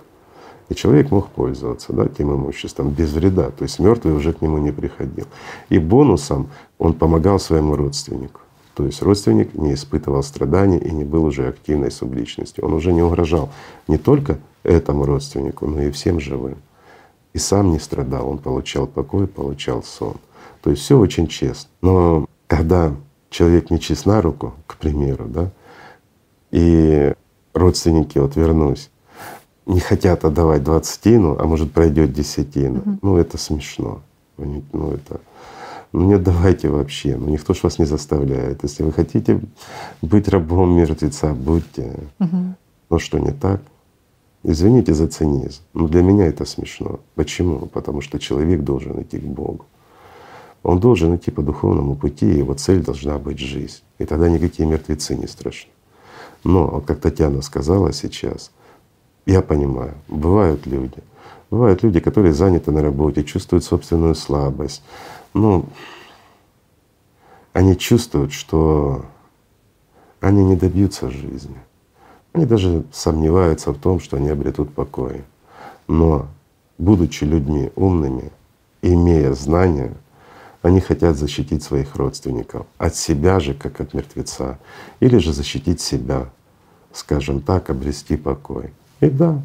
И 0.70 0.76
человек 0.76 1.12
мог 1.12 1.28
пользоваться 1.30 1.92
да, 1.94 2.08
тем 2.08 2.34
имуществом 2.34 2.92
без 2.92 3.12
вреда. 3.12 3.52
То 3.52 3.64
есть 3.64 3.80
мертвый 3.80 4.16
уже 4.16 4.34
к 4.34 4.42
нему 4.42 4.58
не 4.58 4.72
приходил. 4.72 5.26
И 5.70 5.80
бонусом 5.80 6.50
он 6.78 6.94
помогал 6.94 7.40
своему 7.40 7.76
родственнику. 7.76 8.40
То 8.74 8.86
есть 8.86 9.02
родственник 9.02 9.54
не 9.54 9.74
испытывал 9.74 10.24
страданий 10.24 10.78
и 10.78 10.92
не 10.92 11.04
был 11.04 11.26
уже 11.26 11.48
активной 11.48 11.92
субличностью. 11.92 12.66
Он 12.66 12.74
уже 12.74 12.94
не 12.94 13.02
угрожал 13.02 13.50
не 13.88 13.98
только 13.98 14.40
этому 14.64 15.06
родственнику, 15.06 15.68
но 15.68 15.82
и 15.82 15.92
всем 15.92 16.20
живым. 16.20 16.58
И 17.34 17.38
сам 17.38 17.72
не 17.72 17.80
страдал, 17.80 18.30
он 18.30 18.38
получал 18.38 18.88
покой, 18.88 19.28
получал 19.28 19.84
сон. 19.84 20.16
То 20.62 20.70
есть 20.70 20.84
все 20.84 20.98
очень 20.98 21.28
честно. 21.28 21.70
Но 21.82 22.26
когда 22.48 22.94
человек 23.30 23.72
не 23.72 23.80
чист 23.80 24.06
на 24.06 24.22
руку, 24.22 24.54
к 24.68 24.78
примеру, 24.78 25.26
да, 25.28 25.52
и 26.52 27.14
родственники, 27.54 28.18
вот 28.18 28.36
вернусь, 28.36 28.90
не 29.66 29.80
хотят 29.80 30.26
отдавать 30.26 30.64
двадцатину, 30.64 31.38
а 31.40 31.46
может 31.46 31.72
пройдет 31.72 32.14
десятину, 32.14 32.80
угу. 32.80 33.00
ну 33.02 33.18
это 33.18 33.38
смешно. 33.38 34.02
Ну 34.38 34.92
это 34.92 35.22
ну 35.94 36.06
не 36.06 36.14
отдавайте 36.14 36.70
вообще, 36.70 37.18
ну 37.18 37.30
никто 37.30 37.54
ж 37.54 37.64
вас 37.64 37.80
не 37.80 37.86
заставляет. 37.86 38.64
Если 38.64 38.84
вы 38.84 38.94
хотите 38.94 39.42
быть 40.02 40.28
рабом 40.30 40.76
мертвеца, 40.76 41.34
будьте. 41.34 41.94
Угу. 42.20 42.56
Ну 42.90 43.00
что, 43.00 43.20
не 43.20 43.32
так? 43.32 43.62
Извините 44.44 44.94
за 44.94 45.08
цинизм, 45.08 45.62
но 45.74 45.88
для 45.88 46.02
меня 46.02 46.26
это 46.26 46.46
смешно. 46.46 47.00
Почему? 47.16 47.68
Потому 47.68 48.02
что 48.02 48.20
человек 48.20 48.62
должен 48.62 49.02
идти 49.02 49.20
к 49.20 49.24
Богу. 49.24 49.66
Он 50.64 50.80
должен 50.80 51.16
идти 51.16 51.32
по 51.32 51.42
духовному 51.42 51.96
пути, 51.96 52.32
и 52.32 52.38
его 52.38 52.54
цель 52.54 52.84
должна 52.84 53.18
быть 53.18 53.40
жизнь. 53.40 53.82
И 54.00 54.06
тогда 54.06 54.30
никакие 54.30 54.68
мертвецы 54.68 55.16
не 55.16 55.28
страшны. 55.28 55.72
Но, 56.44 56.82
как 56.82 57.00
Татьяна 57.00 57.42
сказала 57.42 57.94
сейчас, 57.94 58.52
я 59.26 59.42
понимаю, 59.42 59.94
бывают 60.08 60.66
люди, 60.66 60.98
бывают 61.50 61.84
люди, 61.84 62.00
которые 62.00 62.34
заняты 62.34 62.72
на 62.72 62.82
работе, 62.82 63.24
чувствуют 63.24 63.64
собственную 63.64 64.16
слабость. 64.16 64.84
Ну, 65.34 65.66
они 67.54 67.78
чувствуют, 67.78 68.34
что 68.34 69.06
они 70.20 70.44
не 70.44 70.56
добьются 70.56 71.10
жизни. 71.10 71.58
Они 72.34 72.46
даже 72.46 72.84
сомневаются 72.92 73.72
в 73.72 73.78
том, 73.78 74.00
что 74.00 74.18
они 74.18 74.30
обретут 74.30 74.74
покой. 74.74 75.24
Но, 75.88 76.28
будучи 76.78 77.26
людьми 77.26 77.72
умными, 77.76 78.32
имея 78.82 79.34
знания, 79.34 79.94
они 80.62 80.80
хотят 80.80 81.18
защитить 81.18 81.64
своих 81.64 81.96
родственников 81.96 82.68
от 82.78 82.96
себя 82.96 83.40
же, 83.40 83.54
как 83.54 83.82
от 83.82 83.94
мертвеца, 83.94 84.60
или 85.00 85.18
же 85.18 85.34
защитить 85.34 85.82
себя, 85.82 86.30
скажем 86.94 87.42
так, 87.42 87.70
обрести 87.70 88.16
покой. 88.16 88.74
И 89.00 89.10
да, 89.10 89.42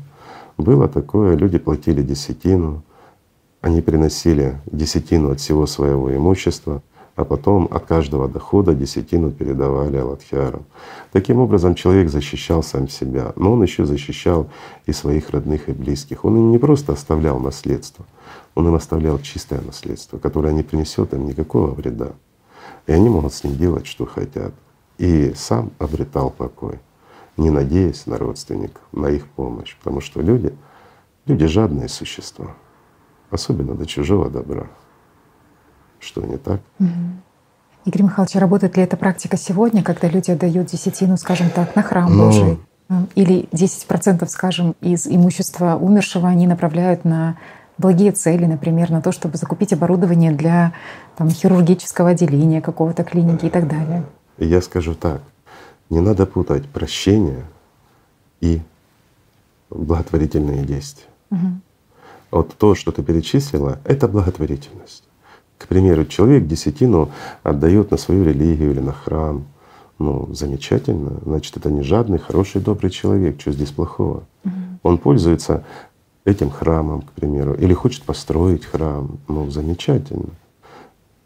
было 0.58 0.88
такое, 0.88 1.36
люди 1.36 1.58
платили 1.58 2.02
десятину, 2.02 2.82
они 3.60 3.80
приносили 3.80 4.60
десятину 4.66 5.30
от 5.30 5.40
всего 5.40 5.66
своего 5.66 6.14
имущества, 6.14 6.82
а 7.16 7.24
потом 7.24 7.66
от 7.70 7.86
каждого 7.86 8.28
дохода 8.28 8.74
десятину 8.74 9.30
передавали 9.30 9.96
Аладхиарам. 9.96 10.66
Таким 11.12 11.38
образом 11.38 11.74
человек 11.74 12.10
защищал 12.10 12.62
сам 12.62 12.88
себя, 12.88 13.32
но 13.36 13.52
он 13.52 13.62
еще 13.62 13.86
защищал 13.86 14.50
и 14.84 14.92
своих 14.92 15.30
родных 15.30 15.70
и 15.70 15.72
близких. 15.72 16.26
Он 16.26 16.50
не 16.50 16.58
просто 16.58 16.92
оставлял 16.92 17.40
наследство, 17.40 18.04
он 18.54 18.68
им 18.68 18.74
оставлял 18.74 19.18
чистое 19.18 19.62
наследство, 19.62 20.18
которое 20.18 20.52
не 20.52 20.62
принесет 20.62 21.14
им 21.14 21.26
никакого 21.26 21.72
вреда. 21.72 22.12
И 22.86 22.92
они 22.92 23.08
могут 23.08 23.32
с 23.32 23.42
ним 23.42 23.56
делать, 23.56 23.86
что 23.86 24.04
хотят. 24.04 24.52
И 24.98 25.32
сам 25.34 25.72
обретал 25.78 26.30
покой, 26.30 26.78
не 27.36 27.50
надеясь 27.50 28.06
на 28.06 28.18
родственников, 28.18 28.82
на 28.92 29.06
их 29.06 29.26
помощь. 29.26 29.76
Потому 29.78 30.00
что 30.00 30.20
люди, 30.20 30.54
люди 31.24 31.46
жадные 31.46 31.88
существа, 31.88 32.54
особенно 33.30 33.74
до 33.74 33.86
чужого 33.86 34.30
добра. 34.30 34.68
Что 36.06 36.22
не 36.22 36.36
так? 36.38 36.60
Угу. 36.78 36.88
Игорь 37.86 38.02
Михайлович, 38.02 38.36
работает 38.36 38.76
ли 38.76 38.82
эта 38.84 38.96
практика 38.96 39.36
сегодня, 39.36 39.82
когда 39.82 40.08
люди 40.08 40.30
отдают 40.30 40.68
десятину, 40.68 41.16
скажем 41.16 41.50
так, 41.50 41.74
на 41.74 41.82
храм. 41.82 42.16
Ну, 42.16 42.26
Божий? 42.26 42.58
Или 43.16 43.48
10%, 43.52 44.26
скажем, 44.28 44.76
из 44.80 45.08
имущества 45.08 45.74
умершего 45.74 46.28
они 46.28 46.46
направляют 46.46 47.04
на 47.04 47.36
благие 47.76 48.12
цели, 48.12 48.44
например, 48.44 48.90
на 48.90 49.02
то, 49.02 49.10
чтобы 49.10 49.36
закупить 49.36 49.72
оборудование 49.72 50.30
для 50.30 50.72
там, 51.16 51.28
хирургического 51.28 52.10
отделения 52.10 52.60
какого-то 52.60 53.02
клиники 53.02 53.46
и 53.46 53.50
так 53.50 53.68
далее. 53.68 54.04
Я 54.38 54.62
скажу 54.62 54.94
так, 54.94 55.20
не 55.90 56.00
надо 56.00 56.26
путать 56.26 56.68
прощение 56.68 57.44
и 58.40 58.62
благотворительные 59.70 60.64
действия. 60.64 61.08
Угу. 61.30 61.46
Вот 62.30 62.56
то, 62.56 62.76
что 62.76 62.92
ты 62.92 63.02
перечислила, 63.02 63.80
это 63.84 64.06
благотворительность. 64.06 65.05
К 65.58 65.68
примеру, 65.68 66.04
человек 66.04 66.46
десятину 66.46 67.10
отдает 67.42 67.90
на 67.90 67.96
свою 67.96 68.24
религию 68.24 68.72
или 68.72 68.80
на 68.80 68.92
храм. 68.92 69.44
Ну, 69.98 70.28
замечательно. 70.34 71.20
Значит, 71.24 71.56
это 71.56 71.70
не 71.70 71.82
жадный, 71.82 72.18
хороший, 72.18 72.60
добрый 72.60 72.90
человек. 72.90 73.40
Что 73.40 73.52
здесь 73.52 73.70
плохого? 73.70 74.24
Угу. 74.44 74.52
Он 74.82 74.98
пользуется 74.98 75.64
этим 76.26 76.50
храмом, 76.50 77.02
к 77.02 77.12
примеру, 77.12 77.54
или 77.54 77.72
хочет 77.72 78.02
построить 78.02 78.66
храм, 78.66 79.18
ну 79.28 79.48
замечательно. 79.48 80.28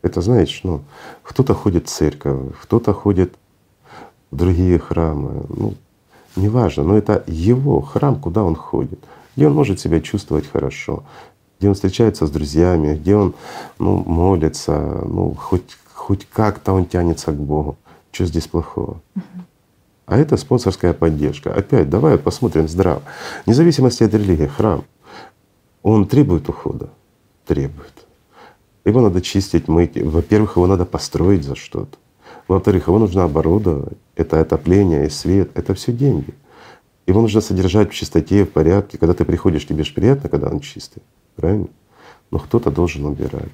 Это 0.03 0.21
знаешь, 0.21 0.61
ну, 0.63 0.83
кто-то 1.23 1.55
ходит 1.55 1.89
в 1.89 1.91
церковь, 1.91 2.55
кто-то 2.63 2.93
ходит 2.93 3.35
в 4.31 4.37
другие 4.37 4.79
храмы, 4.79 5.45
ну, 5.49 5.75
неважно, 6.37 6.85
но 6.85 6.97
это 6.97 7.25
его 7.27 7.81
храм, 7.81 8.17
куда 8.21 8.45
он 8.45 8.55
ходит, 8.55 9.01
где 9.37 9.47
он 9.47 9.55
может 9.55 9.81
себя 9.81 10.01
чувствовать 10.01 10.47
хорошо, 10.47 11.03
где 11.61 11.69
он 11.69 11.75
встречается 11.75 12.27
с 12.27 12.31
друзьями, 12.31 12.95
где 12.95 13.15
он 13.15 13.35
ну, 13.79 14.03
молится, 14.07 15.03
ну, 15.05 15.35
хоть, 15.35 15.77
хоть 15.93 16.27
как-то 16.27 16.73
он 16.73 16.87
тянется 16.87 17.33
к 17.33 17.37
Богу. 17.37 17.77
Что 18.11 18.25
здесь 18.25 18.47
плохого? 18.47 19.03
А 20.07 20.17
это 20.17 20.39
спонсорская 20.39 20.95
поддержка. 20.95 21.53
Опять 21.53 21.91
давай 21.91 22.17
посмотрим 22.17 22.67
здраво. 22.67 23.03
Вне 23.45 23.55
зависимости 23.55 24.03
от 24.03 24.15
религии, 24.15 24.47
храм, 24.47 24.85
он 25.83 26.07
требует 26.07 26.49
ухода? 26.49 26.89
Требует. 27.47 27.93
Его 28.87 29.03
надо 29.03 29.21
чистить, 29.21 29.69
мыть. 29.69 30.03
Во-первых, 30.03 30.57
его 30.57 30.67
надо 30.67 30.87
построить 30.87 31.45
за 31.45 31.57
что-то. 31.57 31.99
Во-вторых, 32.49 32.89
его 32.89 32.99
нужно 32.99 33.25
оборудовать. 33.25 33.99
Это 34.17 34.41
отопление 34.41 35.07
и 35.07 35.11
свет. 35.11 35.51
Это 35.55 35.75
все 35.75 35.93
деньги. 35.93 36.35
Его 37.07 37.21
нужно 37.21 37.43
содержать 37.43 37.91
в 37.91 37.95
чистоте, 37.95 38.45
в 38.45 38.51
порядке. 38.51 38.97
Когда 38.97 39.13
ты 39.13 39.27
приходишь, 39.27 39.67
тебе 39.67 39.85
же 39.85 39.93
приятно, 39.93 40.31
когда 40.31 40.49
он 40.49 40.61
чистый. 40.61 41.03
Правильно? 41.41 41.69
Но 42.31 42.39
кто-то 42.39 42.71
должен 42.71 43.07
убирать. 43.07 43.53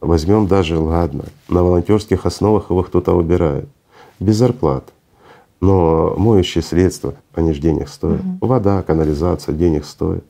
Возьмем 0.00 0.48
даже, 0.48 0.76
ладно, 0.76 1.26
на 1.48 1.62
волонтерских 1.62 2.26
основах 2.26 2.70
его 2.70 2.82
кто-то 2.82 3.14
убирает. 3.14 3.68
Без 4.18 4.36
зарплат. 4.36 4.92
Но 5.60 6.16
моющие 6.18 6.62
средства, 6.62 7.14
они 7.32 7.52
же 7.52 7.60
денег 7.60 7.88
стоят. 7.88 8.20
Угу. 8.20 8.46
Вода, 8.48 8.82
канализация 8.82 9.54
денег 9.54 9.84
стоит. 9.84 10.24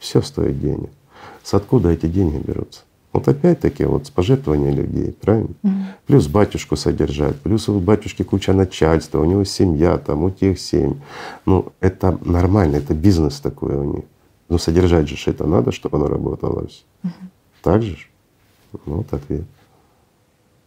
Все 0.00 0.20
стоит 0.20 0.60
денег. 0.60 0.90
С 1.44 1.54
откуда 1.54 1.90
эти 1.90 2.06
деньги 2.06 2.36
берутся? 2.36 2.80
Вот 3.12 3.28
опять-таки 3.28 3.84
вот 3.84 4.06
с 4.08 4.10
пожертвования 4.10 4.72
людей, 4.72 5.16
правильно? 5.20 5.54
Mm. 5.62 5.82
Плюс 6.06 6.26
батюшку 6.26 6.76
содержать, 6.76 7.36
плюс 7.40 7.68
у 7.68 7.80
батюшки 7.80 8.22
куча 8.22 8.52
начальства, 8.52 9.20
у 9.20 9.24
него 9.24 9.44
семья, 9.44 9.96
там 9.96 10.24
у 10.24 10.30
тех 10.30 10.60
семь. 10.60 10.96
Ну 11.46 11.72
это 11.80 12.18
нормально, 12.22 12.76
это 12.76 12.92
бизнес 12.92 13.40
такой 13.40 13.74
у 13.74 13.84
них. 13.84 14.04
Но 14.48 14.58
содержать 14.58 15.08
же 15.08 15.30
это 15.30 15.46
надо, 15.46 15.72
чтобы 15.72 15.98
оно 15.98 16.08
работало. 16.08 16.62
Mm-hmm. 16.62 17.10
Так 17.62 17.82
же? 17.82 17.96
Ну 18.72 18.96
вот 18.96 19.12
ответ. 19.12 19.44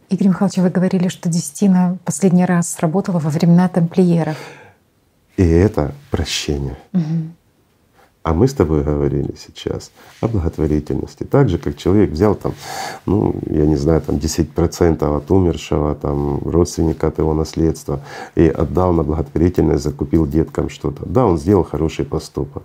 Игорь 0.08 0.28
Михайлович, 0.28 0.58
вы 0.58 0.68
говорили, 0.68 1.08
что 1.08 1.30
десятина 1.30 1.98
последний 2.04 2.44
раз 2.44 2.78
работала 2.80 3.18
во 3.18 3.30
времена 3.30 3.68
тамплиеров. 3.68 4.36
И 5.38 5.42
это 5.42 5.94
прощение. 6.10 6.76
Угу. 6.92 7.02
А 8.22 8.34
мы 8.34 8.46
с 8.46 8.52
тобой 8.52 8.84
говорили 8.84 9.34
сейчас 9.36 9.90
о 10.20 10.28
благотворительности. 10.28 11.24
Так 11.24 11.48
же, 11.48 11.58
как 11.58 11.76
человек 11.76 12.10
взял 12.10 12.34
там, 12.34 12.54
ну, 13.06 13.34
я 13.46 13.66
не 13.66 13.76
знаю, 13.76 14.02
там 14.02 14.16
10% 14.16 15.16
от 15.16 15.30
умершего, 15.30 15.94
там, 15.94 16.38
родственника 16.44 17.08
от 17.08 17.18
его 17.18 17.32
наследства 17.34 18.00
и 18.34 18.46
отдал 18.46 18.92
на 18.92 19.02
благотворительность, 19.02 19.82
закупил 19.82 20.26
деткам 20.26 20.68
что-то. 20.68 21.06
Да, 21.06 21.24
он 21.24 21.38
сделал 21.38 21.64
хороший 21.64 22.04
поступок. 22.04 22.64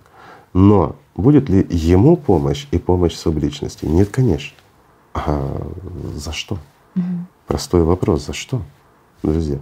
Но 0.53 0.95
будет 1.17 1.49
ли 1.49 1.65
ему 1.69 2.15
помощь 2.15 2.67
и 2.71 2.77
помощь 2.77 3.15
субличности? 3.15 3.85
Нет, 3.85 4.09
конечно. 4.09 4.55
А 5.13 5.67
за 6.15 6.31
что? 6.31 6.57
Угу. 6.95 7.03
Простой 7.47 7.83
вопрос, 7.83 8.25
за 8.25 8.33
что, 8.33 8.61
друзья? 9.23 9.57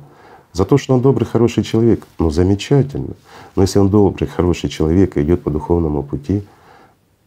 За 0.54 0.66
то, 0.66 0.78
что 0.78 0.94
он 0.94 1.02
добрый, 1.02 1.28
хороший 1.28 1.64
человек, 1.64 2.06
ну 2.20 2.30
замечательно. 2.30 3.16
Но 3.56 3.64
если 3.64 3.80
он 3.80 3.90
добрый, 3.90 4.28
хороший 4.28 4.70
человек 4.70 5.18
и 5.18 5.22
идет 5.22 5.44
по 5.44 5.50
духовному 5.50 6.04
пути, 6.04 6.44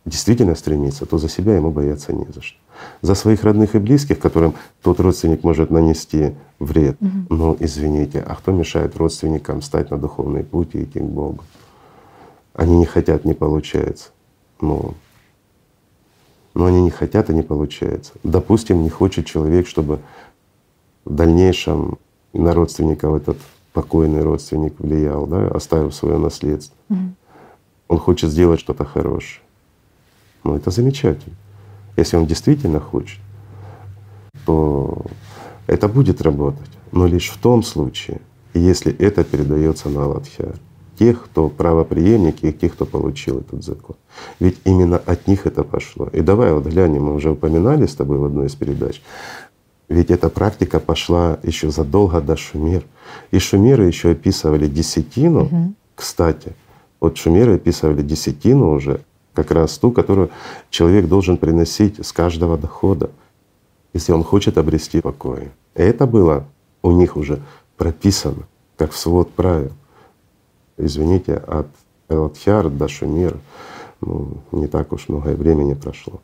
действительно 0.05 0.55
стремится, 0.55 1.05
то 1.05 1.19
за 1.19 1.29
себя 1.29 1.55
ему 1.55 1.71
бояться 1.71 2.13
не 2.13 2.27
за 2.33 2.41
что. 2.41 2.59
За 3.03 3.15
своих 3.15 3.45
родных 3.45 3.75
и 3.75 3.79
близких, 3.79 4.19
которым 4.19 4.55
тот 4.83 5.01
родственник 5.01 5.43
может 5.45 5.71
нанести 5.71 6.35
вред, 6.59 6.97
угу. 7.01 7.11
ну 7.35 7.57
извините, 7.61 8.21
а 8.27 8.35
кто 8.35 8.53
мешает 8.53 8.97
родственникам 8.97 9.63
стать 9.63 9.91
на 9.91 9.99
духовный 9.99 10.45
путь 10.45 10.75
и 10.75 10.85
идти 10.85 10.99
к 10.99 11.05
Богу? 11.05 11.45
Они 12.55 12.77
не 12.77 12.87
хотят, 12.87 13.25
не 13.25 13.35
получается. 13.35 14.11
Ну, 14.61 14.95
но 16.55 16.67
они 16.67 16.83
не 16.83 16.91
хотят 16.91 17.31
и 17.31 17.35
не 17.35 17.43
получается. 17.43 18.13
Допустим, 18.25 18.83
не 18.83 18.91
хочет 18.91 19.27
человек, 19.27 19.67
чтобы 19.69 20.01
в 21.05 21.15
дальнейшем 21.15 21.99
на 22.33 22.53
родственников 22.53 23.15
этот 23.15 23.39
покойный 23.73 24.23
родственник 24.23 24.75
влиял, 24.81 25.27
да, 25.27 25.49
оставив 25.49 25.95
свое 25.95 26.19
наследство. 26.19 26.77
Mm. 26.89 27.13
Он 27.89 27.99
хочет 27.99 28.31
сделать 28.31 28.61
что-то 28.61 28.85
хорошее. 28.85 29.41
Ну 30.45 30.57
это 30.57 30.71
замечательно. 30.71 31.37
Если 31.97 32.17
он 32.17 32.27
действительно 32.27 32.81
хочет, 32.81 33.21
то 34.45 35.05
это 35.67 35.89
будет 35.89 36.23
работать, 36.23 36.71
но 36.93 37.07
лишь 37.07 37.31
в 37.31 37.39
том 37.39 37.63
случае, 37.63 38.21
если 38.55 38.93
это 38.97 39.25
передается 39.25 39.89
на 39.89 40.05
Аладхиар. 40.05 40.57
Тех, 40.99 41.25
кто 41.25 41.49
правоприемники 41.49 42.47
и 42.47 42.53
тех, 42.53 42.73
кто 42.73 42.85
получил 42.85 43.41
этот 43.41 43.63
закон. 43.63 43.97
Ведь 44.41 44.59
именно 44.65 44.97
от 44.97 45.29
них 45.29 45.47
это 45.47 45.63
пошло. 45.63 46.09
И 46.13 46.21
давай 46.21 46.53
вот 46.53 46.67
глянем, 46.67 47.05
мы 47.05 47.15
уже 47.15 47.31
упоминали 47.31 47.87
с 47.87 47.95
тобой 47.95 48.19
в 48.19 48.25
одной 48.25 48.47
из 48.47 48.55
передач, 48.55 49.01
ведь 49.89 50.11
эта 50.11 50.29
практика 50.29 50.81
пошла 50.81 51.39
еще 51.43 51.71
задолго 51.71 52.21
до 52.21 52.37
Шумер. 52.37 52.85
И 53.31 53.39
шумеры 53.39 53.87
еще 53.87 54.11
описывали 54.11 54.67
десятину, 54.67 55.45
угу. 55.45 55.75
кстати. 55.95 56.55
Вот 57.01 57.17
шумеры 57.17 57.55
описывали 57.55 58.03
десятину 58.03 58.73
уже, 58.73 59.01
как 59.33 59.51
раз 59.51 59.79
ту, 59.79 59.93
которую 59.93 60.31
человек 60.69 61.07
должен 61.07 61.39
приносить 61.39 62.05
с 62.05 62.13
каждого 62.13 62.59
дохода, 62.59 63.11
если 63.95 64.13
он 64.13 64.25
хочет 64.25 64.59
обрести 64.59 65.01
покой. 65.01 65.51
И 65.75 65.81
это 65.81 66.07
было 66.07 66.45
у 66.83 66.91
них 66.91 67.17
уже 67.17 67.41
прописано, 67.77 68.43
как 68.77 68.93
в 68.93 68.99
свод 68.99 69.31
правил. 69.31 69.73
Извините, 70.79 71.35
от 71.35 71.67
Элатхяр 72.09 72.71
до 72.71 72.89
Шумер 72.89 73.37
ну, 74.01 74.39
не 74.53 74.69
так 74.69 74.93
уж 74.93 75.09
много 75.09 75.29
времени 75.31 75.75
прошло. 75.75 76.21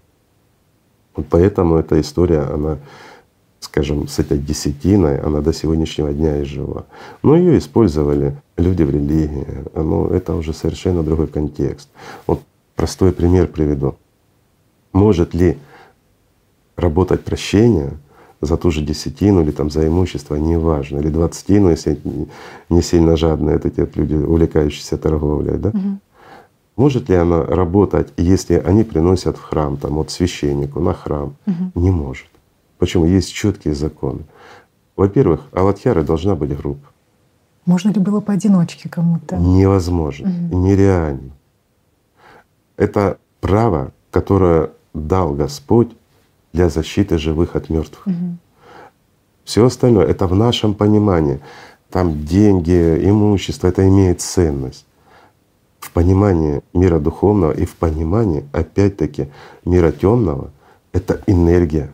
Вот 1.16 1.26
поэтому 1.28 1.76
эта 1.76 2.00
история, 2.00 2.40
она 2.40 2.78
скажем, 3.60 4.06
с 4.06 4.18
этой 4.18 4.38
десятиной, 4.38 5.18
она 5.20 5.40
до 5.40 5.52
сегодняшнего 5.52 6.12
дня 6.12 6.40
и 6.40 6.44
жива. 6.44 6.84
Но 7.22 7.34
ее 7.34 7.58
использовали 7.58 8.36
люди 8.56 8.82
в 8.82 8.90
религии. 8.90 9.46
Но 9.74 10.06
это 10.08 10.34
уже 10.34 10.52
совершенно 10.52 11.02
другой 11.02 11.26
контекст. 11.26 11.88
Вот 12.26 12.40
простой 12.76 13.12
пример 13.12 13.48
приведу. 13.48 13.96
Может 14.92 15.34
ли 15.34 15.58
работать 16.76 17.24
прощение 17.24 17.92
за 18.44 18.56
ту 18.56 18.70
же 18.70 18.82
десятину 18.82 19.42
или 19.42 19.50
там 19.50 19.70
за 19.70 19.86
имущество, 19.86 20.36
неважно, 20.36 20.98
или 20.98 21.08
двадцатину, 21.08 21.70
если 21.70 21.98
не 22.68 22.82
сильно 22.82 23.16
жадные 23.16 23.56
это 23.56 23.70
те 23.70 23.88
люди, 23.94 24.14
увлекающиеся 24.14 24.96
торговлей, 24.96 25.58
да? 25.58 25.68
Угу. 25.70 25.98
Может 26.76 27.08
ли 27.08 27.14
она 27.14 27.44
работать, 27.44 28.12
если 28.16 28.54
они 28.54 28.84
приносят 28.84 29.36
в 29.36 29.42
храм, 29.42 29.76
там, 29.76 29.94
вот 29.94 30.10
священнику 30.10 30.80
на 30.80 30.92
храм? 30.92 31.34
Угу. 31.46 31.80
Не 31.80 31.90
может. 31.90 32.26
Почему? 32.78 33.06
Есть 33.06 33.32
четкие 33.32 33.74
законы. 33.74 34.20
Во-первых, 34.96 35.40
Аладхьяра 35.52 36.02
должна 36.02 36.34
быть 36.34 36.56
группа. 36.56 36.88
Можно 37.66 37.90
ли 37.90 38.00
было 38.00 38.20
поодиночке 38.20 38.88
кому-то? 38.88 39.36
Невозможно, 39.36 40.28
угу. 40.28 40.58
нереально. 40.58 41.30
Это 42.76 43.18
право, 43.40 43.92
которое 44.10 44.70
дал 44.92 45.32
Господь 45.34 45.90
для 46.54 46.70
защиты 46.70 47.18
живых 47.18 47.56
от 47.56 47.68
мертвых. 47.68 48.06
Угу. 48.06 48.36
Все 49.44 49.66
остальное 49.66 50.06
это 50.06 50.26
в 50.26 50.34
нашем 50.34 50.72
понимании. 50.72 51.40
Там 51.90 52.24
деньги, 52.24 52.98
имущество, 53.02 53.68
это 53.68 53.86
имеет 53.86 54.22
ценность. 54.22 54.86
В 55.80 55.90
понимании 55.92 56.62
мира 56.72 56.98
духовного 56.98 57.52
и 57.52 57.66
в 57.66 57.76
понимании, 57.76 58.48
опять-таки, 58.52 59.28
мира 59.66 59.92
темного 59.92 60.50
это 60.92 61.20
энергия 61.26 61.90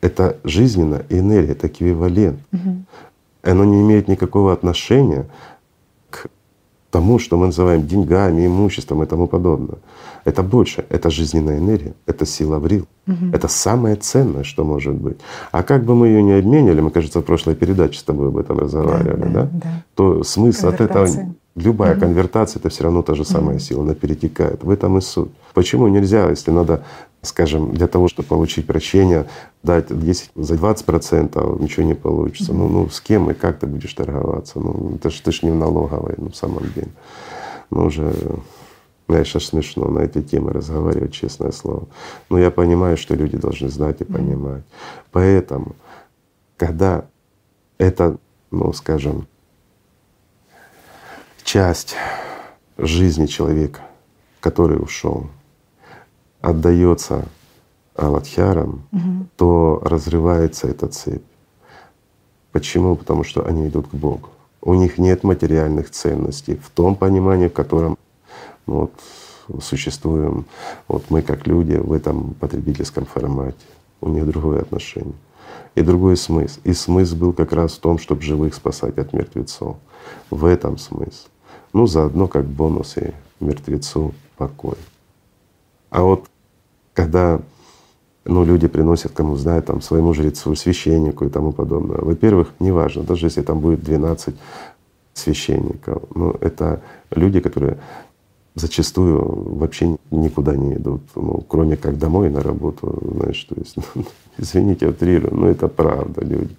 это 0.00 0.38
жизненная 0.44 1.04
энергия, 1.08 1.52
это 1.52 1.66
эквивалент. 1.66 2.40
Угу. 2.52 2.84
Оно 3.42 3.64
не 3.64 3.80
имеет 3.80 4.08
никакого 4.08 4.52
отношения 4.52 5.26
тому, 6.90 7.18
что 7.18 7.36
мы 7.36 7.46
называем 7.46 7.86
деньгами, 7.86 8.46
имуществом 8.46 9.02
и 9.02 9.06
тому 9.06 9.26
подобное. 9.26 9.78
Это 10.24 10.42
больше, 10.42 10.84
это 10.90 11.10
жизненная 11.10 11.58
энергия, 11.58 11.94
это 12.06 12.26
сила 12.26 12.58
врил. 12.58 12.86
Угу. 13.06 13.26
Это 13.32 13.48
самое 13.48 13.96
ценное, 13.96 14.44
что 14.44 14.64
может 14.64 14.94
быть. 14.94 15.18
А 15.52 15.62
как 15.62 15.84
бы 15.84 15.94
мы 15.94 16.08
ее 16.08 16.22
не 16.22 16.32
обменили, 16.32 16.80
мы, 16.80 16.90
кажется, 16.90 17.20
в 17.20 17.24
прошлой 17.24 17.54
передаче 17.54 17.98
с 17.98 18.02
тобой 18.02 18.28
об 18.28 18.36
этом 18.36 18.58
разговаривали, 18.58 19.32
да, 19.32 19.42
да, 19.42 19.50
да? 19.52 19.84
то 19.94 20.22
смысл 20.22 20.68
от 20.68 20.80
этого 20.80 21.08
Любая 21.58 21.94
угу. 21.94 22.00
конвертация 22.00 22.60
это 22.60 22.68
все 22.68 22.84
равно 22.84 23.02
та 23.02 23.14
же 23.14 23.24
самая 23.24 23.56
угу. 23.56 23.60
сила, 23.60 23.82
она 23.82 23.94
перетекает. 23.94 24.62
В 24.62 24.70
этом 24.70 24.98
и 24.98 25.00
суть. 25.00 25.30
Почему 25.54 25.88
нельзя, 25.88 26.30
если 26.30 26.52
надо 26.52 26.84
скажем, 27.22 27.74
для 27.74 27.86
того, 27.86 28.08
чтобы 28.08 28.28
получить 28.28 28.66
прощение, 28.66 29.28
дать 29.62 29.86
10 29.88 30.30
за 30.34 30.56
20 30.56 30.84
процентов, 30.86 31.60
ничего 31.60 31.84
не 31.84 31.94
получится. 31.94 32.52
Mm-hmm. 32.52 32.56
Ну, 32.56 32.68
ну 32.68 32.88
с 32.88 33.00
кем 33.00 33.30
и 33.30 33.34
как 33.34 33.58
ты 33.58 33.66
будешь 33.66 33.92
торговаться? 33.92 34.60
Ну 34.60 34.94
это 34.96 35.10
ж, 35.10 35.20
ты 35.20 35.32
ж 35.32 35.42
не 35.42 35.50
в 35.50 35.56
налоговой, 35.56 36.14
ну 36.16 36.30
в 36.30 36.36
самом 36.36 36.64
деле. 36.74 36.88
Ну 37.70 37.86
уже, 37.86 38.12
знаешь, 39.08 39.34
аж 39.34 39.44
смешно 39.44 39.88
на 39.88 40.00
эти 40.00 40.22
темы 40.22 40.52
разговаривать, 40.52 41.12
честное 41.12 41.50
слово. 41.50 41.88
Но 42.30 42.38
я 42.38 42.50
понимаю, 42.50 42.96
что 42.96 43.14
люди 43.14 43.36
должны 43.36 43.68
знать 43.68 44.00
и 44.00 44.04
понимать. 44.04 44.62
Mm-hmm. 44.62 45.04
Поэтому, 45.12 45.76
когда 46.56 47.04
это, 47.78 48.16
ну 48.50 48.72
скажем, 48.72 49.26
часть 51.42 51.96
жизни 52.76 53.26
человека, 53.26 53.80
который 54.40 54.80
ушел, 54.80 55.26
отдается 56.50 57.26
Аладхярам, 57.94 58.82
угу. 58.92 59.26
то 59.36 59.82
разрывается 59.84 60.68
эта 60.68 60.88
цепь. 60.88 61.22
Почему? 62.52 62.96
Потому 62.96 63.24
что 63.24 63.44
они 63.46 63.68
идут 63.68 63.88
к 63.88 63.94
Богу. 63.94 64.28
У 64.60 64.74
них 64.74 64.98
нет 64.98 65.24
материальных 65.24 65.90
ценностей 65.90 66.56
в 66.56 66.70
том 66.70 66.96
понимании, 66.96 67.48
в 67.48 67.52
котором 67.52 67.96
ну, 68.66 68.90
вот, 69.48 69.62
существуем 69.62 70.46
вот 70.88 71.04
мы 71.10 71.22
как 71.22 71.46
люди 71.46 71.74
в 71.74 71.92
этом 71.92 72.34
потребительском 72.34 73.04
формате. 73.04 73.56
У 74.00 74.08
них 74.08 74.26
другое 74.26 74.60
отношение 74.60 75.14
и 75.74 75.82
другой 75.82 76.16
смысл. 76.16 76.60
И 76.64 76.72
смысл 76.72 77.16
был 77.16 77.32
как 77.32 77.52
раз 77.52 77.72
в 77.72 77.78
том, 77.80 77.98
чтобы 77.98 78.22
живых 78.22 78.54
спасать 78.54 78.98
от 78.98 79.12
мертвецов. 79.12 79.76
В 80.30 80.44
этом 80.44 80.78
смысл. 80.78 81.28
Ну, 81.72 81.86
заодно 81.86 82.28
как 82.28 82.46
бонус 82.46 82.96
и 82.96 83.12
мертвецу 83.40 84.14
покой. 84.36 84.76
А 85.90 86.02
вот 86.02 86.28
когда 86.98 87.40
ну, 88.24 88.44
люди 88.44 88.66
приносят, 88.66 89.12
кому 89.12 89.36
знают, 89.36 89.66
там, 89.66 89.80
своему 89.80 90.14
жрецу, 90.14 90.56
священнику 90.56 91.26
и 91.26 91.28
тому 91.28 91.52
подобное. 91.52 91.98
Во-первых, 91.98 92.48
неважно, 92.58 93.04
даже 93.04 93.26
если 93.26 93.42
там 93.42 93.60
будет 93.60 93.84
12 93.84 94.34
священников, 95.14 96.02
но 96.16 96.34
это 96.40 96.80
люди, 97.12 97.38
которые 97.38 97.78
зачастую 98.56 99.20
вообще 99.58 99.96
никуда 100.10 100.56
не 100.56 100.74
идут, 100.74 101.02
ну, 101.14 101.44
кроме 101.48 101.76
как 101.76 101.98
домой 101.98 102.30
на 102.30 102.40
работу, 102.40 102.98
знаешь, 103.14 103.44
то 103.44 103.54
есть, 103.56 103.76
ну, 103.94 104.04
извините, 104.36 104.88
утрирую, 104.88 105.36
но 105.36 105.46
это 105.46 105.68
правда, 105.68 106.24
люди, 106.24 106.56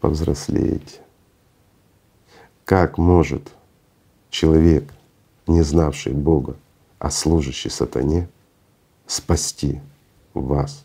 повзрослеть. 0.00 1.00
Как 2.64 2.96
может 2.96 3.42
человек, 4.30 4.84
не 5.48 5.62
знавший 5.62 6.12
Бога, 6.12 6.54
а 7.00 7.10
служащий 7.10 7.70
сатане, 7.70 8.28
спасти 9.06 9.80
вас 10.34 10.84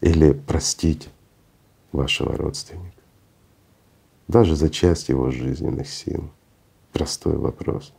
или 0.00 0.32
простить 0.32 1.08
вашего 1.92 2.36
родственника? 2.36 3.02
Даже 4.26 4.56
за 4.56 4.68
часть 4.68 5.08
его 5.08 5.30
жизненных 5.30 5.88
сил. 5.88 6.28
Простой 6.92 7.36
вопрос. 7.36 7.92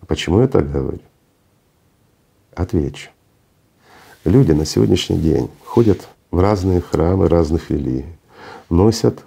А 0.00 0.06
почему 0.06 0.40
я 0.40 0.48
так 0.48 0.70
говорю? 0.70 1.00
Отвечу. 2.54 3.10
Люди 4.24 4.52
на 4.52 4.64
сегодняшний 4.64 5.18
день 5.18 5.50
ходят 5.64 6.08
в 6.30 6.38
разные 6.38 6.80
храмы 6.80 7.28
разных 7.28 7.70
религий, 7.70 8.16
носят 8.70 9.24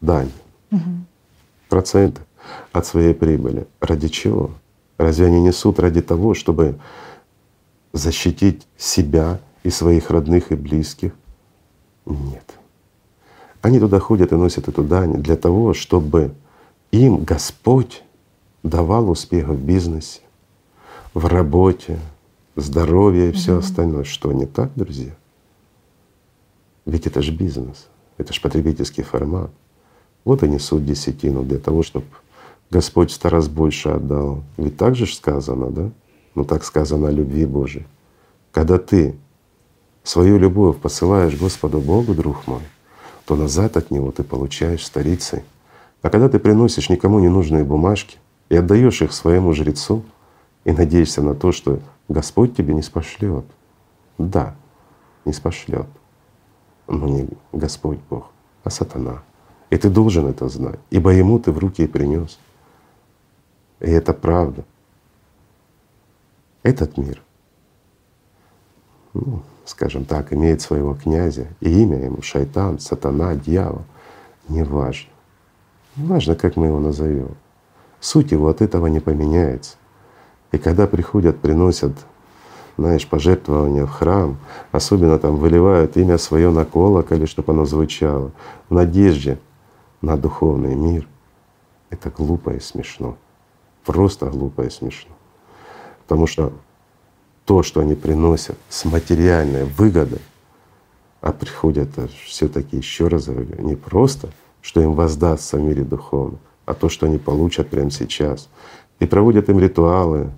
дань, 0.00 0.30
угу. 0.70 0.80
проценты 1.68 2.20
от 2.72 2.86
своей 2.86 3.14
прибыли. 3.14 3.66
Ради 3.80 4.08
чего? 4.08 4.50
Разве 4.96 5.26
они 5.26 5.40
несут 5.40 5.78
ради 5.78 6.02
того, 6.02 6.34
чтобы 6.34 6.78
защитить 7.92 8.66
себя 8.76 9.40
и 9.62 9.70
своих 9.70 10.10
родных 10.10 10.52
и 10.52 10.54
близких? 10.54 11.12
Нет. 12.06 12.54
Они 13.60 13.80
туда 13.80 13.98
ходят 13.98 14.32
и 14.32 14.36
носят 14.36 14.68
эту 14.68 14.82
дань 14.84 15.14
для 15.14 15.36
того, 15.36 15.74
чтобы 15.74 16.32
им 16.90 17.24
Господь 17.24 18.02
давал 18.62 19.10
успех 19.10 19.48
в 19.48 19.58
бизнесе, 19.58 20.20
в 21.14 21.26
работе, 21.26 21.98
здоровье 22.56 23.30
и 23.30 23.32
все 23.32 23.52
угу. 23.52 23.60
остальное. 23.60 24.04
Что 24.04 24.32
не 24.32 24.46
так, 24.46 24.70
друзья? 24.74 25.14
Ведь 26.86 27.06
это 27.06 27.20
же 27.22 27.32
бизнес, 27.32 27.88
это 28.16 28.32
же 28.32 28.40
потребительский 28.40 29.02
формат. 29.02 29.50
Вот 30.24 30.42
и 30.42 30.48
несут 30.48 30.84
десятину 30.84 31.42
для 31.42 31.58
того, 31.58 31.82
чтобы 31.82 32.06
Господь 32.70 33.10
сто 33.10 33.28
раз 33.28 33.48
больше 33.48 33.90
отдал. 33.90 34.42
Ведь 34.56 34.76
так 34.76 34.94
же 34.94 35.06
сказано, 35.06 35.70
да? 35.70 35.90
Ну 36.38 36.44
так 36.44 36.62
сказано 36.62 37.08
о 37.08 37.10
любви 37.10 37.44
Божией. 37.46 37.84
Когда 38.52 38.78
ты 38.78 39.16
свою 40.04 40.38
любовь 40.38 40.76
посылаешь 40.78 41.36
Господу 41.36 41.80
Богу, 41.80 42.14
друг 42.14 42.46
мой, 42.46 42.62
то 43.24 43.34
назад 43.34 43.76
от 43.76 43.90
Него 43.90 44.12
ты 44.12 44.22
получаешь 44.22 44.86
старицей. 44.86 45.42
А 46.00 46.10
когда 46.10 46.28
ты 46.28 46.38
приносишь 46.38 46.90
никому 46.90 47.18
не 47.18 47.28
нужные 47.28 47.64
бумажки, 47.64 48.18
и 48.50 48.54
отдаешь 48.54 49.02
их 49.02 49.12
своему 49.12 49.52
жрецу 49.52 50.04
и 50.62 50.70
надеешься 50.70 51.22
на 51.22 51.34
то, 51.34 51.50
что 51.50 51.80
Господь 52.06 52.56
тебе 52.56 52.72
не 52.72 52.82
спошлет. 52.82 53.44
Да, 54.16 54.54
не 55.24 55.32
спошлет. 55.32 55.88
Но 56.86 57.08
не 57.08 57.28
Господь 57.52 57.98
Бог, 58.08 58.30
а 58.62 58.70
сатана. 58.70 59.24
И 59.70 59.76
ты 59.76 59.90
должен 59.90 60.28
это 60.28 60.48
знать, 60.48 60.78
ибо 60.90 61.10
ему 61.10 61.40
ты 61.40 61.50
в 61.50 61.58
руки 61.58 61.82
и 61.82 61.88
принес. 61.88 62.38
И 63.80 63.90
это 63.90 64.12
правда. 64.12 64.64
Этот 66.68 66.98
мир, 66.98 67.22
ну, 69.14 69.40
скажем 69.64 70.04
так, 70.04 70.34
имеет 70.34 70.60
своего 70.60 70.92
князя, 70.92 71.46
и 71.60 71.82
имя 71.82 71.96
ему 72.04 72.20
шайтан, 72.20 72.78
сатана, 72.78 73.34
дьявол. 73.36 73.84
Неважно. 74.50 75.08
Неважно, 75.96 76.36
как 76.36 76.56
мы 76.56 76.66
его 76.66 76.78
назовем. 76.78 77.36
Суть 78.00 78.32
его 78.32 78.48
от 78.48 78.60
этого 78.60 78.86
не 78.86 79.00
поменяется. 79.00 79.76
И 80.52 80.58
когда 80.58 80.86
приходят, 80.86 81.38
приносят, 81.38 81.92
знаешь, 82.76 83.08
пожертвования 83.08 83.86
в 83.86 83.90
храм, 83.90 84.36
особенно 84.70 85.18
там 85.18 85.36
выливают 85.36 85.96
имя 85.96 86.18
свое 86.18 86.50
на 86.50 86.66
колоколе, 86.66 87.24
чтобы 87.24 87.54
оно 87.54 87.64
звучало, 87.64 88.30
в 88.68 88.74
надежде 88.74 89.38
на 90.02 90.18
духовный 90.18 90.74
мир, 90.74 91.08
это 91.88 92.10
глупо 92.10 92.50
и 92.50 92.60
смешно. 92.60 93.16
Просто 93.86 94.26
глупо 94.26 94.66
и 94.66 94.68
смешно. 94.68 95.17
Потому 96.08 96.26
что 96.26 96.54
то, 97.44 97.62
что 97.62 97.80
они 97.80 97.94
приносят 97.94 98.56
с 98.70 98.86
материальной 98.86 99.64
выгодой, 99.64 100.22
а 101.20 101.32
приходят 101.32 101.90
все 102.24 102.48
таки 102.48 102.78
еще 102.78 103.08
раз 103.08 103.26
говорю, 103.26 103.62
не 103.62 103.76
просто, 103.76 104.30
что 104.62 104.80
им 104.80 104.94
воздастся 104.94 105.58
в 105.58 105.60
мире 105.60 105.84
духовном, 105.84 106.40
а 106.64 106.72
то, 106.72 106.88
что 106.88 107.04
они 107.04 107.18
получат 107.18 107.68
прямо 107.68 107.90
сейчас. 107.90 108.48
И 109.00 109.06
проводят 109.06 109.50
им 109.50 109.60
ритуалы 109.60 110.30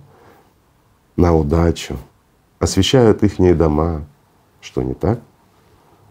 на 1.15 1.33
удачу, 1.33 1.97
освещают 2.59 3.23
их 3.23 3.37
дома. 3.57 4.05
Что 4.59 4.83
не 4.83 4.93
так? 4.93 5.21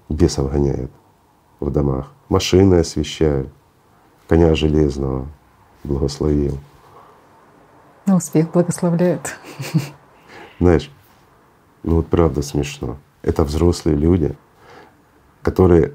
Бесов 0.09 0.51
гоняют 0.51 0.91
в 1.61 1.71
домах. 1.71 2.11
Машины 2.31 2.77
освещают, 2.77 3.49
коня 4.27 4.55
железного 4.55 5.27
благословил. 5.85 6.59
На 8.07 8.17
успех 8.17 8.51
благословляет. 8.53 9.37
Знаешь, 10.59 10.91
ну 11.83 11.97
вот 11.97 12.09
правда 12.09 12.43
смешно. 12.43 12.99
Это 13.23 13.45
взрослые 13.45 13.97
люди, 13.97 14.37
которые, 15.43 15.95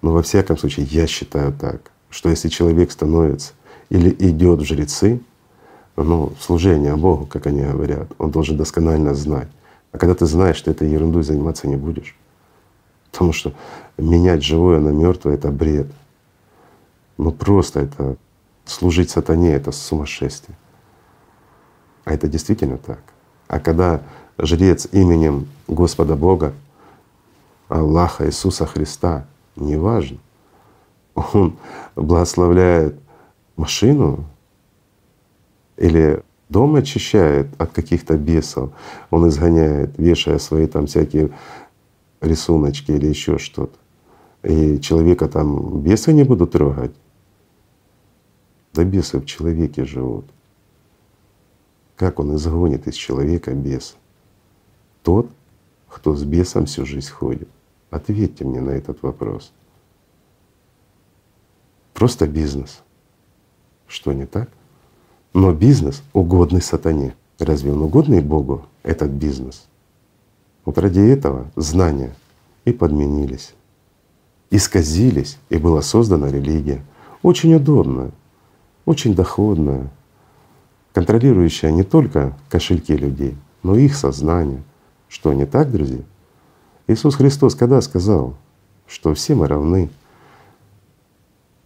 ну 0.00 0.12
во 0.12 0.22
всяком 0.22 0.58
случае, 0.58 0.86
я 0.86 1.06
считаю 1.06 1.52
так, 1.52 1.90
что 2.10 2.28
если 2.28 2.48
человек 2.48 2.90
становится 2.90 3.52
или 3.88 4.10
идет 4.10 4.60
в 4.60 4.64
жрецы, 4.64 5.20
ну, 5.96 6.32
служение 6.40 6.96
Богу, 6.96 7.26
как 7.26 7.46
они 7.46 7.62
говорят, 7.62 8.08
он 8.18 8.30
должен 8.30 8.56
досконально 8.56 9.14
знать. 9.14 9.48
А 9.92 9.98
когда 9.98 10.14
ты 10.14 10.26
знаешь, 10.26 10.56
что 10.56 10.70
этой 10.70 10.88
ерундой 10.88 11.22
заниматься 11.22 11.68
не 11.68 11.76
будешь, 11.76 12.16
потому 13.10 13.32
что 13.32 13.52
менять 13.98 14.42
живое 14.42 14.80
на 14.80 14.88
мертвое 14.88 15.34
это 15.34 15.50
бред. 15.50 15.88
Ну 17.18 17.30
просто 17.30 17.80
это 17.80 18.16
служить 18.64 19.10
сатане 19.10 19.52
это 19.52 19.70
сумасшествие. 19.70 20.56
А 22.04 22.12
это 22.12 22.28
действительно 22.28 22.78
так. 22.78 23.00
А 23.48 23.60
когда 23.60 24.02
жрец 24.38 24.88
именем 24.92 25.48
Господа 25.68 26.16
Бога, 26.16 26.52
Аллаха 27.68 28.26
Иисуса 28.26 28.66
Христа, 28.66 29.26
неважно, 29.56 30.18
он 31.14 31.56
благословляет 31.94 32.98
машину 33.56 34.24
или 35.76 36.22
дом 36.48 36.74
очищает 36.76 37.48
от 37.58 37.72
каких-то 37.72 38.16
бесов, 38.16 38.72
он 39.10 39.28
изгоняет, 39.28 39.98
вешая 39.98 40.38
свои 40.38 40.66
там 40.66 40.86
всякие 40.86 41.30
рисуночки 42.20 42.92
или 42.92 43.06
еще 43.06 43.38
что-то. 43.38 43.76
И 44.42 44.80
человека 44.80 45.28
там 45.28 45.80
бесы 45.80 46.12
не 46.12 46.24
будут 46.24 46.52
трогать. 46.52 46.94
Да 48.74 48.84
бесы 48.84 49.18
в 49.18 49.26
человеке 49.26 49.84
живут. 49.84 50.24
Как 52.02 52.18
он 52.18 52.34
изгонит 52.34 52.88
из 52.88 52.96
человека 52.96 53.54
бес? 53.54 53.94
Тот, 55.04 55.30
кто 55.88 56.16
с 56.16 56.24
бесом 56.24 56.66
всю 56.66 56.84
жизнь 56.84 57.08
ходит. 57.08 57.48
Ответьте 57.90 58.44
мне 58.44 58.60
на 58.60 58.70
этот 58.70 59.04
вопрос. 59.04 59.52
Просто 61.94 62.26
бизнес. 62.26 62.82
Что 63.86 64.12
не 64.12 64.26
так? 64.26 64.50
Но 65.32 65.52
бизнес 65.52 66.02
угодный 66.12 66.60
сатане. 66.60 67.14
Разве 67.38 67.70
он 67.70 67.82
угодный 67.82 68.20
Богу, 68.20 68.66
этот 68.82 69.12
бизнес? 69.12 69.68
Вот 70.64 70.78
ради 70.78 70.98
этого 70.98 71.52
знания 71.54 72.16
и 72.64 72.72
подменились, 72.72 73.54
исказились, 74.50 75.38
и 75.50 75.56
была 75.56 75.82
создана 75.82 76.32
религия. 76.32 76.84
Очень 77.22 77.54
удобно. 77.54 78.10
очень 78.86 79.14
доходная, 79.14 79.88
контролирующая 80.92 81.70
не 81.70 81.82
только 81.82 82.36
кошельки 82.48 82.96
людей, 82.96 83.36
но 83.62 83.76
и 83.76 83.86
их 83.86 83.96
сознание. 83.96 84.62
Что 85.08 85.32
не 85.32 85.46
так, 85.46 85.70
друзья? 85.70 86.02
Иисус 86.86 87.14
Христос 87.14 87.54
когда 87.54 87.80
сказал, 87.80 88.34
что 88.86 89.14
все 89.14 89.34
мы 89.34 89.46
равны, 89.46 89.90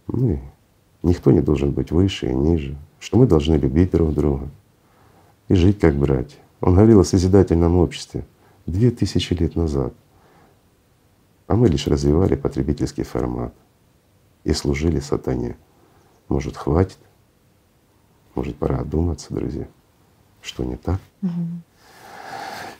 ну, 0.07 0.39
никто 1.03 1.31
не 1.31 1.41
должен 1.41 1.71
быть 1.71 1.91
выше 1.91 2.29
и 2.29 2.33
ниже, 2.33 2.77
что 2.99 3.17
мы 3.17 3.27
должны 3.27 3.55
любить 3.55 3.91
друг 3.91 4.13
друга 4.13 4.49
и 5.47 5.55
жить 5.55 5.79
как 5.79 5.95
братья. 5.95 6.37
Он 6.61 6.75
говорил 6.75 7.01
о 7.01 7.05
созидательном 7.05 7.77
обществе 7.77 8.25
две 8.65 8.91
тысячи 8.91 9.33
лет 9.33 9.55
назад, 9.55 9.93
а 11.47 11.55
мы 11.55 11.67
лишь 11.67 11.87
развивали 11.87 12.35
потребительский 12.35 13.03
формат 13.03 13.53
и 14.43 14.53
служили 14.53 14.99
сатане. 14.99 15.57
Может, 16.29 16.57
хватит? 16.57 16.97
Может, 18.37 18.55
пора 18.57 18.77
одуматься, 18.77 19.33
друзья, 19.33 19.65
что 20.43 20.63
не 20.63 20.75
так? 20.75 20.99
Угу. 21.23 21.31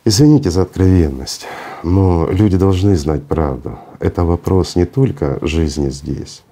Извините 0.05 0.51
за 0.51 0.61
откровенность, 0.61 1.47
но 1.81 2.27
люди 2.29 2.57
должны 2.57 2.95
знать 2.95 3.23
правду. 3.23 3.79
Это 3.99 4.23
вопрос 4.23 4.75
не 4.75 4.85
только 4.85 5.39
жизни 5.41 5.89
здесь, 5.89 6.43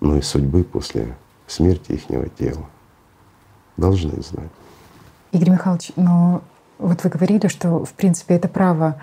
но 0.00 0.16
и 0.16 0.22
судьбы 0.22 0.64
после 0.64 1.14
смерти 1.46 1.92
ихнего 1.92 2.30
тела. 2.30 2.64
Должны 3.76 4.22
знать. 4.22 4.48
Игорь 5.32 5.50
Михайлович, 5.50 5.92
но 5.96 6.40
вот 6.78 7.04
вы 7.04 7.10
говорили, 7.10 7.48
что 7.48 7.84
в 7.84 7.92
принципе 7.92 8.36
это 8.36 8.48
право 8.48 9.02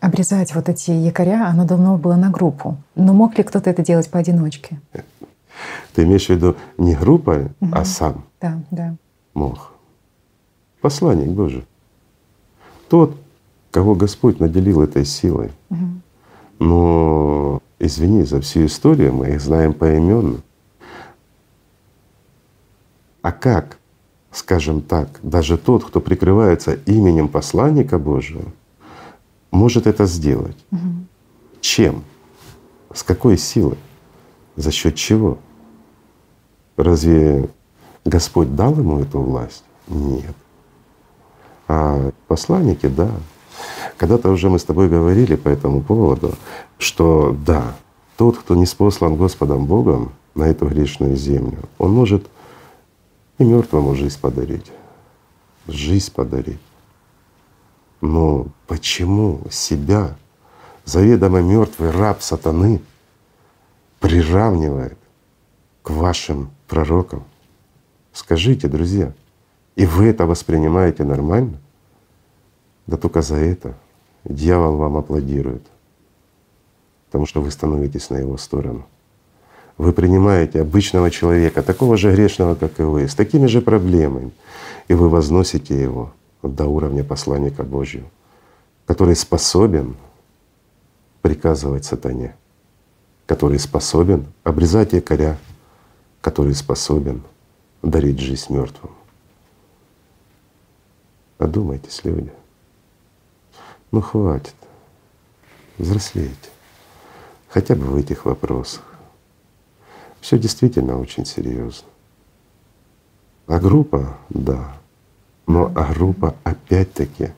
обрезать 0.00 0.54
вот 0.54 0.68
эти 0.68 0.90
якоря, 0.90 1.48
оно 1.48 1.64
давно 1.64 1.96
было 1.96 2.16
на 2.16 2.28
группу. 2.28 2.76
Но 2.94 3.14
мог 3.14 3.38
ли 3.38 3.42
кто-то 3.42 3.70
это 3.70 3.82
делать 3.82 4.10
поодиночке? 4.10 4.78
Ты 5.94 6.04
имеешь 6.04 6.26
в 6.26 6.30
виду 6.30 6.56
не 6.76 6.94
группа, 6.94 7.50
угу. 7.60 7.70
а 7.72 7.84
сам? 7.84 8.24
Да, 8.40 8.62
да. 8.70 8.96
Мог. 9.34 9.72
Посланник 10.80 11.28
Божий. 11.28 11.64
Тот, 12.88 13.16
кого 13.70 13.94
Господь 13.94 14.40
наделил 14.40 14.82
этой 14.82 15.04
силой. 15.04 15.50
Угу. 15.70 15.86
Но 16.60 17.62
извини, 17.78 18.22
за 18.22 18.40
всю 18.40 18.66
историю 18.66 19.12
мы 19.12 19.28
их 19.28 19.40
знаем 19.40 19.74
поименно. 19.74 20.40
А 23.22 23.32
как, 23.32 23.78
скажем 24.30 24.80
так, 24.80 25.20
даже 25.22 25.58
тот, 25.58 25.84
кто 25.84 26.00
прикрывается 26.00 26.74
именем 26.86 27.28
посланника 27.28 27.98
Божьего, 27.98 28.44
может 29.50 29.86
это 29.86 30.06
сделать? 30.06 30.56
Угу. 30.70 30.80
Чем? 31.60 32.04
С 32.94 33.02
какой 33.02 33.36
силой? 33.36 33.78
За 34.56 34.70
счет 34.70 34.94
чего? 34.94 35.38
Разве 36.78 37.50
Господь 38.04 38.54
дал 38.54 38.72
ему 38.78 39.00
эту 39.00 39.20
власть? 39.20 39.64
Нет. 39.88 40.34
А 41.66 42.12
посланники, 42.28 42.86
да. 42.86 43.10
Когда-то 43.96 44.30
уже 44.30 44.48
мы 44.48 44.60
с 44.60 44.64
тобой 44.64 44.88
говорили 44.88 45.34
по 45.34 45.48
этому 45.48 45.82
поводу, 45.82 46.34
что 46.78 47.36
да, 47.44 47.74
тот, 48.16 48.38
кто 48.38 48.54
не 48.54 48.64
спослан 48.64 49.16
Господом 49.16 49.66
Богом 49.66 50.12
на 50.36 50.44
эту 50.44 50.68
грешную 50.68 51.16
землю, 51.16 51.58
он 51.78 51.90
может 51.92 52.24
и 53.38 53.44
мертвому 53.44 53.96
жизнь 53.96 54.20
подарить, 54.20 54.70
жизнь 55.66 56.12
подарить. 56.14 56.60
Но 58.00 58.46
почему 58.68 59.40
себя 59.50 60.16
заведомо 60.84 61.42
мертвый 61.42 61.90
раб 61.90 62.22
сатаны 62.22 62.80
приравнивает 63.98 64.96
к 65.82 65.90
вашим 65.90 66.50
пророкам? 66.68 67.24
Скажите, 68.12 68.68
друзья, 68.68 69.12
и 69.74 69.86
вы 69.86 70.06
это 70.06 70.26
воспринимаете 70.26 71.04
нормально? 71.04 71.58
Да 72.86 72.96
только 72.96 73.22
за 73.22 73.36
это 73.36 73.74
дьявол 74.24 74.76
вам 74.76 74.96
аплодирует, 74.96 75.62
потому 77.06 77.26
что 77.26 77.40
вы 77.40 77.50
становитесь 77.50 78.10
на 78.10 78.16
его 78.16 78.36
сторону. 78.36 78.86
Вы 79.76 79.92
принимаете 79.92 80.62
обычного 80.62 81.10
человека, 81.10 81.62
такого 81.62 81.96
же 81.96 82.12
грешного, 82.12 82.54
как 82.54 82.80
и 82.80 82.82
вы, 82.82 83.08
с 83.08 83.14
такими 83.14 83.46
же 83.46 83.60
проблемами, 83.60 84.32
и 84.88 84.94
вы 84.94 85.08
возносите 85.08 85.80
его 85.80 86.12
до 86.42 86.66
уровня 86.66 87.04
посланника 87.04 87.62
Божьего, 87.62 88.08
который 88.86 89.14
способен 89.14 89.96
приказывать 91.22 91.84
сатане, 91.84 92.34
который 93.26 93.58
способен 93.58 94.26
обрезать 94.42 94.92
якоря, 94.92 95.36
который 96.20 96.54
способен 96.54 97.22
дарить 97.82 98.18
жизнь 98.18 98.52
мертвым. 98.52 98.92
Одумайтесь, 101.38 102.04
люди. 102.04 102.32
Ну 103.92 104.00
хватит. 104.00 104.54
Взрослейте. 105.78 106.50
Хотя 107.48 107.74
бы 107.74 107.84
в 107.84 107.96
этих 107.96 108.24
вопросах. 108.24 108.82
Все 110.20 110.38
действительно 110.38 110.98
очень 110.98 111.24
серьезно. 111.24 111.86
А 113.46 113.58
группа, 113.58 114.18
да, 114.28 114.76
но 115.46 115.72
а 115.74 115.92
группа 115.94 116.34
опять-таки 116.44 117.30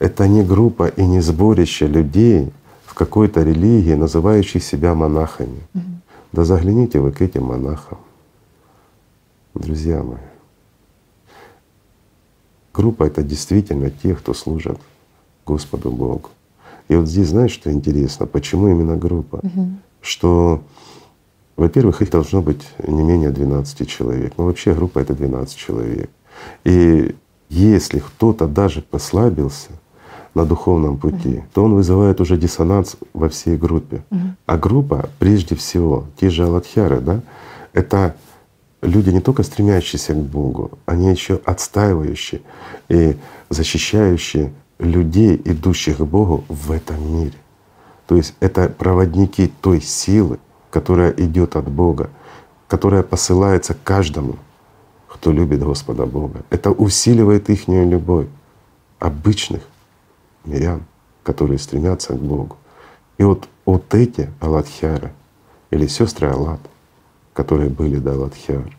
это 0.00 0.26
не 0.26 0.42
группа 0.42 0.88
и 0.88 1.04
не 1.04 1.20
сборище 1.20 1.86
людей 1.86 2.50
в 2.84 2.94
какой-то 2.94 3.42
религии, 3.42 3.94
называющих 3.94 4.64
себя 4.64 4.94
монахами. 4.94 5.60
Угу. 5.74 5.84
Да 6.32 6.44
загляните 6.44 7.00
вы 7.00 7.10
к 7.10 7.22
этим 7.22 7.44
монахам, 7.44 7.98
друзья 9.54 10.02
мои. 10.02 10.18
Группа— 12.72 13.02
это 13.04 13.22
действительно 13.22 13.90
те, 13.90 14.14
кто 14.14 14.32
служат 14.32 14.78
Господу 15.44 15.90
Богу. 15.90 16.30
И 16.88 16.94
вот 16.94 17.08
здесь, 17.08 17.28
знаешь, 17.28 17.50
что 17.50 17.72
интересно, 17.72 18.26
почему 18.26 18.68
именно 18.68 18.96
группа? 18.96 19.40
Угу. 19.42 19.68
Что, 20.02 20.62
во-первых, 21.56 22.00
их 22.00 22.10
должно 22.10 22.42
быть 22.42 22.62
не 22.86 23.02
менее 23.02 23.30
12 23.30 23.88
человек. 23.88 24.34
Ну 24.36 24.44
вообще 24.44 24.72
группа— 24.72 24.98
это 25.00 25.14
12 25.14 25.56
человек. 25.56 26.10
И 26.64 27.14
если 27.48 27.98
кто-то 27.98 28.46
даже 28.46 28.82
послабился 28.82 29.70
на 30.34 30.44
духовном 30.44 30.96
пути, 30.96 31.36
uh 31.36 31.42
то 31.52 31.64
он 31.64 31.74
вызывает 31.74 32.20
уже 32.20 32.36
диссонанс 32.36 32.96
во 33.12 33.28
всей 33.28 33.56
группе. 33.56 34.02
uh 34.10 34.34
А 34.46 34.56
группа, 34.56 35.08
прежде 35.18 35.54
всего, 35.54 36.04
те 36.20 36.30
же 36.30 36.44
Аладхяры, 36.44 37.00
да, 37.00 37.20
это 37.72 38.14
люди 38.82 39.10
не 39.10 39.20
только 39.20 39.42
стремящиеся 39.42 40.14
к 40.14 40.18
Богу, 40.18 40.70
они 40.86 41.10
еще 41.10 41.40
отстаивающие 41.44 42.40
и 42.88 43.16
защищающие 43.50 44.52
людей, 44.78 45.40
идущих 45.44 45.98
к 45.98 46.04
Богу 46.04 46.44
в 46.48 46.70
этом 46.70 46.98
мире. 47.16 47.38
То 48.06 48.16
есть 48.16 48.34
это 48.40 48.68
проводники 48.68 49.52
той 49.60 49.80
силы, 49.80 50.38
которая 50.70 51.10
идет 51.10 51.56
от 51.56 51.68
Бога, 51.68 52.10
которая 52.68 53.02
посылается 53.02 53.76
каждому 53.84 54.36
кто 55.20 55.32
любит 55.32 55.62
Господа 55.62 56.06
Бога. 56.06 56.40
Это 56.48 56.70
усиливает 56.70 57.50
их 57.50 57.68
любовь 57.68 58.26
обычных 58.98 59.60
мирян, 60.44 60.84
которые 61.22 61.58
стремятся 61.58 62.14
к 62.14 62.20
Богу. 62.20 62.56
И 63.18 63.22
вот, 63.22 63.48
вот 63.64 63.94
эти 63.94 64.30
Аладхяры 64.40 65.12
или 65.70 65.86
сестры 65.86 66.28
Аллат, 66.28 66.60
которые 67.32 67.70
были 67.70 67.96
до 67.96 68.12
Аладхяр, 68.12 68.76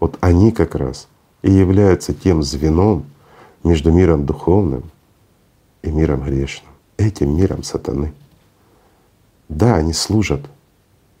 вот 0.00 0.16
они 0.20 0.52
как 0.52 0.74
раз 0.74 1.08
и 1.42 1.50
являются 1.50 2.12
тем 2.14 2.42
звеном 2.42 3.06
между 3.64 3.92
миром 3.92 4.26
духовным 4.26 4.90
и 5.82 5.90
миром 5.90 6.22
грешным, 6.22 6.72
этим 6.96 7.36
миром 7.36 7.62
сатаны. 7.62 8.12
Да, 9.48 9.76
они 9.76 9.92
служат 9.92 10.42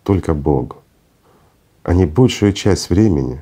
только 0.02 0.34
Богу. 0.34 0.76
Они 1.82 2.04
большую 2.04 2.52
часть 2.52 2.90
времени 2.90 3.40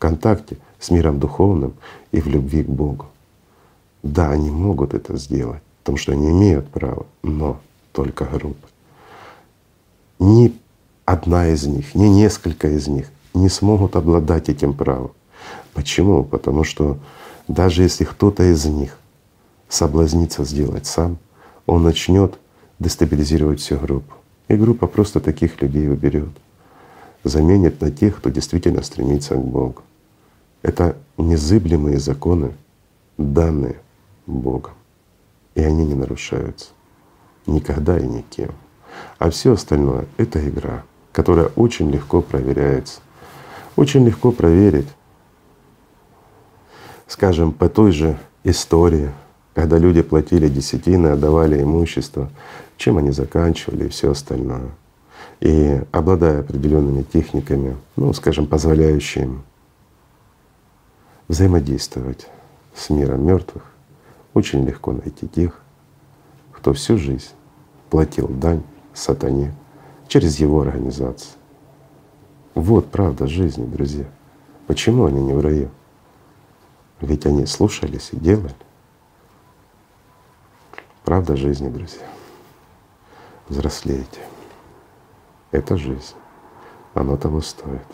контакте 0.00 0.56
с 0.80 0.90
миром 0.90 1.20
духовным 1.20 1.74
и 2.10 2.20
в 2.20 2.26
любви 2.26 2.64
к 2.64 2.68
Богу. 2.68 3.06
Да, 4.02 4.30
они 4.30 4.50
могут 4.50 4.94
это 4.94 5.16
сделать, 5.18 5.62
потому 5.80 5.98
что 5.98 6.12
они 6.12 6.30
имеют 6.30 6.68
право, 6.68 7.06
но 7.22 7.60
только 7.92 8.24
группа. 8.24 8.68
Ни 10.18 10.54
одна 11.04 11.48
из 11.48 11.66
них, 11.66 11.94
ни 11.94 12.06
несколько 12.06 12.68
из 12.68 12.88
них 12.88 13.10
не 13.34 13.48
смогут 13.48 13.96
обладать 13.96 14.48
этим 14.48 14.74
правом. 14.74 15.12
Почему? 15.74 16.24
Потому 16.24 16.64
что 16.64 16.98
даже 17.46 17.82
если 17.82 18.04
кто-то 18.04 18.42
из 18.42 18.64
них 18.64 18.96
соблазнится 19.68 20.44
сделать 20.44 20.86
сам, 20.86 21.18
он 21.66 21.82
начнет 21.82 22.38
дестабилизировать 22.78 23.60
всю 23.60 23.76
группу. 23.78 24.14
И 24.48 24.54
группа 24.54 24.86
просто 24.86 25.20
таких 25.20 25.60
людей 25.60 25.88
уберет, 25.88 26.30
заменит 27.22 27.80
на 27.80 27.90
тех, 27.90 28.16
кто 28.16 28.30
действительно 28.30 28.82
стремится 28.82 29.34
к 29.34 29.44
Богу. 29.44 29.82
Это 30.62 30.96
незыблемые 31.16 31.98
законы, 31.98 32.52
данные 33.16 33.76
Богом. 34.32 34.72
И 35.54 35.62
они 35.62 35.84
не 35.84 35.94
нарушаются 35.94 36.68
никогда 37.46 37.98
и 37.98 38.06
никем. 38.06 38.52
А 39.18 39.30
все 39.30 39.52
остальное— 39.52 40.06
это 40.16 40.46
игра, 40.46 40.84
которая 41.12 41.46
очень 41.56 41.90
легко 41.90 42.20
проверяется. 42.20 43.00
Очень 43.76 44.04
легко 44.06 44.32
проверить. 44.32 44.88
Скажем, 47.06 47.52
по 47.52 47.68
той 47.68 47.92
же 47.92 48.18
истории, 48.44 49.10
когда 49.54 49.78
люди 49.78 50.02
платили 50.02 50.48
десятины, 50.48 51.08
отдавали 51.08 51.62
имущество, 51.62 52.30
чем 52.76 52.98
они 52.98 53.10
заканчивали 53.10 53.86
и 53.86 53.88
все 53.88 54.12
остальное. 54.12 54.70
И 55.40 55.82
обладая 55.92 56.40
определенными 56.40 57.02
техниками, 57.02 57.76
ну, 57.96 58.12
скажем, 58.12 58.46
позволяющими 58.46 59.40
взаимодействовать 61.28 62.28
с 62.74 62.90
миром 62.90 63.24
мертвых, 63.24 63.69
очень 64.34 64.64
легко 64.64 64.92
найти 64.92 65.28
тех, 65.28 65.60
кто 66.52 66.72
всю 66.72 66.98
жизнь 66.98 67.30
платил 67.88 68.28
дань 68.28 68.62
сатане 68.94 69.54
через 70.08 70.38
его 70.38 70.60
организацию. 70.60 71.34
Вот 72.54 72.90
правда 72.90 73.26
жизни, 73.26 73.64
друзья. 73.64 74.06
Почему 74.66 75.06
они 75.06 75.22
не 75.22 75.32
в 75.32 75.40
раю? 75.40 75.70
Ведь 77.00 77.26
они 77.26 77.46
слушались 77.46 78.10
и 78.12 78.16
делали. 78.16 78.54
Правда 81.04 81.36
жизни, 81.36 81.68
друзья. 81.68 82.06
Взрослейте. 83.48 84.20
Это 85.50 85.76
жизнь. 85.76 86.14
Оно 86.94 87.16
того 87.16 87.40
стоит. 87.40 87.86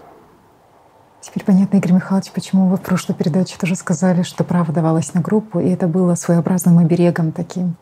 Теперь 1.27 1.43
понятно, 1.43 1.79
Игорь 1.79 1.93
Михайлович, 1.93 2.31
почему 2.31 2.69
вы 2.69 2.77
в 2.77 2.83
прошлой 2.83 3.15
передаче 3.15 3.57
тоже 3.59 3.75
сказали, 3.75 4.23
что 4.23 4.45
право 4.45 4.73
давалось 4.73 5.13
на 5.13 5.21
группу, 5.21 5.59
и 5.59 5.69
это 5.69 5.89
было 5.89 6.15
своеобразным 6.15 6.79
оберегом 6.79 7.33
таким. 7.33 7.75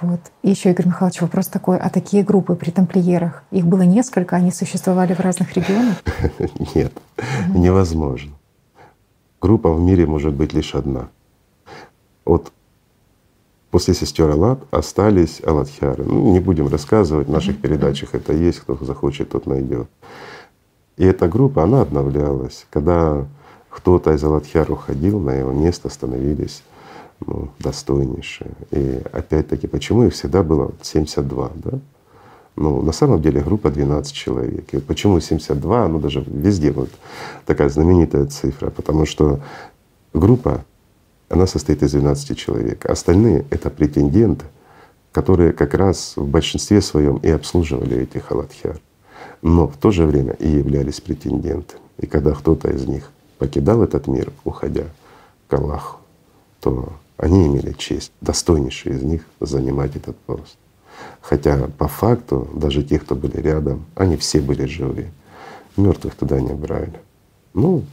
Вот. 0.00 0.18
И 0.42 0.50
еще, 0.50 0.72
Игорь 0.72 0.88
Михайлович, 0.88 1.20
вопрос 1.20 1.46
такой, 1.46 1.78
а 1.78 1.88
такие 1.88 2.24
группы 2.24 2.56
при 2.56 2.70
тамплиерах, 2.70 3.44
их 3.52 3.64
было 3.64 3.82
несколько, 3.82 4.34
они 4.34 4.50
существовали 4.50 5.14
в 5.14 5.20
разных 5.20 5.56
регионах? 5.56 6.02
Нет, 6.74 6.92
невозможно. 7.54 8.32
Группа 9.40 9.72
в 9.72 9.80
мире 9.80 10.06
может 10.06 10.34
быть 10.34 10.52
лишь 10.52 10.74
одна. 10.74 11.10
Вот 12.24 12.50
после 13.70 13.94
сестер 13.94 14.30
Аллат 14.30 14.58
остались 14.72 15.40
Алладхиары. 15.46 16.02
Ну, 16.02 16.32
не 16.32 16.40
будем 16.40 16.66
рассказывать, 16.66 17.28
в 17.28 17.30
наших 17.30 17.60
передачах 17.60 18.16
это 18.16 18.32
есть, 18.32 18.58
кто 18.58 18.76
захочет, 18.84 19.30
тот 19.30 19.46
найдет. 19.46 19.88
И 20.98 21.04
эта 21.04 21.28
группа, 21.28 21.62
она 21.62 21.80
обновлялась. 21.80 22.66
Когда 22.70 23.26
кто-то 23.70 24.12
из 24.12 24.22
Алладхиар 24.22 24.70
уходил, 24.70 25.20
на 25.20 25.30
его 25.30 25.52
место 25.52 25.88
становились 25.88 26.62
ну, 27.24 27.48
достойнейшие. 27.58 28.50
И 28.70 29.00
опять-таки, 29.12 29.66
почему 29.66 30.04
их 30.04 30.12
всегда 30.12 30.42
было 30.42 30.72
72, 30.82 31.50
да? 31.54 31.78
Ну, 32.56 32.82
на 32.82 32.90
самом 32.90 33.22
деле 33.22 33.40
группа 33.40 33.70
12 33.70 34.12
человек. 34.12 34.74
И 34.74 34.76
вот 34.76 34.84
почему 34.86 35.20
72, 35.20 35.88
ну 35.88 36.00
даже 36.00 36.24
везде 36.26 36.72
вот 36.72 36.90
такая 37.46 37.68
знаменитая 37.68 38.26
цифра, 38.26 38.70
потому 38.70 39.06
что 39.06 39.38
группа, 40.12 40.64
она 41.28 41.46
состоит 41.46 41.84
из 41.84 41.92
12 41.92 42.36
человек. 42.36 42.84
Остальные— 42.86 43.46
это 43.50 43.70
претенденты, 43.70 44.46
которые 45.12 45.52
как 45.52 45.74
раз 45.74 46.14
в 46.16 46.26
большинстве 46.26 46.82
своем 46.82 47.18
и 47.18 47.28
обслуживали 47.28 47.98
этих 47.98 48.32
аладхиар, 48.32 48.80
но 49.42 49.68
в 49.68 49.76
то 49.76 49.90
же 49.90 50.04
время 50.04 50.32
и 50.34 50.48
являлись 50.48 51.00
претендентами. 51.00 51.80
И 51.98 52.06
когда 52.06 52.32
кто-то 52.32 52.68
из 52.70 52.86
них 52.86 53.10
покидал 53.38 53.82
этот 53.82 54.06
мир, 54.06 54.32
уходя 54.44 54.84
к 55.48 55.54
Аллаху, 55.54 56.00
то 56.60 56.92
они 57.16 57.46
имели 57.46 57.72
честь, 57.72 58.12
достойнейшие 58.20 58.96
из 58.96 59.02
них, 59.02 59.24
занимать 59.40 59.96
этот 59.96 60.16
пост. 60.18 60.56
Хотя 61.20 61.68
по 61.78 61.88
факту 61.88 62.48
даже 62.54 62.82
те, 62.82 62.98
кто 62.98 63.14
были 63.14 63.36
рядом, 63.38 63.84
они 63.94 64.16
все 64.16 64.40
были 64.40 64.64
живые. 64.64 65.12
Мертвых 65.76 66.14
туда 66.14 66.40
не 66.40 66.52
брали. 66.52 67.00
Ну, 67.54 67.84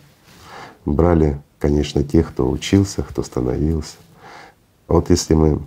брали, 0.86 1.40
конечно, 1.60 2.04
тех, 2.04 2.30
кто 2.30 2.50
учился, 2.50 3.04
кто 3.04 3.24
становился. 3.24 3.98
А 4.88 4.94
вот 4.94 5.10
если 5.10 5.34
мы 5.34 5.60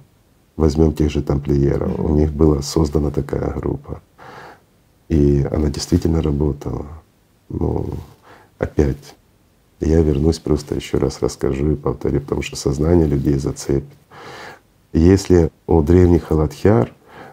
возьмем 0.56 0.92
тех 0.92 1.10
же 1.10 1.22
тамплиеров, 1.22 1.98
у 1.98 2.08
них 2.14 2.32
была 2.32 2.62
создана 2.62 3.10
такая 3.10 3.52
группа, 3.54 4.00
и 5.08 5.46
она 5.50 5.70
действительно 5.70 6.22
работала. 6.22 6.86
Ну, 7.48 7.86
опять 8.58 9.14
я 9.80 10.00
вернусь 10.00 10.38
просто 10.38 10.74
еще 10.74 10.98
раз 10.98 11.22
расскажу 11.22 11.72
и 11.72 11.76
повторю, 11.76 12.20
потому 12.20 12.42
что 12.42 12.56
сознание 12.56 13.06
людей 13.06 13.38
зацепит. 13.38 13.84
Если 14.92 15.50
у 15.66 15.82
древних 15.82 16.24
Халадхиар 16.24 16.92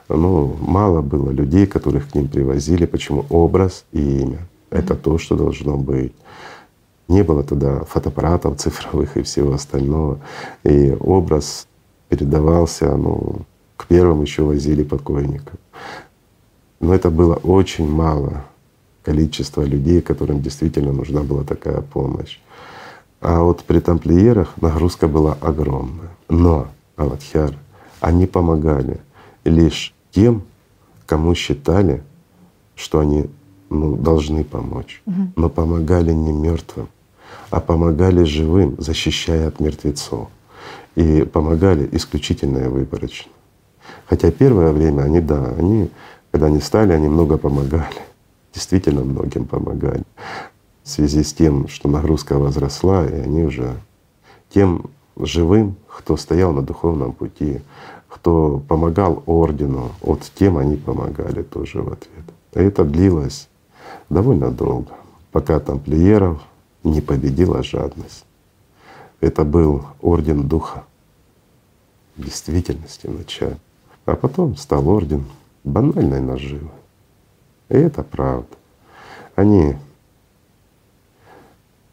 ну, 0.09 0.55
мало 0.59 1.01
было 1.01 1.31
людей, 1.31 1.65
которых 1.65 2.11
к 2.11 2.15
ним 2.15 2.27
привозили. 2.27 2.85
Почему? 2.85 3.25
Образ 3.29 3.85
и 3.91 4.19
имя. 4.19 4.39
Это 4.69 4.95
то, 4.95 5.17
что 5.17 5.35
должно 5.35 5.77
быть. 5.77 6.13
Не 7.07 7.23
было 7.23 7.43
тогда 7.43 7.83
фотоаппаратов 7.85 8.57
цифровых 8.57 9.17
и 9.17 9.23
всего 9.23 9.53
остального. 9.53 10.19
И 10.63 10.95
образ 10.99 11.67
передавался, 12.09 12.95
ну, 12.95 13.41
к 13.77 13.87
первым 13.87 14.21
еще 14.21 14.43
возили 14.43 14.83
покойников. 14.83 15.55
Но 16.79 16.93
это 16.93 17.09
было 17.09 17.35
очень 17.35 17.89
мало 17.89 18.43
количество 19.03 19.61
людей, 19.61 20.01
которым 20.01 20.41
действительно 20.41 20.91
нужна 20.91 21.21
была 21.21 21.43
такая 21.43 21.81
помощь. 21.81 22.39
А 23.21 23.41
вот 23.41 23.63
при 23.63 23.79
тамплиерах 23.79 24.53
нагрузка 24.61 25.07
была 25.07 25.37
огромная. 25.41 26.09
Но 26.27 26.67
Аладхиар, 26.95 27.55
они 27.99 28.25
помогали 28.27 28.99
лишь 29.43 29.93
тем, 30.11 30.43
кому 31.05 31.35
считали, 31.35 32.03
что 32.75 32.99
они 32.99 33.27
ну, 33.69 33.95
должны 33.95 34.43
помочь. 34.43 35.01
Угу. 35.05 35.15
Но 35.35 35.49
помогали 35.49 36.11
не 36.11 36.31
мертвым, 36.31 36.87
а 37.49 37.59
помогали 37.59 38.23
живым, 38.23 38.75
защищая 38.77 39.47
от 39.47 39.59
мертвецов. 39.59 40.29
И 40.95 41.23
помогали 41.23 41.87
исключительно 41.91 42.59
и 42.59 42.67
выборочно. 42.67 43.31
Хотя 44.07 44.31
первое 44.31 44.71
время 44.71 45.03
они, 45.03 45.19
да, 45.19 45.53
они, 45.57 45.89
когда 46.35 46.47
они 46.47 46.59
стали, 46.59 46.91
они 46.91 47.07
много 47.07 47.37
помогали 47.37 47.95
действительно 48.53 49.05
многим 49.05 49.45
помогали. 49.45 50.03
В 50.83 50.89
связи 50.89 51.23
с 51.23 51.33
тем, 51.33 51.69
что 51.69 51.87
нагрузка 51.87 52.37
возросла, 52.37 53.05
и 53.05 53.13
они 53.13 53.43
уже 53.43 53.77
тем 54.49 54.85
живым, 55.17 55.77
кто 55.87 56.17
стоял 56.17 56.51
на 56.51 56.61
духовном 56.61 57.13
пути, 57.13 57.61
кто 58.09 58.61
помогал 58.67 59.23
ордену, 59.25 59.91
вот 60.01 60.29
тем 60.35 60.57
они 60.57 60.75
помогали 60.75 61.41
тоже 61.41 61.81
в 61.81 61.87
ответ. 61.87 62.25
И 62.53 62.59
это 62.59 62.83
длилось 62.83 63.47
довольно 64.09 64.51
долго, 64.51 64.91
пока 65.31 65.61
тамплиеров 65.61 66.41
не 66.83 66.99
победила 66.99 67.63
жадность. 67.63 68.25
Это 69.21 69.45
был 69.45 69.85
орден 70.01 70.49
духа 70.49 70.83
в 72.17 72.23
действительности 72.23 73.07
вначале, 73.07 73.57
а 74.05 74.15
потом 74.15 74.57
стал 74.57 74.89
орден 74.89 75.23
банальной 75.65 76.21
наживы. 76.21 76.69
И 77.69 77.73
это 77.75 78.03
правда. 78.03 78.47
Они, 79.35 79.75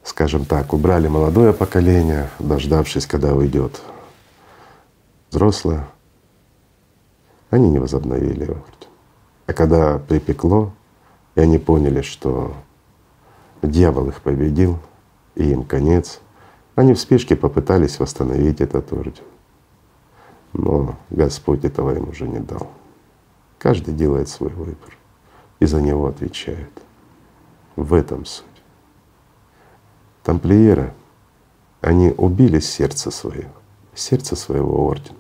скажем 0.05 0.45
так, 0.45 0.73
убрали 0.73 1.09
молодое 1.09 1.53
поколение, 1.53 2.29
дождавшись, 2.39 3.07
когда 3.07 3.35
уйдет 3.35 3.83
взрослое. 5.31 5.87
Они 7.51 7.71
не 7.71 7.79
возобновили 7.79 8.45
его. 8.45 8.59
А 9.47 9.53
когда 9.53 9.99
припекло, 9.99 10.73
и 11.35 11.41
они 11.41 11.59
поняли, 11.59 12.03
что 12.03 12.55
дьявол 13.63 14.09
их 14.09 14.21
победил, 14.21 14.79
и 15.35 15.51
им 15.51 15.65
конец, 15.65 16.21
они 16.75 16.95
в 16.95 17.01
спешке 17.01 17.35
попытались 17.35 17.99
восстановить 17.99 18.61
этот 18.61 18.93
орден. 18.93 19.25
Но 20.53 20.97
Господь 21.11 21.65
этого 21.65 21.97
им 21.97 22.09
уже 22.09 22.29
не 22.29 22.39
дал. 22.39 22.69
Каждый 23.63 23.95
делает 23.95 24.29
свой 24.29 24.51
выбор 24.51 24.99
и 25.61 25.67
за 25.67 25.81
него 25.81 26.09
отвечают. 26.09 26.83
В 27.77 27.95
этом 27.95 28.25
суть. 28.25 28.45
Тамплиеры, 30.25 30.93
они 31.81 32.13
убили 32.17 32.59
сердце 32.59 33.13
свое, 33.13 33.49
сердце 33.95 34.35
своего 34.35 34.85
ордена, 34.85 35.17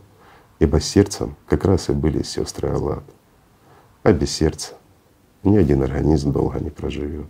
ибо 0.58 0.80
сердцем 0.80 1.36
как 1.46 1.64
раз 1.64 1.88
и 1.88 1.92
были 1.92 2.24
сестры 2.24 2.70
Аллат. 2.70 3.04
А 4.02 4.12
без 4.12 4.32
сердца 4.32 4.74
ни 5.44 5.56
один 5.56 5.84
организм 5.84 6.32
долго 6.32 6.58
не 6.58 6.70
проживет. 6.70 7.28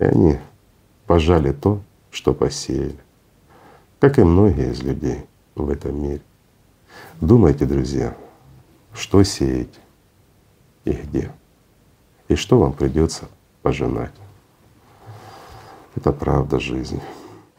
И 0.00 0.04
они 0.04 0.38
пожали 1.06 1.52
то, 1.52 1.80
что 2.10 2.34
посеяли, 2.34 2.98
как 4.00 4.18
и 4.18 4.24
многие 4.24 4.72
из 4.72 4.82
людей 4.82 5.26
в 5.54 5.70
этом 5.70 6.02
мире. 6.02 6.22
Думайте, 7.20 7.66
друзья, 7.66 8.16
что 8.96 9.22
сеять 9.22 9.80
и 10.84 10.92
где 10.92 11.30
и 12.28 12.34
что 12.34 12.58
вам 12.58 12.72
придется 12.72 13.26
пожинать. 13.62 14.12
Это 15.94 16.12
правда 16.12 16.58
жизни. 16.58 17.00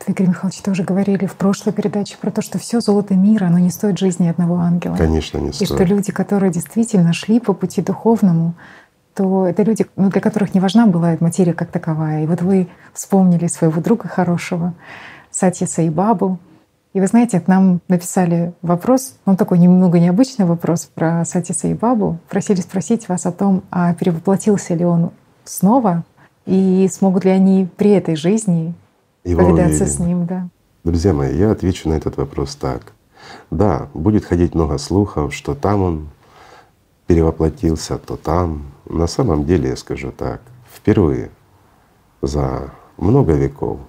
Игорь 0.06 0.28
Михайлович 0.28 0.62
тоже 0.62 0.84
говорили 0.84 1.26
в 1.26 1.36
прошлой 1.36 1.74
передаче 1.74 2.18
про 2.20 2.32
то, 2.32 2.42
что 2.42 2.60
все 2.60 2.82
золото 2.82 3.16
мира, 3.16 3.46
оно 3.46 3.60
не 3.60 3.70
стоит 3.70 3.98
жизни 3.98 4.28
одного 4.28 4.58
ангела. 4.58 4.96
Конечно, 4.96 5.38
не 5.38 5.52
стоит. 5.52 5.70
И 5.70 5.74
что 5.74 5.84
люди, 5.84 6.12
которые 6.12 6.52
действительно 6.52 7.14
шли 7.14 7.40
по 7.40 7.54
пути 7.54 7.82
духовному, 7.82 8.54
что 9.18 9.48
это 9.48 9.64
люди, 9.64 9.88
ну, 9.96 10.12
для 10.12 10.22
которых 10.22 10.54
не 10.54 10.60
важна 10.60 10.86
была 10.86 11.18
материя 11.20 11.54
как 11.54 11.72
таковая. 11.72 12.24
И 12.24 12.28
вот 12.28 12.44
вы 12.44 12.68
вспомнили 12.94 13.48
своего 13.48 13.82
друга 13.82 14.08
хорошего, 14.08 14.76
Сатья 15.32 15.66
Саибабу. 15.66 16.38
И 16.98 17.00
вы 17.00 17.06
знаете, 17.06 17.40
к 17.40 17.48
нам 17.48 17.80
написали 17.88 18.54
вопрос, 18.64 19.18
он 19.24 19.38
такой 19.38 19.60
немного 19.60 20.00
необычный 20.00 20.46
вопрос 20.46 20.90
про 20.96 21.24
Сати 21.26 21.54
Саибабу. 21.54 22.18
Просили 22.28 22.60
спросить 22.60 23.08
вас 23.08 23.28
о 23.28 23.32
том, 23.32 23.62
а 23.70 23.94
перевоплотился 23.94 24.74
ли 24.74 24.84
он 24.84 25.12
снова, 25.46 26.04
и 26.48 26.90
смогут 26.92 27.24
ли 27.24 27.30
они 27.30 27.70
при 27.78 27.92
этой 27.92 28.16
жизни 28.16 28.74
Его 29.24 29.44
повидаться 29.44 29.86
с 29.86 30.00
ним. 30.00 30.26
Да. 30.26 30.48
Друзья 30.84 31.14
мои, 31.14 31.38
я 31.38 31.52
отвечу 31.52 31.88
на 31.88 31.94
этот 31.94 32.18
вопрос 32.18 32.56
так. 32.56 32.94
Да, 33.52 33.90
будет 33.94 34.26
ходить 34.26 34.56
много 34.56 34.80
слухов, 34.80 35.36
что 35.36 35.54
там 35.54 35.84
он 35.84 36.10
перевоплотился, 37.06 38.00
то 38.00 38.18
там. 38.18 38.72
На 38.90 39.06
самом 39.06 39.46
деле, 39.46 39.70
я 39.70 39.76
скажу 39.76 40.12
так, 40.12 40.42
впервые 40.74 41.30
за 42.24 42.72
много 42.98 43.34
веков 43.34 43.82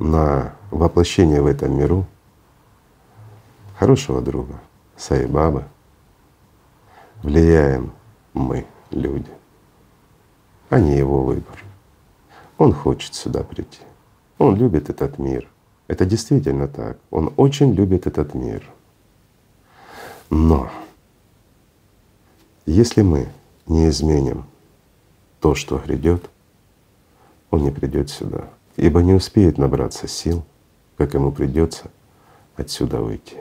на 0.00 0.57
воплощение 0.70 1.40
в 1.40 1.46
этом 1.46 1.76
миру 1.76 2.06
хорошего 3.78 4.20
друга, 4.20 4.60
Саибабы, 4.96 5.64
влияем 7.22 7.92
мы, 8.34 8.66
люди, 8.90 9.30
а 10.68 10.80
не 10.80 10.96
его 10.96 11.22
выбор. 11.22 11.64
Он 12.58 12.72
хочет 12.72 13.14
сюда 13.14 13.42
прийти. 13.42 13.80
Он 14.38 14.56
любит 14.56 14.90
этот 14.90 15.18
мир. 15.18 15.48
Это 15.86 16.04
действительно 16.04 16.68
так. 16.68 16.98
Он 17.10 17.32
очень 17.36 17.72
любит 17.72 18.06
этот 18.06 18.34
мир. 18.34 18.62
Но 20.30 20.70
если 22.66 23.02
мы 23.02 23.28
не 23.66 23.88
изменим 23.88 24.44
то, 25.40 25.54
что 25.54 25.78
грядет, 25.78 26.28
он 27.50 27.62
не 27.62 27.70
придет 27.70 28.10
сюда, 28.10 28.48
ибо 28.76 29.02
не 29.02 29.14
успеет 29.14 29.56
набраться 29.56 30.06
сил, 30.06 30.44
как 30.98 31.14
ему 31.14 31.30
придется 31.30 31.90
отсюда 32.56 33.00
выйти. 33.00 33.36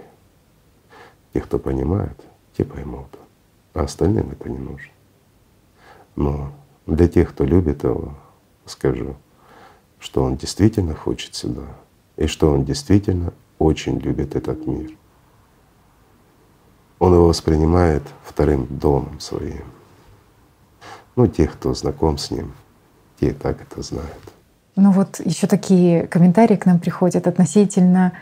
Те, 1.34 1.41
кто 1.41 1.57
понимает, 1.57 2.15
те 2.55 2.63
поймут, 2.63 3.07
а 3.73 3.81
остальным 3.81 4.29
это 4.31 4.47
не 4.47 4.59
нужно. 4.59 4.91
Но 6.15 6.51
для 6.85 7.07
тех, 7.07 7.31
кто 7.31 7.43
любит 7.43 7.84
его, 7.84 8.13
скажу, 8.65 9.15
что 9.99 10.23
он 10.23 10.38
действительно 10.38 10.93
хочет 10.93 11.35
сюда, 11.35 11.65
и 12.15 12.27
что 12.27 12.51
он 12.51 12.63
действительно 12.63 13.34
очень 13.57 13.97
любит 13.97 14.35
этот 14.35 14.65
мир. 14.67 14.91
Он 16.99 17.13
его 17.13 17.27
воспринимает 17.27 18.03
вторым 18.23 18.67
домом 18.67 19.19
своим. 19.19 19.65
Ну, 21.15 21.27
те, 21.27 21.47
кто 21.47 21.73
знаком 21.73 22.19
с 22.19 22.29
ним, 22.29 22.53
те 23.19 23.34
так 23.34 23.61
это 23.61 23.81
знают. 23.81 24.36
Ну 24.78 24.91
вот 24.91 25.20
еще 25.26 25.48
такие 25.48 26.06
комментарии 26.06 26.56
к 26.56 26.68
нам 26.68 26.80
приходят 26.80 27.26
относительно 27.26 28.14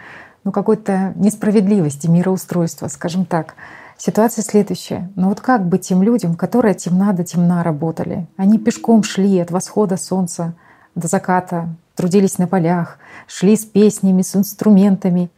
ну, 0.45 0.53
какой-то 0.53 1.11
несправедливости 1.18 2.07
мироустройства, 2.07 2.88
скажем 2.88 3.26
так. 3.26 3.56
Ситуация 3.98 4.41
следующая. 4.41 5.11
Ну 5.15 5.27
вот 5.30 5.41
как 5.41 5.68
быть 5.68 5.82
тем 5.82 6.02
людям, 6.02 6.36
которые 6.36 6.73
темна 6.73 7.11
до 7.11 7.26
темна 7.26 7.61
работали? 7.61 8.26
Они 8.38 8.57
пешком 8.57 9.03
шли 9.03 9.38
от 9.40 9.52
восхода 9.52 9.98
солнца 9.98 10.53
до 10.95 11.07
заката, 11.07 11.68
трудились 11.94 12.38
на 12.38 12.48
полях, 12.48 12.99
шли 13.27 13.57
с 13.57 13.65
песнями, 13.65 14.22
с 14.22 14.34
инструментами, 14.34 15.30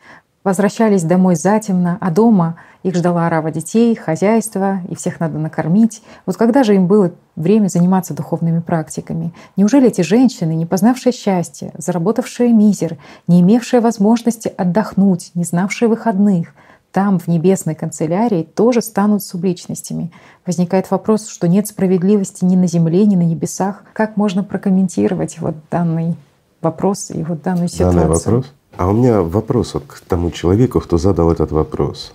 возвращались 0.43 1.03
домой 1.03 1.35
затемно, 1.35 1.97
а 1.99 2.11
дома 2.11 2.57
их 2.87 2.95
ждала 2.95 3.27
орава 3.27 3.51
детей, 3.51 3.95
хозяйство, 3.95 4.79
и 4.89 4.95
всех 4.95 5.19
надо 5.19 5.37
накормить. 5.37 6.01
Вот 6.25 6.37
когда 6.37 6.63
же 6.63 6.75
им 6.75 6.87
было 6.87 7.11
время 7.35 7.67
заниматься 7.67 8.13
духовными 8.13 8.59
практиками? 8.59 9.33
Неужели 9.55 9.87
эти 9.87 10.01
женщины, 10.01 10.53
не 10.53 10.65
познавшие 10.65 11.13
счастья, 11.13 11.71
заработавшие 11.77 12.53
мизер, 12.53 12.97
не 13.27 13.41
имевшие 13.41 13.81
возможности 13.81 14.53
отдохнуть, 14.57 15.31
не 15.35 15.43
знавшие 15.43 15.89
выходных, 15.89 16.53
там, 16.93 17.19
в 17.19 17.27
небесной 17.27 17.75
канцелярии, 17.75 18.43
тоже 18.43 18.81
станут 18.81 19.21
субличностями? 19.21 20.11
Возникает 20.45 20.89
вопрос, 20.89 21.27
что 21.27 21.47
нет 21.47 21.67
справедливости 21.67 22.45
ни 22.45 22.55
на 22.55 22.67
земле, 22.67 23.05
ни 23.05 23.15
на 23.15 23.23
небесах. 23.23 23.83
Как 23.93 24.15
можно 24.17 24.43
прокомментировать 24.43 25.39
вот 25.39 25.55
данный 25.69 26.15
вопрос 26.61 27.11
и 27.11 27.21
вот 27.23 27.41
данную 27.41 27.67
ситуацию? 27.67 28.01
Данный 28.01 28.15
вопрос? 28.15 28.45
А 28.77 28.87
у 28.87 28.93
меня 28.93 29.21
вопрос 29.21 29.73
вот 29.73 29.83
к 29.87 29.99
тому 30.01 30.31
человеку, 30.31 30.79
кто 30.79 30.97
задал 30.97 31.31
этот 31.31 31.51
вопрос. 31.51 32.13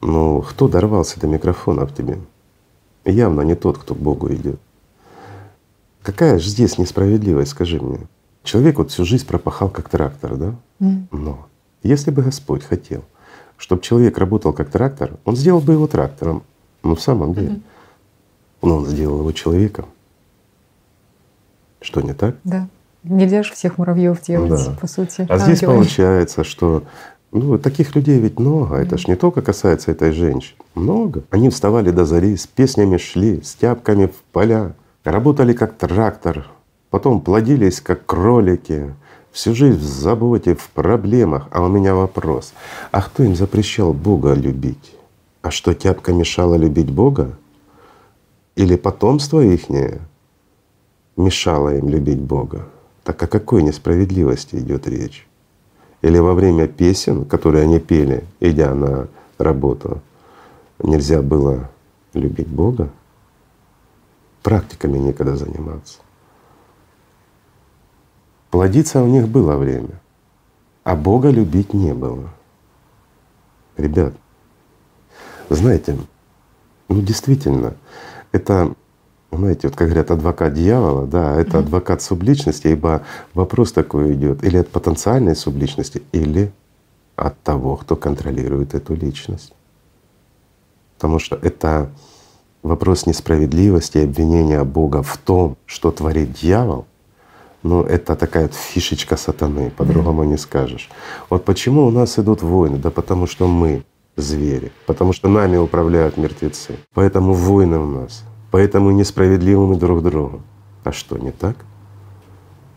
Ну, 0.00 0.42
кто 0.42 0.68
дорвался 0.68 1.20
до 1.20 1.26
микрофона 1.26 1.86
в 1.86 1.94
тебе? 1.94 2.18
Явно 3.04 3.42
не 3.42 3.54
тот, 3.54 3.78
кто 3.78 3.94
к 3.94 3.98
Богу 3.98 4.32
идет. 4.32 4.60
Какая 6.02 6.38
же 6.38 6.48
здесь 6.48 6.78
несправедливость, 6.78 7.50
скажи 7.50 7.80
мне? 7.80 8.00
Человек 8.42 8.78
вот 8.78 8.90
всю 8.90 9.04
жизнь 9.04 9.26
пропахал 9.26 9.68
как 9.68 9.88
трактор, 9.88 10.36
да? 10.36 10.54
Mm. 10.80 11.06
Но 11.10 11.48
если 11.82 12.10
бы 12.10 12.22
Господь 12.22 12.64
хотел, 12.64 13.04
чтобы 13.56 13.82
человек 13.82 14.16
работал 14.18 14.52
как 14.52 14.70
трактор, 14.70 15.18
Он 15.24 15.36
сделал 15.36 15.60
бы 15.60 15.72
его 15.72 15.86
трактором. 15.86 16.42
Ну 16.82 16.94
в 16.94 17.02
самом 17.02 17.34
деле. 17.34 17.48
Mm-hmm. 17.48 17.62
Но 18.62 18.76
Он 18.76 18.86
сделал 18.86 19.20
его 19.20 19.32
человеком. 19.32 19.86
Что 21.80 22.00
не 22.00 22.14
так? 22.14 22.36
Да. 22.44 22.68
Нельзя 23.04 23.42
же 23.42 23.52
всех 23.52 23.78
муравьев 23.78 24.20
делать, 24.22 24.64
да. 24.66 24.76
по 24.80 24.86
сути. 24.86 25.22
А 25.22 25.34
ангелами. 25.34 25.54
здесь 25.54 25.60
получается, 25.60 26.44
что 26.44 26.84
ну, 27.30 27.58
таких 27.58 27.94
людей 27.94 28.18
ведь 28.18 28.38
много. 28.38 28.76
Это 28.76 28.96
ж 28.96 29.06
не 29.06 29.16
только 29.16 29.42
касается 29.42 29.90
этой 29.90 30.12
женщины. 30.12 30.56
Много. 30.74 31.24
Они 31.30 31.50
вставали 31.50 31.90
до 31.90 32.04
зари, 32.04 32.36
с 32.36 32.46
песнями 32.46 32.96
шли, 32.96 33.42
с 33.42 33.54
тяпками 33.54 34.06
в 34.06 34.16
поля, 34.32 34.74
работали 35.04 35.52
как 35.52 35.76
трактор, 35.76 36.46
потом 36.90 37.20
плодились 37.20 37.80
как 37.80 38.06
кролики, 38.06 38.94
всю 39.30 39.54
жизнь 39.54 39.78
в 39.78 39.82
заботе, 39.82 40.54
в 40.54 40.70
проблемах. 40.70 41.48
А 41.50 41.62
у 41.62 41.68
меня 41.68 41.94
вопрос. 41.94 42.54
А 42.90 43.02
кто 43.02 43.22
им 43.22 43.36
запрещал 43.36 43.92
Бога 43.92 44.32
любить? 44.32 44.96
А 45.42 45.50
что, 45.50 45.74
тяпка 45.74 46.12
мешала 46.12 46.54
любить 46.54 46.90
Бога? 46.90 47.38
Или 48.56 48.76
потомство 48.76 49.40
ихнее 49.40 50.00
мешало 51.16 51.76
им 51.76 51.88
любить 51.88 52.20
Бога? 52.20 52.66
Так 53.04 53.22
о 53.22 53.26
какой 53.26 53.62
несправедливости 53.62 54.56
идет 54.56 54.88
речь? 54.88 55.27
Или 56.02 56.18
во 56.18 56.34
время 56.34 56.68
песен, 56.68 57.24
которые 57.24 57.64
они 57.64 57.80
пели, 57.80 58.24
идя 58.40 58.74
на 58.74 59.08
работу, 59.38 60.00
нельзя 60.78 61.22
было 61.22 61.70
любить 62.14 62.48
Бога? 62.48 62.90
Практиками 64.42 64.98
некогда 64.98 65.36
заниматься. 65.36 65.98
Плодиться 68.50 69.02
у 69.02 69.06
них 69.06 69.28
было 69.28 69.56
время, 69.56 70.00
а 70.84 70.96
Бога 70.96 71.30
любить 71.30 71.74
не 71.74 71.92
было. 71.92 72.30
Ребят, 73.76 74.14
знаете, 75.50 75.98
ну 76.88 77.02
действительно, 77.02 77.74
это 78.32 78.74
знаете, 79.36 79.68
вот 79.68 79.76
как 79.76 79.88
говорят, 79.88 80.10
адвокат 80.10 80.54
дьявола, 80.54 81.06
да, 81.06 81.38
это 81.38 81.58
адвокат 81.58 82.02
субличности, 82.02 82.68
ибо 82.68 83.02
вопрос 83.34 83.72
такой 83.72 84.14
идет 84.14 84.42
или 84.42 84.56
от 84.56 84.68
потенциальной 84.68 85.36
субличности, 85.36 86.02
или 86.12 86.50
от 87.16 87.38
того, 87.42 87.76
кто 87.76 87.96
контролирует 87.96 88.74
эту 88.74 88.94
личность. 88.94 89.52
Потому 90.96 91.18
что 91.18 91.36
это 91.36 91.90
вопрос 92.62 93.06
несправедливости 93.06 93.98
и 93.98 94.04
обвинения 94.04 94.64
Бога 94.64 95.02
в 95.02 95.16
том, 95.18 95.56
что 95.66 95.90
творит 95.90 96.32
дьявол, 96.32 96.86
ну 97.62 97.82
это 97.82 98.16
такая 98.16 98.44
вот 98.44 98.54
фишечка 98.54 99.16
сатаны, 99.16 99.70
по-другому 99.70 100.24
не 100.24 100.38
скажешь. 100.38 100.88
Вот 101.28 101.44
почему 101.44 101.86
у 101.86 101.90
нас 101.90 102.18
идут 102.18 102.42
войны? 102.42 102.78
Да 102.78 102.90
потому 102.90 103.26
что 103.26 103.46
мы 103.46 103.84
звери, 104.16 104.72
потому 104.86 105.12
что 105.12 105.28
нами 105.28 105.56
управляют 105.56 106.16
мертвецы. 106.16 106.76
Поэтому 106.94 107.34
войны 107.34 107.78
у 107.78 107.86
нас 107.86 108.24
поэтому 108.50 108.90
несправедливы 108.90 109.66
мы 109.66 109.76
друг 109.76 110.02
другу. 110.02 110.42
А 110.84 110.92
что, 110.92 111.18
не 111.18 111.32
так? 111.32 111.56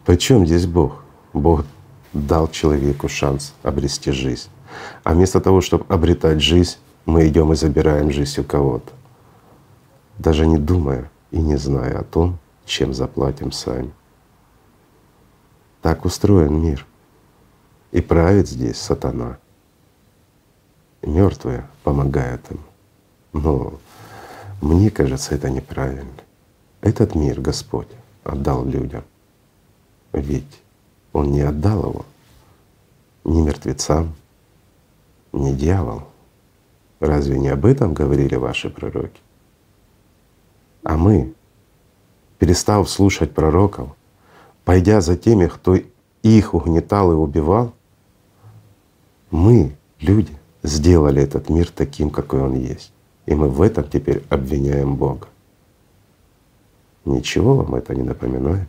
Причем 0.05 0.45
здесь 0.45 0.65
Бог? 0.65 1.03
Бог 1.33 1.65
дал 2.13 2.47
человеку 2.49 3.07
шанс 3.07 3.53
обрести 3.63 4.11
жизнь. 4.11 4.49
А 5.03 5.13
вместо 5.13 5.39
того, 5.39 5.61
чтобы 5.61 5.85
обретать 5.87 6.41
жизнь, 6.41 6.77
мы 7.05 7.27
идем 7.27 7.51
и 7.51 7.55
забираем 7.55 8.11
жизнь 8.11 8.41
у 8.41 8.43
кого-то, 8.43 8.91
даже 10.17 10.45
не 10.45 10.57
думая 10.57 11.09
и 11.31 11.39
не 11.39 11.55
зная 11.57 11.99
о 11.99 12.03
том, 12.03 12.37
чем 12.65 12.93
заплатим 12.93 13.51
сами. 13.51 13.91
Так 15.81 16.05
устроен 16.05 16.61
мир. 16.61 16.85
И 17.91 18.01
правит 18.01 18.47
здесь 18.47 18.77
сатана. 18.77 19.37
Мертвые 21.01 21.67
помогают 21.83 22.49
им. 22.51 22.59
Но 23.33 23.73
мне 24.61 24.91
кажется, 24.91 25.35
это 25.35 25.49
неправильно. 25.49 26.11
Этот 26.81 27.15
мир 27.15 27.41
Господь 27.41 27.87
отдал 28.23 28.63
людям. 28.65 29.03
Ведь 30.13 30.61
Он 31.13 31.31
не 31.31 31.41
отдал 31.41 31.89
его 31.89 32.05
ни 33.23 33.41
мертвецам, 33.41 34.13
ни 35.33 35.51
дьяволу. 35.53 36.07
Разве 36.99 37.39
не 37.39 37.49
об 37.49 37.65
этом 37.65 37.93
говорили 37.93 38.35
ваши 38.35 38.69
пророки? 38.69 39.19
А 40.83 40.97
мы, 40.97 41.33
перестав 42.37 42.89
слушать 42.89 43.33
пророков, 43.33 43.89
пойдя 44.65 45.01
за 45.01 45.17
теми, 45.17 45.47
кто 45.47 45.77
их 46.23 46.53
угнетал 46.53 47.11
и 47.11 47.15
убивал, 47.15 47.73
мы, 49.31 49.75
люди, 49.99 50.37
сделали 50.61 51.21
этот 51.23 51.49
мир 51.49 51.71
таким, 51.71 52.09
какой 52.09 52.41
он 52.41 52.55
есть. 52.55 52.91
И 53.25 53.35
мы 53.35 53.49
в 53.49 53.61
этом 53.61 53.87
теперь 53.87 54.23
обвиняем 54.29 54.95
Бога. 54.95 55.27
Ничего 57.05 57.55
вам 57.55 57.75
это 57.75 57.95
не 57.95 58.03
напоминает? 58.03 58.67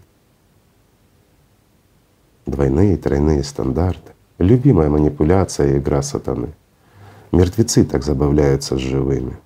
Двойные, 2.46 2.96
тройные 2.96 3.42
стандарты. 3.44 4.12
Любимая 4.38 4.88
манипуляция 4.88 5.74
и 5.74 5.78
игра 5.78 6.02
сатаны. 6.02 6.54
Мертвецы 7.30 7.84
так 7.84 8.02
забавляются 8.02 8.76
с 8.76 8.80
живыми. 8.80 9.36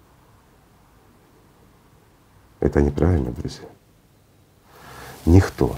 Это 2.60 2.80
неправильно, 2.80 3.30
друзья. 3.30 3.68
Никто, 5.26 5.76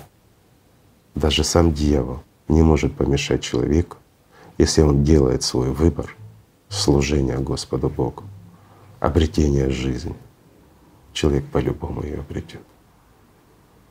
даже 1.14 1.42
сам 1.42 1.72
дьявол, 1.72 2.20
не 2.48 2.62
может 2.62 2.94
помешать 2.94 3.42
человеку, 3.42 3.96
если 4.59 4.82
он 4.82 5.02
делает 5.02 5.42
свой 5.42 5.70
выбор 5.70 6.14
служения 6.68 7.38
Господу 7.38 7.88
Богу, 7.88 8.24
обретения 9.00 9.70
жизни. 9.70 10.14
Человек 11.12 11.46
по-любому 11.46 12.02
ее 12.02 12.18
обретет. 12.18 12.62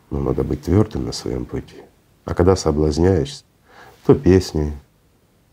Но 0.10 0.20
надо 0.20 0.44
быть 0.44 0.64
твердым 0.64 1.06
на 1.06 1.12
своем 1.12 1.46
пути. 1.46 1.82
А 2.26 2.34
когда 2.34 2.56
соблазняешься, 2.56 3.44
то 4.06 4.16
песней, 4.16 4.74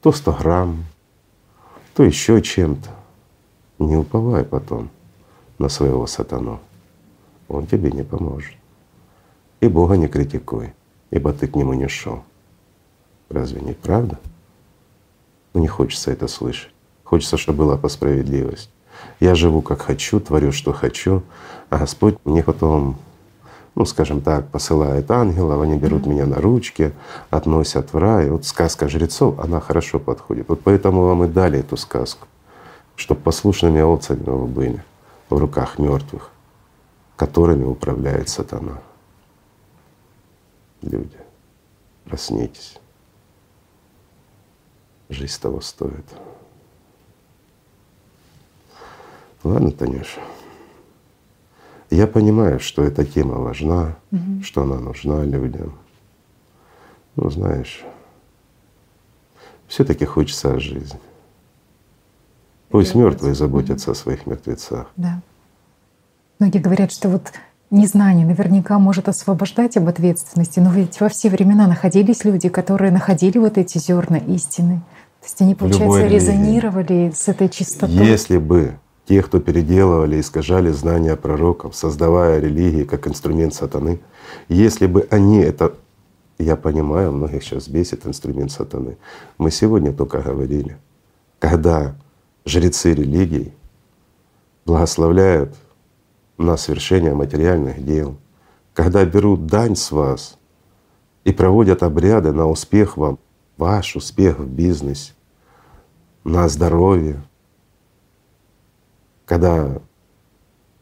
то 0.00 0.12
сто 0.12 0.32
грамм, 0.32 0.84
то 1.94 2.04
еще 2.04 2.40
чем-то, 2.40 2.90
не 3.78 3.96
уповай 3.96 4.44
потом 4.44 4.90
на 5.58 5.68
своего 5.68 6.06
сатану. 6.06 6.60
Он 7.48 7.66
тебе 7.66 7.90
не 7.90 8.02
поможет. 8.02 8.54
И 9.60 9.68
Бога 9.68 9.96
не 9.96 10.08
критикуй, 10.08 10.72
ибо 11.10 11.32
ты 11.32 11.46
к 11.46 11.56
Нему 11.56 11.74
не 11.74 11.88
шел. 11.88 12.22
Разве 13.28 13.60
не 13.60 13.72
правда? 13.72 14.18
Но 15.52 15.60
не 15.60 15.68
хочется 15.68 16.10
это 16.10 16.28
слышать. 16.28 16.72
Хочется, 17.04 17.36
чтобы 17.36 17.58
была 17.58 17.76
по 17.76 17.88
справедливости. 17.88 18.70
Я 19.20 19.34
живу 19.34 19.62
как 19.62 19.82
хочу, 19.82 20.20
творю, 20.20 20.52
что 20.52 20.72
хочу, 20.72 21.22
а 21.70 21.78
Господь 21.78 22.16
мне 22.24 22.42
потом, 22.42 22.96
ну 23.74 23.84
скажем 23.84 24.20
так, 24.20 24.48
посылает 24.48 25.10
ангелов, 25.10 25.62
они 25.62 25.76
берут 25.76 26.06
меня 26.06 26.26
на 26.26 26.36
ручки, 26.36 26.92
относят 27.30 27.92
в 27.92 27.98
рай. 27.98 28.30
Вот 28.30 28.44
сказка 28.44 28.88
жрецов, 28.88 29.38
она 29.38 29.60
хорошо 29.60 29.98
подходит. 29.98 30.48
Вот 30.48 30.60
поэтому 30.62 31.02
вам 31.02 31.24
и 31.24 31.28
дали 31.28 31.60
эту 31.60 31.76
сказку, 31.76 32.26
чтобы 32.96 33.20
послушными 33.20 33.80
овцами 33.80 34.22
вы 34.24 34.46
были 34.46 34.84
в 35.30 35.38
руках 35.38 35.78
мертвых, 35.78 36.30
которыми 37.16 37.64
управляет 37.64 38.28
сатана. 38.28 38.78
Люди, 40.82 41.16
проснитесь. 42.04 42.78
Жизнь 45.08 45.40
того 45.40 45.60
стоит. 45.60 46.04
Ладно, 49.44 49.70
Танюша. 49.70 50.20
Я 51.90 52.06
понимаю, 52.06 52.58
что 52.60 52.82
эта 52.82 53.04
тема 53.04 53.34
важна, 53.34 53.96
угу. 54.10 54.42
что 54.42 54.62
она 54.62 54.76
нужна 54.80 55.22
людям. 55.22 55.78
Ну, 57.14 57.30
знаешь, 57.30 57.84
все-таки 59.68 60.04
хочется 60.06 60.54
о 60.54 60.58
жизни. 60.58 60.98
Пусть 62.70 62.94
мертвые 62.94 63.34
заботятся 63.34 63.92
о 63.92 63.94
своих 63.94 64.26
мертвецах. 64.26 64.90
Да. 64.96 65.20
Многие 66.40 66.58
говорят, 66.58 66.90
что 66.90 67.08
вот 67.08 67.32
незнание 67.70 68.26
наверняка 68.26 68.78
может 68.78 69.08
освобождать 69.08 69.76
об 69.76 69.86
ответственности, 69.86 70.58
но 70.58 70.72
ведь 70.72 70.98
во 71.00 71.08
все 71.08 71.28
времена 71.28 71.68
находились 71.68 72.24
люди, 72.24 72.48
которые 72.48 72.90
находили 72.90 73.38
вот 73.38 73.58
эти 73.58 73.78
зерна 73.78 74.18
истины. 74.18 74.82
То 75.20 75.26
есть 75.26 75.40
они, 75.42 75.54
получается, 75.54 76.06
резонировали 76.06 77.12
с 77.14 77.28
этой 77.28 77.48
чистотой. 77.48 78.06
Если 78.06 78.38
бы 78.38 78.74
те, 79.06 79.22
кто 79.22 79.40
переделывали, 79.40 80.20
искажали 80.20 80.70
знания 80.70 81.16
пророков, 81.16 81.76
создавая 81.76 82.40
религии 82.40 82.84
как 82.84 83.06
инструмент 83.06 83.54
сатаны, 83.54 84.00
если 84.48 84.86
бы 84.86 85.06
они 85.10 85.38
это, 85.38 85.74
я 86.38 86.56
понимаю, 86.56 87.12
многих 87.12 87.42
сейчас 87.42 87.68
бесит 87.68 88.06
инструмент 88.06 88.50
сатаны. 88.50 88.96
Мы 89.38 89.50
сегодня 89.50 89.92
только 89.92 90.20
говорили, 90.20 90.78
когда 91.38 91.94
жрецы 92.44 92.94
религий 92.94 93.52
благословляют 94.64 95.54
на 96.38 96.56
совершение 96.56 97.14
материальных 97.14 97.84
дел, 97.84 98.16
когда 98.72 99.04
берут 99.04 99.46
дань 99.46 99.76
с 99.76 99.92
вас 99.92 100.38
и 101.24 101.32
проводят 101.32 101.82
обряды 101.82 102.32
на 102.32 102.48
успех 102.48 102.96
вам, 102.96 103.18
ваш 103.56 103.96
успех 103.96 104.38
в 104.38 104.48
бизнесе, 104.48 105.12
на 106.24 106.48
здоровье, 106.48 107.22
когда 109.24 109.80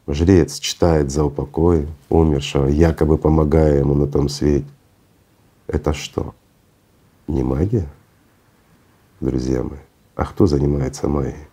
жрец 0.07 0.59
читает 0.59 1.11
за 1.11 1.25
упокой 1.25 1.87
умершего, 2.09 2.67
якобы 2.67 3.17
помогая 3.17 3.79
ему 3.79 3.93
на 3.93 4.07
том 4.07 4.29
свете, 4.29 4.67
это 5.67 5.93
что? 5.93 6.35
Не 7.27 7.43
магия, 7.43 7.87
друзья 9.21 9.63
мои? 9.63 9.79
А 10.15 10.25
кто 10.25 10.45
занимается 10.45 11.07
магией? 11.07 11.47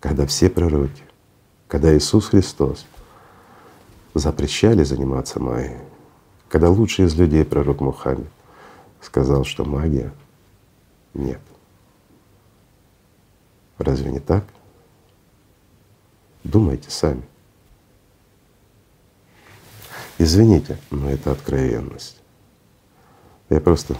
Когда 0.00 0.26
все 0.26 0.50
пророки, 0.50 1.02
когда 1.68 1.96
Иисус 1.96 2.28
Христос 2.28 2.84
запрещали 4.12 4.84
заниматься 4.84 5.40
магией, 5.40 5.78
когда 6.48 6.68
лучший 6.68 7.06
из 7.06 7.16
людей, 7.16 7.44
пророк 7.44 7.80
Мухаммед, 7.80 8.28
сказал, 9.00 9.44
что 9.44 9.64
магия 9.64 10.12
нет. 11.14 11.40
Разве 13.78 14.12
не 14.12 14.20
так? 14.20 14.44
Думайте 16.44 16.90
сами. 16.90 17.22
Извините, 20.18 20.78
но 20.90 21.10
это 21.10 21.32
откровенность. 21.32 22.20
Я 23.50 23.60
просто 23.60 23.96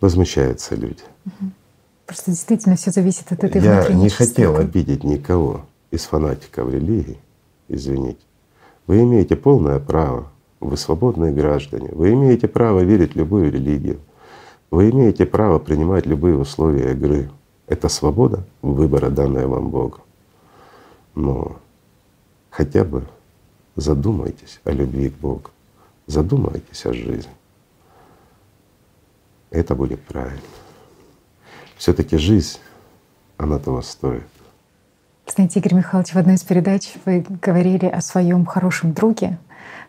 возмущаются 0.00 0.74
люди. 0.74 1.02
Просто 2.06 2.30
действительно 2.30 2.76
все 2.76 2.92
зависит 2.92 3.30
от 3.32 3.42
этой 3.42 3.60
Я 3.60 3.88
не 3.88 4.08
хотел 4.08 4.56
обидеть 4.56 5.04
никого 5.04 5.66
из 5.90 6.04
фанатиков 6.04 6.72
религии, 6.72 7.18
извините. 7.68 8.20
Вы 8.86 9.02
имеете 9.02 9.34
полное 9.34 9.80
право, 9.80 10.30
вы 10.60 10.76
свободные 10.76 11.32
граждане, 11.32 11.88
вы 11.92 12.12
имеете 12.12 12.46
право 12.46 12.80
верить 12.80 13.14
в 13.14 13.16
любую 13.16 13.50
религию, 13.50 14.00
вы 14.70 14.90
имеете 14.90 15.26
право 15.26 15.58
принимать 15.58 16.06
любые 16.06 16.38
условия 16.38 16.92
игры. 16.92 17.30
Это 17.66 17.88
свобода 17.88 18.44
выбора, 18.62 19.10
данная 19.10 19.48
вам 19.48 19.70
Богом. 19.70 20.05
Но 21.16 21.58
хотя 22.50 22.84
бы 22.84 23.08
задумайтесь 23.74 24.60
о 24.64 24.70
любви 24.70 25.08
к 25.08 25.14
Богу, 25.14 25.50
задумайтесь 26.06 26.84
о 26.86 26.92
жизни. 26.92 27.32
Это 29.50 29.74
будет 29.74 30.00
правильно. 30.02 30.40
все 31.78 31.94
таки 31.94 32.18
жизнь, 32.18 32.58
она 33.38 33.58
того 33.58 33.80
стоит. 33.82 34.26
Знаете, 35.26 35.60
Игорь 35.60 35.74
Михайлович, 35.74 36.12
в 36.12 36.16
одной 36.16 36.34
из 36.34 36.42
передач 36.42 36.92
вы 37.04 37.24
говорили 37.42 37.86
о 37.86 38.00
своем 38.00 38.44
хорошем 38.44 38.92
друге, 38.92 39.38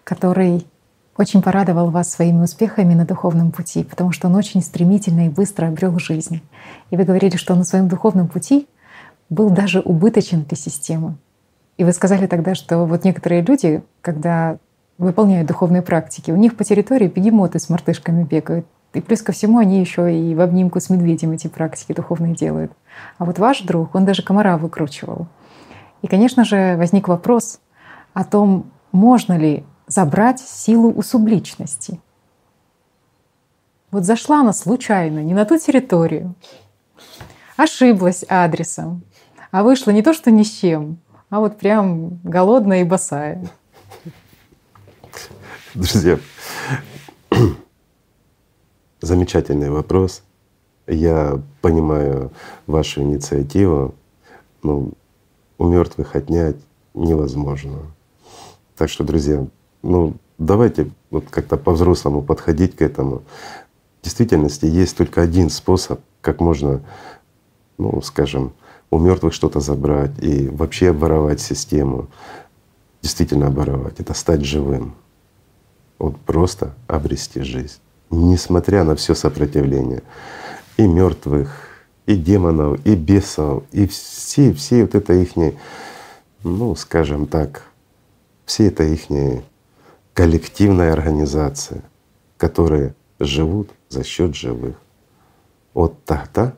который 0.03 0.65
очень 1.17 1.41
порадовал 1.41 1.89
вас 1.89 2.11
своими 2.11 2.43
успехами 2.43 2.93
на 2.93 3.05
духовном 3.05 3.51
пути, 3.51 3.83
потому 3.83 4.11
что 4.11 4.27
он 4.27 4.35
очень 4.35 4.61
стремительно 4.61 5.27
и 5.27 5.29
быстро 5.29 5.67
обрел 5.67 5.99
жизнь. 5.99 6.41
И 6.89 6.95
вы 6.95 7.03
говорили, 7.03 7.35
что 7.35 7.55
на 7.55 7.65
своем 7.65 7.87
духовном 7.87 8.27
пути 8.27 8.67
был 9.29 9.49
даже 9.49 9.79
убыточен 9.79 10.43
для 10.43 10.57
системы. 10.57 11.17
И 11.77 11.83
вы 11.83 11.93
сказали 11.93 12.27
тогда, 12.27 12.55
что 12.55 12.85
вот 12.85 13.03
некоторые 13.03 13.41
люди, 13.41 13.83
когда 14.01 14.57
выполняют 14.97 15.47
духовные 15.47 15.81
практики, 15.81 16.31
у 16.31 16.35
них 16.35 16.57
по 16.57 16.63
территории 16.63 17.07
бегемоты 17.07 17.59
с 17.59 17.69
мартышками 17.69 18.23
бегают. 18.23 18.65
И 18.93 19.01
плюс 19.01 19.21
ко 19.21 19.31
всему 19.31 19.59
они 19.59 19.79
еще 19.79 20.11
и 20.11 20.33
в 20.33 20.41
обнимку 20.41 20.79
с 20.79 20.89
медведем 20.89 21.31
эти 21.31 21.47
практики 21.47 21.93
духовные 21.93 22.33
делают. 22.33 22.71
А 23.17 23.25
вот 23.25 23.37
ваш 23.37 23.61
друг, 23.61 23.93
он 23.93 24.05
даже 24.05 24.23
комара 24.23 24.57
выкручивал. 24.57 25.27
И, 26.01 26.07
конечно 26.07 26.45
же, 26.45 26.75
возник 26.77 27.07
вопрос 27.07 27.59
о 28.13 28.23
том, 28.23 28.71
можно 28.91 29.37
ли 29.37 29.65
забрать 29.87 30.39
силу 30.39 30.91
у 30.91 31.01
субличности. 31.01 31.99
Вот 33.91 34.03
зашла 34.03 34.41
она 34.41 34.53
случайно, 34.53 35.19
не 35.19 35.33
на 35.33 35.45
ту 35.45 35.57
территорию, 35.57 36.35
ошиблась 37.55 38.25
адресом, 38.27 39.03
а 39.51 39.63
вышла 39.63 39.91
не 39.91 40.01
то 40.01 40.13
что 40.13 40.31
ни 40.31 40.43
с 40.43 40.49
чем, 40.49 40.99
а 41.29 41.39
вот 41.39 41.57
прям 41.57 42.19
голодная 42.23 42.81
и 42.81 42.83
босая. 42.83 43.49
Друзья, 45.73 46.19
замечательный 49.01 49.69
вопрос. 49.69 50.23
Я 50.87 51.41
понимаю 51.61 52.31
вашу 52.65 53.01
инициативу. 53.01 53.93
Ну, 54.63 54.93
у 55.57 55.65
мертвых 55.65 56.15
отнять 56.15 56.55
невозможно. 56.93 57.79
Так 58.75 58.89
что, 58.89 59.03
друзья, 59.03 59.45
ну 59.81 60.15
давайте 60.37 60.89
вот 61.09 61.25
как-то 61.29 61.57
по-взрослому 61.57 62.21
подходить 62.21 62.75
к 62.75 62.81
этому. 62.81 63.23
В 64.01 64.03
действительности 64.03 64.65
есть 64.65 64.95
только 64.95 65.21
один 65.21 65.49
способ, 65.49 65.99
как 66.21 66.39
можно, 66.39 66.81
ну, 67.77 68.01
скажем, 68.01 68.53
у 68.89 68.99
мертвых 68.99 69.33
что-то 69.33 69.59
забрать 69.59 70.11
и 70.21 70.47
вообще 70.47 70.89
обворовать 70.89 71.41
систему, 71.41 72.07
действительно 73.01 73.47
обворовать, 73.47 73.99
это 73.99 74.13
стать 74.13 74.45
живым. 74.45 74.95
Вот 75.99 76.17
просто 76.21 76.73
обрести 76.87 77.41
жизнь, 77.41 77.79
несмотря 78.09 78.83
на 78.83 78.95
все 78.95 79.15
сопротивление 79.15 80.03
и 80.77 80.87
мертвых, 80.87 81.49
и 82.05 82.15
демонов, 82.15 82.79
и 82.85 82.95
бесов, 82.95 83.63
и 83.71 83.87
все, 83.87 84.53
все 84.53 84.83
вот 84.83 84.95
это 84.95 85.13
их, 85.13 85.31
ну, 86.43 86.75
скажем 86.75 87.25
так, 87.25 87.63
все 88.45 88.67
это 88.67 88.83
их 88.83 89.07
коллективная 90.13 90.93
организация, 90.93 91.81
которые 92.37 92.95
живут 93.19 93.71
за 93.89 94.03
счет 94.03 94.35
живых. 94.35 94.75
Вот 95.73 96.05
тогда, 96.05 96.53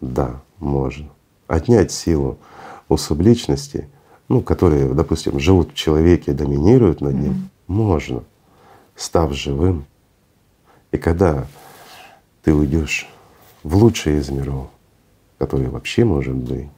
да, 0.00 0.42
можно 0.58 1.08
отнять 1.46 1.92
силу 1.92 2.38
у 2.88 2.96
субличности, 2.96 3.88
ну, 4.28 4.40
которые, 4.40 4.92
допустим, 4.92 5.38
живут 5.38 5.72
в 5.72 5.74
человеке, 5.74 6.32
доминируют 6.32 7.00
над 7.00 7.14
ним, 7.14 7.32
mm-hmm. 7.32 7.48
можно, 7.68 8.24
став 8.94 9.32
живым. 9.32 9.86
И 10.92 10.98
когда 10.98 11.46
ты 12.42 12.52
уйдешь 12.52 13.08
в 13.62 13.76
лучший 13.76 14.18
из 14.18 14.30
миров, 14.30 14.68
который 15.38 15.68
вообще 15.68 16.04
может 16.04 16.34
быть, 16.34 16.68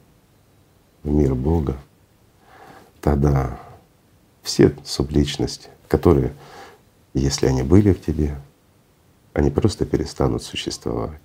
в 1.03 1.09
мир 1.09 1.33
Бога, 1.33 1.77
тогда 3.01 3.59
все 4.43 4.75
субличности, 4.83 5.69
которые, 5.87 6.33
если 7.13 7.47
они 7.47 7.63
были 7.63 7.93
в 7.93 8.01
тебе, 8.01 8.35
они 9.33 9.49
просто 9.49 9.85
перестанут 9.85 10.43
существовать. 10.43 11.19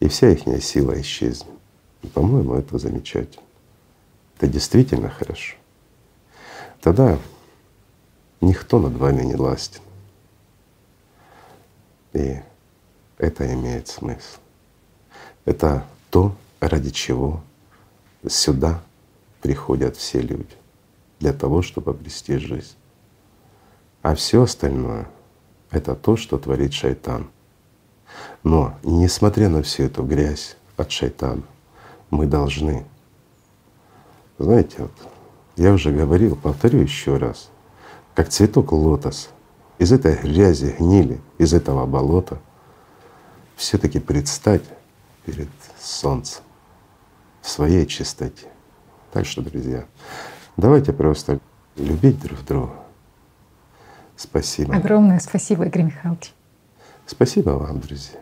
И 0.00 0.08
вся 0.08 0.30
их 0.30 0.62
сила 0.62 1.00
исчезнет. 1.00 1.50
По-моему, 2.12 2.54
это 2.54 2.78
замечательно. 2.78 3.44
Это 4.36 4.48
действительно 4.48 5.08
хорошо. 5.08 5.56
Тогда 6.80 7.18
никто 8.40 8.78
над 8.78 8.94
вами 8.94 9.22
не 9.22 9.34
властен. 9.34 9.80
И 12.12 12.40
это 13.18 13.52
имеет 13.54 13.88
смысл. 13.88 14.38
Это 15.44 15.86
то, 16.10 16.36
ради 16.60 16.90
чего 16.90 17.42
сюда 18.26 18.82
приходят 19.40 19.96
все 19.96 20.20
люди 20.20 20.56
для 21.20 21.32
того, 21.32 21.62
чтобы 21.62 21.90
обрести 21.92 22.36
жизнь. 22.36 22.76
А 24.02 24.14
все 24.14 24.42
остальное— 24.42 25.08
это 25.70 25.94
то, 25.94 26.16
что 26.16 26.38
творит 26.38 26.72
шайтан. 26.72 27.30
Но 28.42 28.78
несмотря 28.82 29.48
на 29.48 29.62
всю 29.62 29.84
эту 29.84 30.02
грязь 30.02 30.56
от 30.76 30.90
шайтана, 30.90 31.42
мы 32.10 32.26
должны. 32.26 32.84
Знаете, 34.38 34.76
вот 34.78 34.92
я 35.56 35.72
уже 35.72 35.92
говорил, 35.92 36.36
повторю 36.36 36.80
еще 36.80 37.16
раз, 37.16 37.50
как 38.14 38.28
цветок 38.28 38.72
лотос 38.72 39.30
из 39.78 39.92
этой 39.92 40.16
грязи, 40.16 40.74
гнили, 40.78 41.20
из 41.38 41.52
этого 41.54 41.86
болота 41.86 42.38
все-таки 43.56 44.00
предстать 44.00 44.64
перед 45.24 45.48
солнцем 45.78 46.42
в 47.42 47.48
своей 47.48 47.86
чистоте. 47.86 48.46
Так 49.12 49.26
что, 49.26 49.42
друзья, 49.42 49.84
давайте 50.56 50.92
просто 50.92 51.38
любить 51.76 52.20
друг 52.20 52.44
друга. 52.44 52.74
Спасибо. 54.16 54.74
Огромное 54.74 55.18
спасибо, 55.20 55.66
Игорь 55.66 55.84
Михайлович. 55.84 56.32
Спасибо 57.06 57.50
вам, 57.50 57.80
друзья. 57.80 58.20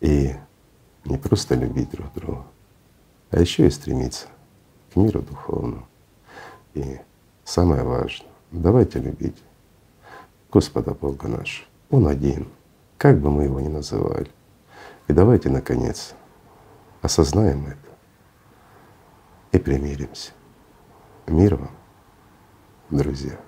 И 0.00 0.34
не 1.04 1.16
просто 1.16 1.54
любить 1.54 1.90
друг 1.90 2.12
друга, 2.14 2.44
а 3.30 3.40
еще 3.40 3.66
и 3.66 3.70
стремиться 3.70 4.26
к 4.92 4.96
миру 4.96 5.22
духовному. 5.22 5.86
И 6.74 7.00
самое 7.44 7.82
важное, 7.82 8.30
давайте 8.50 8.98
любить 8.98 9.36
Господа 10.50 10.92
Бога 10.92 11.28
нашего. 11.28 11.68
Он 11.90 12.06
один, 12.06 12.48
как 12.96 13.20
бы 13.20 13.30
мы 13.30 13.44
его 13.44 13.60
ни 13.60 13.68
называли. 13.68 14.30
И 15.08 15.12
давайте, 15.12 15.48
наконец, 15.48 16.14
осознаем 17.00 17.66
это 17.66 17.78
и 19.52 19.58
примиримся. 19.58 20.32
Мир 21.26 21.56
вам, 21.56 21.70
друзья. 22.90 23.38